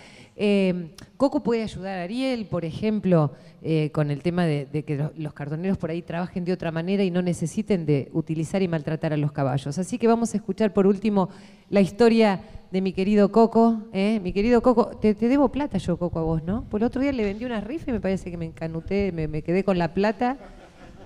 Eh, 0.42 0.96
Coco 1.18 1.44
puede 1.44 1.64
ayudar 1.64 2.00
a 2.00 2.04
Ariel, 2.04 2.46
por 2.46 2.64
ejemplo, 2.64 3.34
eh, 3.62 3.92
con 3.92 4.10
el 4.10 4.22
tema 4.22 4.46
de, 4.46 4.68
que 4.88 5.10
los 5.18 5.34
cartoneros 5.34 5.78
por 5.78 5.90
ahí 5.90 6.02
trabajen 6.02 6.46
de 6.46 6.54
otra 6.54 6.72
manera 6.72 7.04
y 7.04 7.12
no 7.12 7.22
necesiten 7.22 7.86
de 7.86 8.10
utilizar 8.14 8.62
y 8.62 8.70
maltratar 8.70 9.12
a 9.12 9.18
los 9.18 9.34
caballos. 9.34 9.78
Así 9.78 9.98
que 9.98 10.08
vamos 10.08 10.34
a 10.34 10.38
escuchar 10.38 10.72
por 10.72 10.88
último 10.88 11.28
la 11.70 11.82
historia 11.82 12.40
de 12.72 12.80
mi 12.80 12.94
querido 12.94 13.34
Coco. 13.34 13.82
¿eh? 13.92 14.22
Mi 14.24 14.32
querido 14.32 14.62
Coco, 14.62 14.92
te, 14.98 15.14
debo 15.14 15.50
plata 15.50 15.78
yo, 15.78 15.98
Coco, 15.98 16.20
a 16.20 16.24
vos, 16.24 16.42
¿no? 16.42 16.64
Por 16.70 16.80
el 16.80 16.86
otro 16.86 17.02
día 17.02 17.12
le 17.12 17.26
vendí 17.26 17.44
una 17.44 17.60
rifa 17.60 17.90
y 17.90 17.94
me 17.94 18.00
parece 18.00 18.32
que 18.32 18.38
me 18.38 18.46
encanuté, 18.46 19.12
me, 19.12 19.42
quedé 19.42 19.66
con 19.66 19.78
la 19.78 19.94
plata 19.94 20.38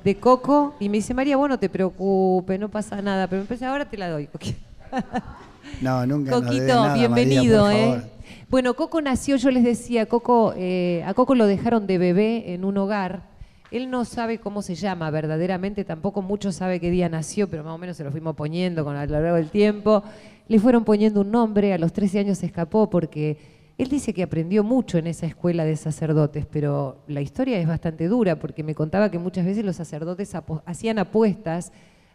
de 0.03 0.15
Coco 0.17 0.75
y 0.79 0.89
me 0.89 0.97
dice, 0.97 1.15
María, 1.15 1.37
vos 1.37 1.49
no 1.49 1.57
te 1.57 1.69
preocupes, 1.69 2.59
no 2.59 2.69
pasa 2.69 3.01
nada, 3.01 3.27
pero 3.27 3.41
me 3.41 3.47
parece, 3.47 3.65
ahora 3.65 3.89
te 3.89 3.97
la 3.97 4.09
doy. 4.11 4.29
No, 5.81 6.05
nunca. 6.05 6.31
Coquito, 6.31 6.93
bienvenido, 6.93 7.69
¿eh? 7.71 8.01
Bueno, 8.49 8.75
Coco 8.75 9.01
nació, 9.01 9.35
yo 9.37 9.49
les 9.51 9.63
decía, 9.63 10.05
Coco, 10.05 10.53
eh, 10.55 11.03
a 11.05 11.13
Coco 11.13 11.35
lo 11.35 11.47
dejaron 11.47 11.87
de 11.87 11.97
bebé 11.97 12.53
en 12.53 12.65
un 12.65 12.77
hogar. 12.77 13.31
Él 13.71 13.89
no 13.89 14.05
sabe 14.05 14.37
cómo 14.37 14.61
se 14.61 14.75
llama 14.75 15.09
verdaderamente, 15.09 15.83
tampoco 15.83 16.21
mucho 16.21 16.51
sabe 16.51 16.79
qué 16.79 16.91
día 16.91 17.09
nació, 17.09 17.49
pero 17.49 17.63
más 17.63 17.73
o 17.73 17.77
menos 17.79 17.97
se 17.97 18.03
lo 18.03 18.11
fuimos 18.11 18.35
poniendo 18.35 18.85
con 18.85 18.95
a 18.95 19.05
lo 19.05 19.11
largo 19.13 19.35
del 19.35 19.49
tiempo. 19.49 20.03
Le 20.47 20.59
fueron 20.59 20.83
poniendo 20.83 21.21
un 21.21 21.31
nombre, 21.31 21.73
a 21.73 21.79
los 21.79 21.91
13 21.93 22.19
años 22.19 22.37
se 22.37 22.45
escapó 22.45 22.89
porque 22.89 23.37
él 23.79 23.89
dice 23.89 24.13
que 24.13 24.21
aprendió 24.21 24.63
mucho 24.63 24.99
en 24.99 25.07
esa 25.07 25.25
escuela 25.25 25.65
de 25.65 25.75
sacerdotes, 25.75 26.45
pero 26.45 26.97
la 27.07 27.21
historia 27.21 27.57
es 27.57 27.67
bastante 27.67 28.07
dura 28.07 28.37
porque 28.37 28.63
me 28.63 28.75
contaba 28.75 29.09
que 29.09 29.17
muchas 29.17 29.45
veces 29.45 29.65
los 29.65 29.75
sacerdotes 29.75 30.31
hacían 30.65 30.99
apuestas 30.99 31.71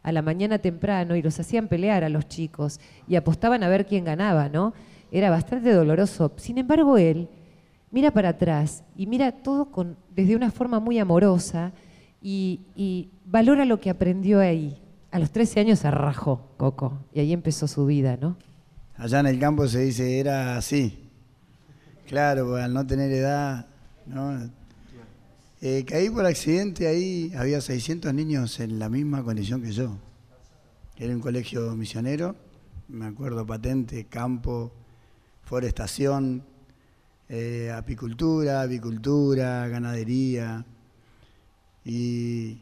a 0.08 0.12
la 0.12 0.22
mañana 0.22 0.58
temprano 0.58 1.16
y 1.16 1.22
los 1.22 1.38
hacían 1.38 1.68
pelear 1.68 2.04
a 2.04 2.08
los 2.08 2.26
chicos 2.28 2.80
y 3.06 3.16
apostaban 3.16 3.62
a 3.62 3.68
ver 3.68 3.86
quién 3.86 4.04
ganaba, 4.04 4.48
¿no? 4.48 4.72
era 5.10 5.30
bastante 5.30 5.72
doloroso. 5.72 6.32
Sin 6.36 6.58
embargo, 6.58 6.98
él 6.98 7.28
mira 7.90 8.10
para 8.10 8.30
atrás 8.30 8.84
y 8.96 9.06
mira 9.06 9.32
todo 9.32 9.70
con, 9.70 9.96
desde 10.14 10.36
una 10.36 10.50
forma 10.50 10.80
muy 10.80 10.98
amorosa 10.98 11.72
y, 12.20 13.10
valora 13.24 13.64
lo 13.64 13.80
que 13.80 13.90
aprendió 13.90 14.40
ahí. 14.40 14.80
A 15.10 15.18
los 15.18 15.30
13 15.30 15.60
años 15.60 15.78
se 15.78 15.90
Coco 16.56 16.98
y 17.14 17.20
ahí 17.20 17.32
empezó 17.32 17.66
su 17.66 17.86
vida, 17.86 18.18
¿no? 18.20 18.36
Allá 18.96 19.20
en 19.20 19.26
el 19.26 19.38
campo 19.38 19.66
se 19.68 19.80
dice, 19.80 20.18
era 20.18 20.56
así. 20.56 21.08
Claro, 22.06 22.56
al 22.56 22.72
no 22.74 22.86
tener 22.86 23.10
edad, 23.12 23.66
¿no? 24.06 24.50
Eh, 25.60 25.84
caí 25.84 26.08
por 26.08 26.24
accidente 26.24 26.86
ahí, 26.86 27.32
había 27.36 27.60
600 27.60 28.14
niños 28.14 28.60
en 28.60 28.78
la 28.78 28.88
misma 28.88 29.24
condición 29.24 29.60
que 29.60 29.72
yo. 29.72 29.98
Era 30.96 31.12
un 31.12 31.20
colegio 31.20 31.74
misionero, 31.74 32.36
me 32.86 33.06
acuerdo 33.06 33.44
patente, 33.44 34.04
campo, 34.04 34.70
forestación, 35.42 36.44
eh, 37.28 37.72
apicultura, 37.74 38.62
avicultura, 38.62 39.66
ganadería. 39.66 40.64
Y 41.84 42.58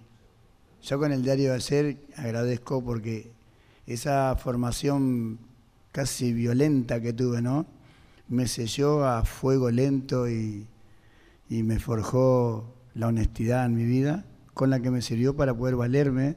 yo 0.82 0.98
con 0.98 1.12
el 1.12 1.22
diario 1.22 1.50
de 1.50 1.56
hacer 1.56 1.98
agradezco 2.16 2.82
porque 2.82 3.30
esa 3.86 4.36
formación 4.36 5.38
casi 5.92 6.32
violenta 6.32 7.00
que 7.00 7.12
tuve, 7.12 7.42
¿no? 7.42 7.66
Me 8.28 8.48
selló 8.48 9.04
a 9.04 9.24
fuego 9.24 9.70
lento 9.70 10.28
y, 10.28 10.66
me 11.48 11.78
forjó 11.78 12.75
la 12.96 13.08
honestidad 13.08 13.66
en 13.66 13.74
mi 13.74 13.84
vida, 13.84 14.24
con 14.54 14.70
la 14.70 14.80
que 14.80 14.90
me 14.90 15.02
sirvió 15.02 15.36
para 15.36 15.54
poder 15.54 15.76
valerme. 15.76 16.36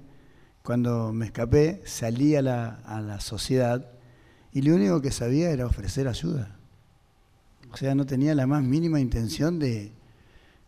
Cuando 0.62 1.14
me 1.14 1.26
escapé, 1.26 1.82
salí 1.86 2.36
a 2.36 2.42
la, 2.42 2.82
a 2.86 3.02
la 3.02 3.22
sociedad 3.22 3.90
y 4.52 4.62
lo 4.62 4.76
único 4.76 5.02
que 5.02 5.12
sabía 5.12 5.52
era 5.52 5.66
ofrecer 5.66 6.08
ayuda. 6.08 6.58
O 7.72 7.78
sea, 7.78 7.96
no 7.96 8.06
tenía 8.06 8.36
la 8.36 8.46
más 8.46 8.64
mínima 8.64 9.00
intención 9.00 9.58
de 9.58 9.94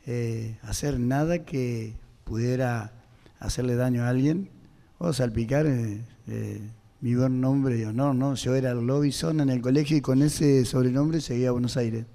eh, 0.05 0.57
hacer 0.61 0.99
nada 0.99 1.45
que 1.45 1.95
pudiera 2.23 2.93
hacerle 3.39 3.75
daño 3.75 4.03
a 4.03 4.09
alguien 4.09 4.49
o 4.97 5.11
salpicar 5.11 5.65
eh, 5.65 6.05
eh, 6.27 6.61
mi 7.01 7.15
buen 7.15 7.41
nombre 7.41 7.77
y 7.77 7.83
honor, 7.83 8.15
¿no? 8.15 8.35
Yo 8.35 8.55
era 8.55 8.71
el 8.71 8.85
Lobison 8.85 9.41
en 9.41 9.49
el 9.49 9.61
colegio 9.61 9.97
y 9.97 10.01
con 10.01 10.21
ese 10.21 10.63
sobrenombre 10.63 11.19
seguía 11.19 11.49
a 11.49 11.51
Buenos 11.51 11.75
Aires, 11.75 12.05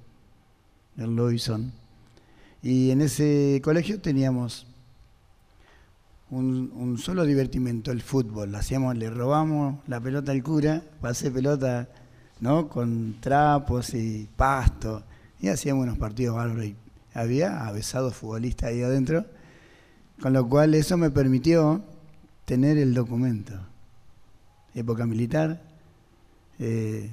el 0.96 1.14
Lobison. 1.14 1.72
Y 2.62 2.90
en 2.90 3.00
ese 3.00 3.60
colegio 3.62 4.00
teníamos 4.00 4.66
un, 6.30 6.98
solo 6.98 7.24
divertimento, 7.24 7.92
el 7.92 8.02
fútbol. 8.02 8.54
Hacíamos, 8.54 8.96
le 8.96 9.10
robamos 9.10 9.76
la 9.86 10.00
pelota 10.00 10.32
al 10.32 10.42
cura, 10.42 10.82
pasé 11.00 11.30
pelota 11.30 11.88
¿no? 12.40 12.68
con 12.68 13.16
trapos 13.20 13.94
y 13.94 14.28
pasto, 14.36 15.04
y 15.40 15.48
hacíamos 15.48 15.84
unos 15.84 15.98
partidos 15.98 16.36
bárbaros. 16.36 16.72
había 17.14 17.66
avesados 17.66 18.14
futbolistas 18.14 18.70
ahí 18.70 18.82
adentro, 18.82 19.24
con 20.20 20.32
lo 20.32 20.48
cual 20.48 20.74
eso 20.74 20.96
me 20.96 21.10
permitió 21.10 21.82
tener 22.44 22.78
el 22.78 22.94
documento. 22.94 23.54
Época 24.74 25.06
militar, 25.06 25.62
eh, 26.58 27.10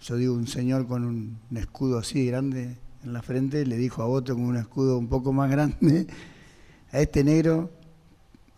yo 0.00 0.16
digo, 0.16 0.34
un 0.34 0.46
señor 0.46 0.86
con 0.86 1.04
un 1.04 1.38
escudo 1.54 1.98
así 1.98 2.26
grande 2.26 2.76
en 3.06 3.12
la 3.12 3.22
frente 3.22 3.64
le 3.64 3.76
dijo 3.76 4.02
a 4.02 4.06
otro 4.06 4.34
con 4.34 4.44
un 4.44 4.56
escudo 4.56 4.98
un 4.98 5.08
poco 5.08 5.32
más 5.32 5.48
grande, 5.48 6.08
a 6.90 7.00
este 7.00 7.22
negro 7.22 7.70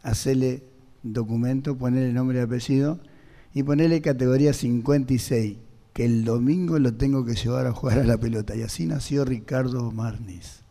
hacerle 0.03 0.65
documento, 1.03 1.77
ponerle 1.77 2.13
nombre 2.13 2.39
y 2.39 2.43
apellido 2.43 2.99
y 3.53 3.63
ponerle 3.63 4.01
categoría 4.01 4.55
56, 4.55 5.59
que 5.93 6.05
el 6.05 6.25
domingo 6.25 6.79
lo 6.79 6.95
tengo 6.95 7.25
que 7.27 7.35
llevar 7.35 7.67
a 7.67 7.73
jugar 7.73 7.99
a 7.99 8.05
la 8.05 8.19
pelota. 8.19 8.57
Y 8.57 8.63
así 8.63 8.87
nació 8.87 9.25
Ricardo 9.25 9.91
Marnis. 9.91 10.63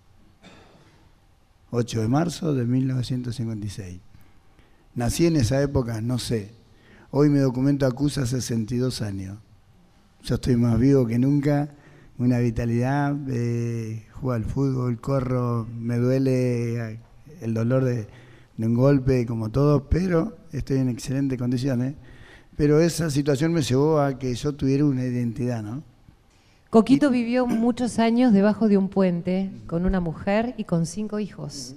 8 1.70 2.02
de 2.02 2.08
marzo 2.08 2.54
de 2.54 2.66
1956. 2.66 4.00
Nací 4.96 5.28
en 5.28 5.36
esa 5.36 5.62
época, 5.62 6.02
no 6.02 6.18
sé. 6.18 6.52
Hoy 7.12 7.30
mi 7.30 7.40
documento 7.40 7.86
acusa 7.86 8.26
62 8.26 9.02
años. 9.02 9.38
Yo 10.24 10.36
estoy 10.36 10.56
más 10.56 10.80
vivo 10.80 11.06
que 11.06 11.20
nunca, 11.20 11.70
una 12.20 12.40
vitalidad, 12.40 13.16
eh, 13.30 14.06
juego 14.14 14.32
al 14.34 14.46
fútbol, 14.46 15.00
corro, 15.00 15.68
me 15.78 15.98
duele 15.98 17.00
el 17.42 17.54
dolor 17.54 17.84
de, 17.84 18.08
un 18.58 18.74
golpe 18.74 19.26
como 19.26 19.50
todo, 19.50 19.88
pero 19.88 20.38
estoy 20.52 20.78
en 20.78 20.90
excelentes 20.90 21.38
condiciones. 21.38 21.96
Pero 22.56 22.80
esa 22.82 23.12
situación 23.12 23.54
me 23.54 23.62
llevó 23.62 24.00
a 24.00 24.18
que 24.18 24.34
yo 24.34 24.56
tuviera 24.56 24.84
una 24.84 25.04
identidad, 25.04 25.62
¿no? 25.62 25.84
Coquito 26.72 27.12
vivió 27.12 27.46
muchos 27.46 28.00
años 28.00 28.34
debajo 28.34 28.68
de 28.68 28.78
un 28.78 28.90
puente 28.90 29.52
con 29.68 29.86
una 29.86 30.00
mujer 30.00 30.56
y 30.58 30.64
con 30.64 30.86
cinco 30.86 31.20
hijos. 31.20 31.76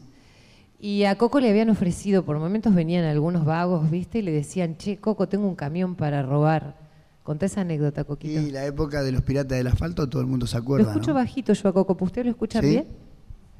Y 0.80 1.04
a 1.04 1.16
Coco 1.16 1.38
le 1.38 1.50
habían 1.50 1.68
ofrecido, 1.68 2.24
por 2.24 2.38
momentos 2.38 2.74
venían 2.74 3.04
algunos 3.04 3.44
vagos, 3.44 3.90
¿viste? 3.90 4.20
Y 4.20 4.22
le 4.22 4.32
decían, 4.32 4.78
che, 4.78 4.96
Coco, 4.96 5.28
tengo 5.28 5.46
un 5.46 5.54
camión 5.54 5.94
para 5.94 6.22
robar. 6.22 6.89
Conté 7.22 7.46
esa 7.46 7.60
anécdota, 7.60 8.04
Coquito. 8.04 8.40
Y 8.40 8.50
la 8.50 8.64
época 8.64 9.02
de 9.02 9.12
los 9.12 9.22
piratas 9.22 9.58
del 9.58 9.66
asfalto, 9.66 10.08
todo 10.08 10.22
el 10.22 10.28
mundo 10.28 10.46
se 10.46 10.56
acuerda. 10.56 10.84
Lo 10.84 10.90
escucho 10.90 11.14
bajito 11.14 11.52
yo 11.52 11.68
a 11.68 11.72
Coco, 11.72 11.96
¿usted 12.00 12.24
lo 12.24 12.30
escucha 12.30 12.60
bien? 12.60 12.86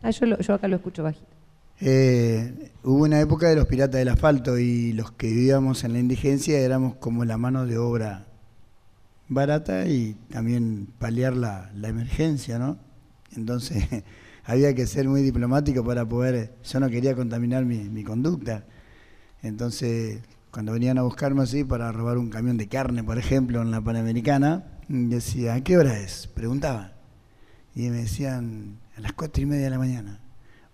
Ah, 0.03 0.11
yo, 0.11 0.27
yo 0.39 0.55
acá 0.55 0.67
lo 0.67 0.77
escucho 0.77 1.03
bajito. 1.03 1.41
Eh, 1.83 2.73
hubo 2.85 3.05
una 3.05 3.21
época 3.21 3.49
de 3.49 3.57
los 3.57 3.67
piratas 3.67 3.99
del 3.99 4.09
asfalto 4.09 4.59
y 4.59 4.93
los 4.93 5.13
que 5.13 5.29
vivíamos 5.29 5.83
en 5.85 5.95
la 5.95 5.99
indigencia 5.99 6.59
éramos 6.59 6.97
como 6.97 7.25
la 7.25 7.39
mano 7.39 7.67
de 7.67 7.79
obra 7.79 8.27
barata 9.29 9.87
y 9.87 10.15
también 10.31 10.89
paliar 10.99 11.35
la, 11.35 11.71
emergencia, 11.83 12.59
¿no? 12.59 12.79
Entonces 13.35 13.85
había 14.45 14.75
que 14.75 14.87
ser 14.87 15.09
muy 15.09 15.23
diplomático 15.23 15.83
para 15.83 16.07
poder, 16.07 16.53
yo 16.65 16.81
no 16.81 16.91
quería 16.91 17.15
contaminar 17.15 17.65
mi, 17.65 18.05
conducta. 18.05 18.65
Entonces, 19.43 20.21
cuando 20.51 20.73
venían 20.73 20.99
a 20.99 21.03
buscarme 21.03 21.43
así 21.43 21.65
para 21.65 21.93
robar 21.93 22.19
un 22.19 22.31
camión 22.31 22.57
de 22.57 22.69
carne, 22.69 23.05
por 23.05 23.19
ejemplo, 23.19 23.63
en 23.63 23.71
la 23.71 23.81
Panamericana, 23.81 24.65
decía, 24.89 25.55
¿a 25.55 25.61
qué 25.63 25.77
hora 25.77 25.99
es? 25.99 26.27
Preguntaba. 26.27 26.93
Y 27.75 27.89
me 27.91 27.99
decían, 27.99 28.79
a 28.97 29.01
las 29.01 29.13
cuatro 29.13 29.43
y 29.43 29.47
media 29.47 29.65
de 29.65 29.71
la 29.71 29.79
mañana. 29.79 30.21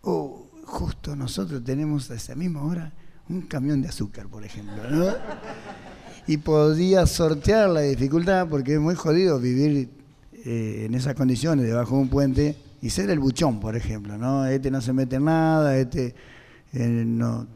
Oh, 0.02 0.48
justo 0.64 1.14
nosotros 1.14 1.62
tenemos 1.62 2.10
a 2.10 2.14
esa 2.14 2.34
misma 2.34 2.62
hora 2.62 2.92
un 3.28 3.42
camión 3.42 3.82
de 3.82 3.88
azúcar, 3.88 4.28
por 4.28 4.44
ejemplo. 4.44 4.82
¿no? 4.90 5.06
y 6.26 6.38
podía 6.38 7.06
sortear 7.06 7.70
la 7.70 7.82
dificultad 7.82 8.48
porque 8.48 8.74
es 8.74 8.80
muy 8.80 8.94
jodido 8.94 9.38
vivir 9.38 9.90
eh, 10.44 10.84
en 10.86 10.94
esas 10.94 11.14
condiciones 11.14 11.66
debajo 11.66 11.96
de 11.96 12.02
un 12.02 12.08
puente 12.08 12.56
y 12.82 12.90
ser 12.90 13.10
el 13.10 13.18
buchón, 13.18 13.60
por 13.60 13.76
ejemplo, 13.76 14.18
¿no? 14.18 14.46
Este 14.46 14.70
no 14.70 14.80
se 14.80 14.92
mete 14.92 15.16
en 15.16 15.24
nada, 15.24 15.76
este 15.76 16.14
eh, 16.72 17.04
no 17.06 17.46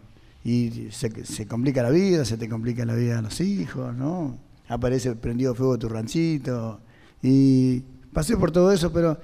y 0.44 0.88
se, 0.90 1.46
complica 1.46 1.82
la 1.82 1.90
vida, 1.90 2.24
se 2.24 2.36
te 2.36 2.48
complica 2.48 2.84
la 2.84 2.94
vida 2.94 3.18
a 3.18 3.22
los 3.22 3.40
hijos, 3.40 3.94
¿no? 3.94 4.38
Aparece 4.68 5.14
prendido 5.16 5.54
fuego 5.54 5.78
tu 5.78 5.88
ranchito 5.88 6.80
y 7.22 7.80
pasé 8.12 8.36
por 8.36 8.50
todo 8.50 8.72
eso, 8.72 8.92
pero 8.92 9.18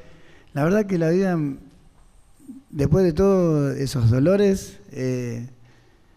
la 0.53 0.65
verdad 0.65 0.87
que 0.87 0.99
la 0.99 1.11
vida, 1.11 1.39
después 2.71 3.05
de 3.05 3.13
todos 3.13 3.77
esos 3.77 4.11
dolores, 4.11 4.81
eh, 4.93 5.49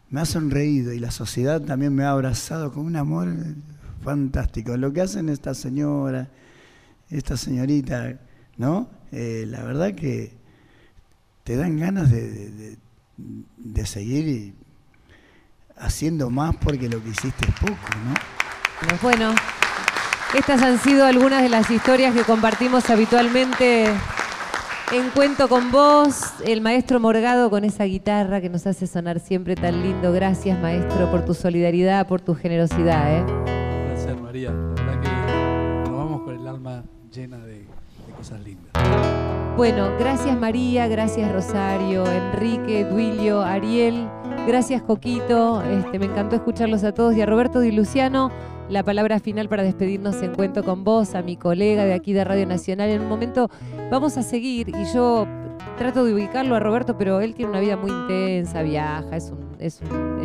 me 0.09 0.21
ha 0.21 0.25
sonreído 0.25 0.91
y 0.93 0.99
la 0.99 1.11
sociedad 1.11 1.61
también 1.61 1.93
me 1.93 2.03
ha 2.03 2.11
abrazado 2.11 2.71
con 2.71 2.85
un 2.85 2.95
amor 2.95 3.29
fantástico. 4.01 4.75
Lo 4.75 4.91
que 4.91 5.01
hacen 5.01 5.29
esta 5.29 5.53
señora, 5.53 6.29
esta 7.09 7.37
señorita, 7.37 8.19
¿no? 8.57 8.89
Eh, 9.11 9.45
la 9.47 9.63
verdad 9.63 9.93
que 9.93 10.33
te 11.43 11.55
dan 11.55 11.77
ganas 11.77 12.11
de, 12.11 12.77
seguir 13.85 14.53
haciendo 15.79 16.29
más 16.29 16.55
porque 16.57 16.89
lo 16.89 17.01
que 17.01 17.09
hiciste 17.09 17.47
es 17.47 17.55
poco, 17.59 17.75
¿no? 18.05 18.97
Bueno, 19.01 19.33
estas 20.37 20.61
han 20.61 20.79
sido 20.79 21.05
algunas 21.05 21.41
de 21.41 21.49
las 21.49 21.69
historias 21.69 22.13
que 22.13 22.21
compartimos 22.21 22.89
habitualmente 22.89 23.85
en 24.91 25.09
Cuento 25.13 25.47
con 25.47 25.71
Vos, 25.71 26.33
el 26.45 26.61
maestro 26.61 26.99
Morgado 26.99 27.49
con 27.49 27.63
esa 27.63 27.83
guitarra 27.83 28.41
que 28.41 28.49
nos 28.49 28.65
hace 28.65 28.87
sonar 28.87 29.19
siempre 29.19 29.55
tan 29.55 29.81
lindo. 29.83 30.11
Gracias, 30.11 30.59
maestro, 30.59 31.11
por 31.11 31.25
tu 31.25 31.33
solidaridad, 31.33 32.07
por 32.07 32.21
tu 32.21 32.35
generosidad. 32.35 33.19
¿eh? 33.19 33.23
Placer, 33.87 34.15
María. 34.17 34.51
La 34.51 34.83
verdad 34.83 35.01
que 35.01 35.89
nos 35.89 35.97
vamos 35.97 36.21
con 36.21 36.35
el 36.35 36.47
alma 36.47 36.83
llena 37.11 37.37
de, 37.37 37.65
cosas 38.17 38.41
lindas. 38.41 38.71
Bueno, 39.59 39.91
gracias 39.99 40.39
María, 40.39 40.87
gracias 40.87 41.29
Rosario, 41.33 42.09
Enrique, 42.09 42.85
Duilio, 42.85 43.41
Ariel, 43.41 44.07
gracias 44.47 44.81
Coquito, 44.81 45.61
este, 45.63 45.99
me 45.99 46.05
encantó 46.05 46.37
escucharlos 46.37 46.85
a 46.85 46.93
todos 46.93 47.13
y 47.13 47.21
a 47.21 47.25
Roberto 47.25 47.59
Di 47.59 47.73
Luciano 47.73 48.31
la 48.69 48.83
palabra 48.83 49.19
final 49.19 49.49
para 49.49 49.63
despedirnos 49.63 50.23
en 50.23 50.33
Cuento 50.33 50.63
con 50.63 50.85
vos, 50.85 51.13
a 51.13 51.23
mi 51.23 51.35
colega 51.35 51.83
de 51.83 51.93
aquí 51.93 52.13
de 52.13 52.23
Radio 52.23 52.47
Nacional. 52.47 52.89
En 52.89 53.01
un 53.01 53.09
momento 53.09 53.49
vamos 53.91 54.15
a 54.15 54.23
seguir 54.23 54.69
y 54.69 54.93
yo 54.93 55.27
trato 55.77 56.05
de 56.05 56.13
ubicarlo 56.13 56.55
a 56.55 56.61
Roberto, 56.61 56.97
pero 56.97 57.19
él 57.19 57.33
tiene 57.33 57.51
una 57.51 57.59
vida 57.59 57.75
muy 57.75 57.91
intensa, 57.91 58.61
viaja, 58.61 59.17
es 59.17 59.29
un, 59.29 59.57
es 59.59 59.81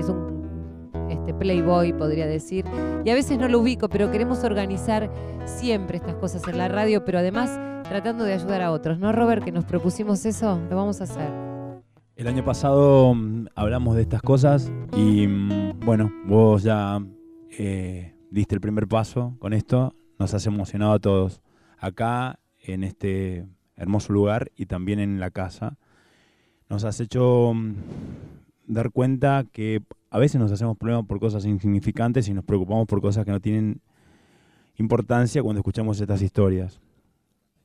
un, 0.09 0.45
este, 1.11 1.35
playboy, 1.35 1.93
podría 1.93 2.29
decir. 2.29 2.65
Y 3.05 3.11
a 3.11 3.15
veces 3.15 3.37
no 3.37 3.49
lo 3.49 3.59
ubico, 3.59 3.89
pero 3.89 4.13
queremos 4.13 4.45
organizar 4.45 5.11
siempre 5.45 5.97
estas 5.97 6.15
cosas 6.15 6.47
en 6.47 6.57
la 6.57 6.69
radio, 6.69 7.05
pero 7.05 7.19
además 7.19 7.59
tratando 7.85 8.25
de 8.25 8.33
ayudar 8.33 8.63
a 8.63 8.73
otros. 8.73 8.99
¿No, 8.99 9.13
Robert, 9.13 9.45
que 9.45 9.53
nos 9.53 9.65
propusimos 9.65 10.25
eso? 10.25 10.61
Lo 10.71 10.77
vamos 10.77 11.01
a 11.01 11.05
hacer. 11.05 11.31
El 12.17 12.27
año 12.27 12.45
pasado 12.45 13.15
mm, 13.15 13.49
hablamos 13.55 13.97
de 13.97 14.03
estas 14.03 14.23
cosas 14.23 14.73
y 14.97 15.27
mm, 15.27 15.81
bueno, 15.85 16.13
vos 16.27 16.63
ya 16.63 17.01
eh, 17.59 18.15
diste 18.31 18.55
el 18.55 18.61
primer 18.61 18.89
paso 18.89 19.37
con 19.39 19.53
esto, 19.53 19.95
nos 20.19 20.33
has 20.33 20.47
emocionado 20.47 20.93
a 20.93 20.99
todos, 20.99 21.43
acá 21.79 22.39
en 22.59 22.85
este 22.85 23.47
hermoso 23.77 24.13
lugar 24.13 24.51
y 24.57 24.67
también 24.67 24.99
en 25.01 25.21
la 25.21 25.31
casa. 25.31 25.77
Nos 26.69 26.85
has 26.85 27.01
hecho 27.01 27.53
mm, 27.55 27.75
dar 28.67 28.91
cuenta 28.91 29.45
que 29.53 29.83
a 30.11 30.19
veces 30.19 30.41
nos 30.41 30.53
hacemos 30.53 30.79
problemas 30.79 31.07
por 31.07 31.21
cosas 31.21 31.45
insignificantes 31.45 32.29
y 32.29 32.35
nos 32.35 32.45
preocupamos 32.45 32.87
por 32.87 33.01
cosas 33.01 33.25
que 33.25 33.33
no 33.33 33.41
tienen 33.41 33.83
importancia 34.77 35.43
cuando 35.43 35.61
escuchamos 35.61 36.01
estas 36.01 36.23
historias. 36.23 36.81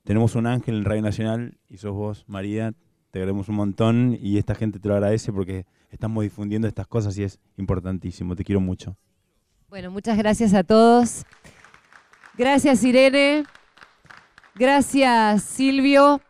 Tenemos 0.04 0.34
un 0.34 0.46
ángel 0.46 0.76
en 0.76 0.84
Radio 0.84 1.02
Nacional 1.02 1.58
y 1.68 1.76
sos 1.76 1.92
vos, 1.92 2.24
María, 2.26 2.72
te 3.10 3.18
agradecemos 3.18 3.48
un 3.48 3.56
montón 3.56 4.18
y 4.20 4.38
esta 4.38 4.54
gente 4.54 4.78
te 4.78 4.88
lo 4.88 4.94
agradece 4.94 5.32
porque 5.32 5.66
estamos 5.90 6.22
difundiendo 6.22 6.68
estas 6.68 6.86
cosas 6.86 7.18
y 7.18 7.24
es 7.24 7.38
importantísimo. 7.56 8.34
Te 8.36 8.44
quiero 8.44 8.60
mucho. 8.60 8.96
Bueno, 9.68 9.90
muchas 9.90 10.16
gracias 10.16 10.54
a 10.54 10.64
todos. 10.64 11.24
Gracias 12.36 12.82
Irene. 12.84 13.44
Gracias 14.54 15.42
Silvio. 15.42 16.20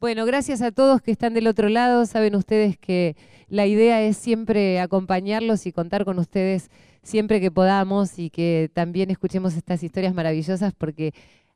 Bueno, 0.00 0.26
gracias 0.26 0.60
a 0.60 0.72
todos 0.72 1.00
que 1.00 1.10
están 1.10 1.34
del 1.34 1.46
otro 1.46 1.68
lado. 1.68 2.04
Saben 2.06 2.34
ustedes 2.34 2.76
que 2.76 3.16
la 3.48 3.66
idea 3.66 4.02
es 4.02 4.16
siempre 4.16 4.80
acompañarlos 4.80 5.66
y 5.66 5.72
contar 5.72 6.04
con 6.04 6.18
ustedes 6.18 6.70
siempre 7.02 7.40
que 7.40 7.50
podamos 7.50 8.18
y 8.18 8.30
que 8.30 8.70
también 8.72 9.10
escuchemos 9.10 9.54
estas 9.54 9.82
historias 9.82 10.14
maravillosas 10.14 10.72
porque 10.72 11.12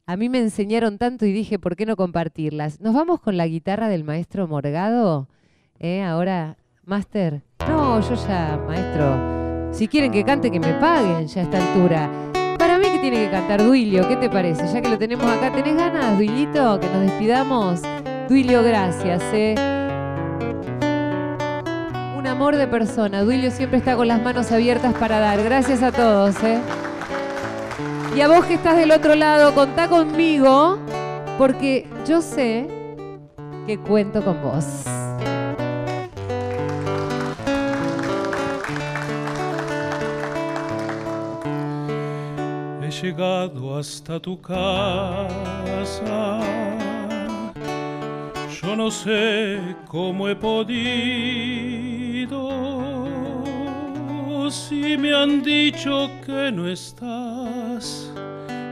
a 0.09 0.17
mí 0.17 0.31
me 0.31 0.39
enseñaron 0.39 0.97
tanto 0.97 1.27
y 1.27 1.33
dije, 1.33 1.59
¿por 1.59 1.77
qué 1.77 1.85
no 1.85 1.95
compartirlas? 1.95 2.81
¿Nos 2.81 2.95
vamos 2.95 3.21
con 3.21 3.37
la 3.37 3.47
guitarra 3.47 3.91
del 3.91 4.05
maestro 4.05 4.49
Morgado? 4.49 5.29
¿Eh? 5.79 6.03
Ahora, 6.03 6.57
Máster. 6.83 7.43
No, 7.69 8.01
yo 8.01 8.15
ya, 8.27 8.59
maestro. 8.67 9.71
Si 9.71 9.87
quieren 9.87 10.11
que 10.11 10.25
cante, 10.25 10.51
que 10.51 10.61
me 10.61 10.73
paguen 10.81 11.27
ya 11.27 11.43
a 11.43 11.45
esta 11.45 11.59
altura. 11.59 12.11
Para 12.59 12.79
mí 12.79 12.87
que 12.91 13.01
tiene 13.01 13.27
que 13.27 13.31
cantar 13.31 13.63
Duilio, 13.63 14.09
¿qué 14.09 14.17
te 14.17 14.31
parece? 14.31 14.67
Ya 14.73 14.81
que 14.81 14.89
lo 14.89 14.97
tenemos 14.97 15.27
acá, 15.27 15.53
¿tenés 15.53 15.77
ganas, 15.77 16.17
Duilito? 16.17 16.81
Que 16.81 16.87
nos 16.87 17.03
despidamos. 17.03 17.83
Duilio, 18.31 18.63
gracias, 18.63 19.23
¿eh? 19.35 19.57
Un 22.17 22.27
amor 22.27 22.57
de 22.57 22.67
persona. 22.67 23.25
Duilio 23.25 23.51
siempre 23.51 23.77
está 23.77 23.95
con 23.95 24.09
las 24.09 24.23
manos 24.23 24.51
abiertas 24.53 24.95
para 24.95 25.19
dar. 25.19 25.45
Gracias 25.45 25.83
a 25.83 25.93
todos, 25.93 26.43
¿eh? 26.43 26.59
Y 28.19 28.21
a 28.21 28.27
vos 28.27 28.45
que 28.47 28.55
estás 28.55 28.77
del 28.77 28.91
otro 28.91 29.15
lado, 29.15 29.55
contá 29.55 29.87
conmigo, 29.87 30.77
porque 31.39 31.87
yo 32.05 32.21
sé 32.21 32.67
que 33.65 33.79
cuento 33.79 34.25
con 34.25 34.43
vos. 34.43 34.65
llegado 43.03 43.79
hasta 43.79 44.19
tu 44.19 44.41
casa. 44.41 46.41
Yo 48.61 48.75
no 48.75 48.91
sé 48.91 49.77
cómo 49.87 50.29
he 50.29 50.35
podido, 50.35 50.81
si 54.51 54.99
me 54.99 55.15
han 55.15 55.43
dicho 55.43 56.11
que 56.27 56.51
no 56.51 56.69
estás, 56.69 58.08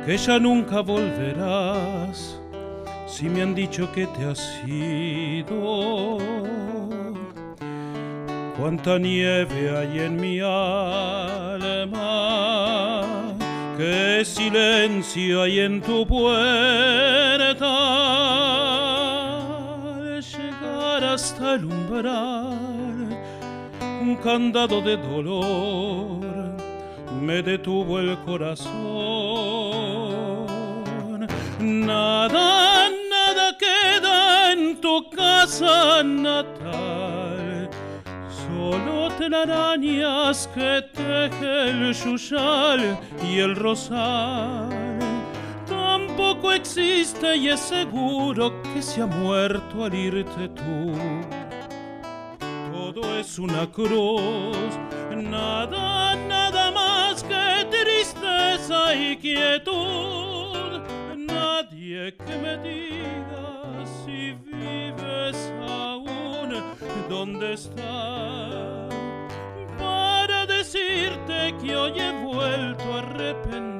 que 0.06 0.16
ya 0.16 0.38
nunca 0.38 0.80
volverás, 0.80 2.40
si 3.08 3.28
me 3.28 3.42
han 3.42 3.54
dicho 3.54 3.90
que 3.92 4.06
te 4.06 4.24
has 4.24 4.62
ido. 4.66 6.18
Cuánta 8.56 8.98
nieve 8.98 9.76
hay 9.76 9.98
en 9.98 10.18
mi 10.18 10.40
alma 10.40 12.06
qué 13.76 14.24
silencio 14.24 15.42
hay 15.42 15.60
en 15.60 15.80
tu 15.82 16.06
puerta. 16.06 17.66
Llegar 20.20 21.04
hasta 21.04 21.54
el 21.54 21.64
umbral, 21.66 23.08
un 24.00 24.16
candado 24.16 24.80
de 24.80 24.96
dolor 24.96 26.35
me 27.20 27.42
detuvo 27.42 27.98
el 27.98 28.18
corazón. 28.24 28.74
Nada, 31.60 32.88
nada 33.10 33.56
queda 33.58 34.52
en 34.52 34.80
tu 34.80 35.08
casa 35.10 36.02
natal 36.02 37.26
Solo 38.28 39.10
telarañas 39.18 40.48
que 40.54 40.82
teje 40.92 41.70
el 41.70 41.92
yuyal 41.92 42.98
y 43.22 43.38
el 43.38 43.54
rosal. 43.56 44.68
Tampoco 45.66 46.52
existe 46.52 47.36
y 47.36 47.48
es 47.48 47.60
seguro 47.60 48.62
que 48.62 48.82
se 48.82 49.02
ha 49.02 49.06
muerto 49.06 49.84
al 49.84 49.94
irte 49.94 50.48
tú. 50.48 50.92
Todo 52.72 53.18
es 53.18 53.38
una 53.38 53.70
cruz, 53.70 54.56
nada, 55.14 56.14
nada 56.14 56.45
más 57.16 57.22
que 57.22 57.64
tristeza 57.70 58.94
y 58.94 59.16
quietud. 59.16 60.80
Nadie 61.16 62.14
que 62.14 62.36
me 62.38 62.56
diga 62.58 63.84
si 64.04 64.32
vives 64.44 65.52
aún. 65.66 66.62
Dónde 67.08 67.54
está 67.54 68.88
para 69.78 70.46
decirte 70.46 71.54
que 71.62 71.76
hoy 71.76 71.92
he 71.98 72.24
vuelto 72.24 72.94
arrepentido 72.94 73.75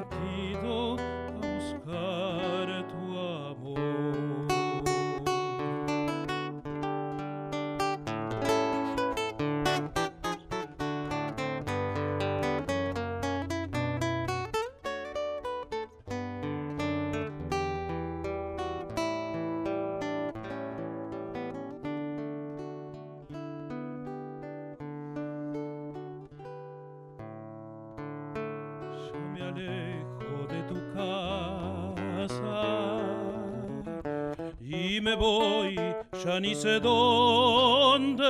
ni 36.39 36.55
sé 36.55 36.79
dónde. 36.79 38.25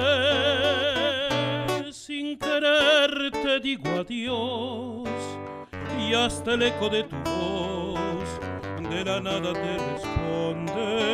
Sin 1.92 2.38
querer 2.38 3.32
te 3.32 3.60
digo 3.60 3.90
adiós 4.00 5.10
y 6.00 6.14
hasta 6.14 6.54
el 6.54 6.64
eco 6.64 6.90
de 6.90 7.04
tu 7.04 7.16
voz 7.18 8.40
de 8.90 9.04
la 9.04 9.20
nada 9.20 9.52
te 9.54 9.78
responde 9.78 11.08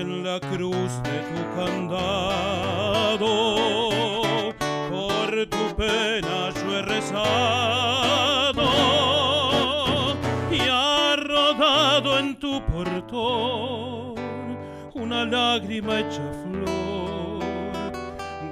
en 0.00 0.24
la 0.24 0.40
cruz 0.40 1.02
de 1.02 1.20
tu 1.30 1.40
candado 1.56 3.26
por 4.90 5.46
tu 5.46 5.76
pena 5.76 6.50
yo 6.54 6.78
he 6.78 6.82
rezado 6.82 7.99
lágrima 15.30 16.00
hecha 16.00 16.22
flor 16.42 17.40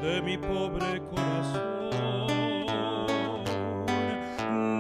de 0.01 0.23
mi 0.23 0.39
pobre 0.39 1.03
corazón. 1.11 2.29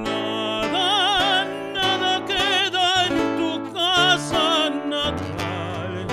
Nada, 0.04 1.44
nada 1.74 2.24
queda 2.24 3.06
en 3.06 3.16
tu 3.36 3.72
casa 3.72 4.70
natal, 4.70 6.06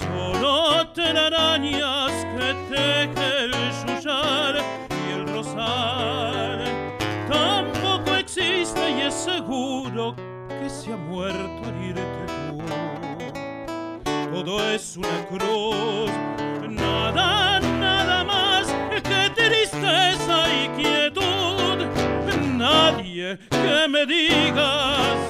solo 0.00 0.88
telarañas 0.94 2.12
que 2.34 2.54
teje 2.70 3.44
el 3.44 3.52
yuyar 3.84 4.54
y 4.88 5.12
el 5.12 5.28
rosal. 5.34 6.64
Tampoco 7.28 8.14
existe 8.16 8.90
y 8.90 9.02
es 9.02 9.14
seguro 9.14 10.14
que 10.48 10.70
se 10.70 10.94
ha 10.94 10.96
muerto 10.96 11.68
al 11.68 11.84
irte 11.84 12.02
tú. 12.26 12.89
Todo 14.42 14.72
es 14.72 14.96
una 14.96 15.26
cruz, 15.28 16.10
nada, 16.66 17.60
nada 17.60 18.24
más 18.24 18.68
que 19.02 19.28
tristeza 19.34 20.46
y 20.48 20.68
quietud. 20.80 21.84
Nadie 22.56 23.38
que 23.50 23.86
me 23.86 24.06
diga 24.06 25.28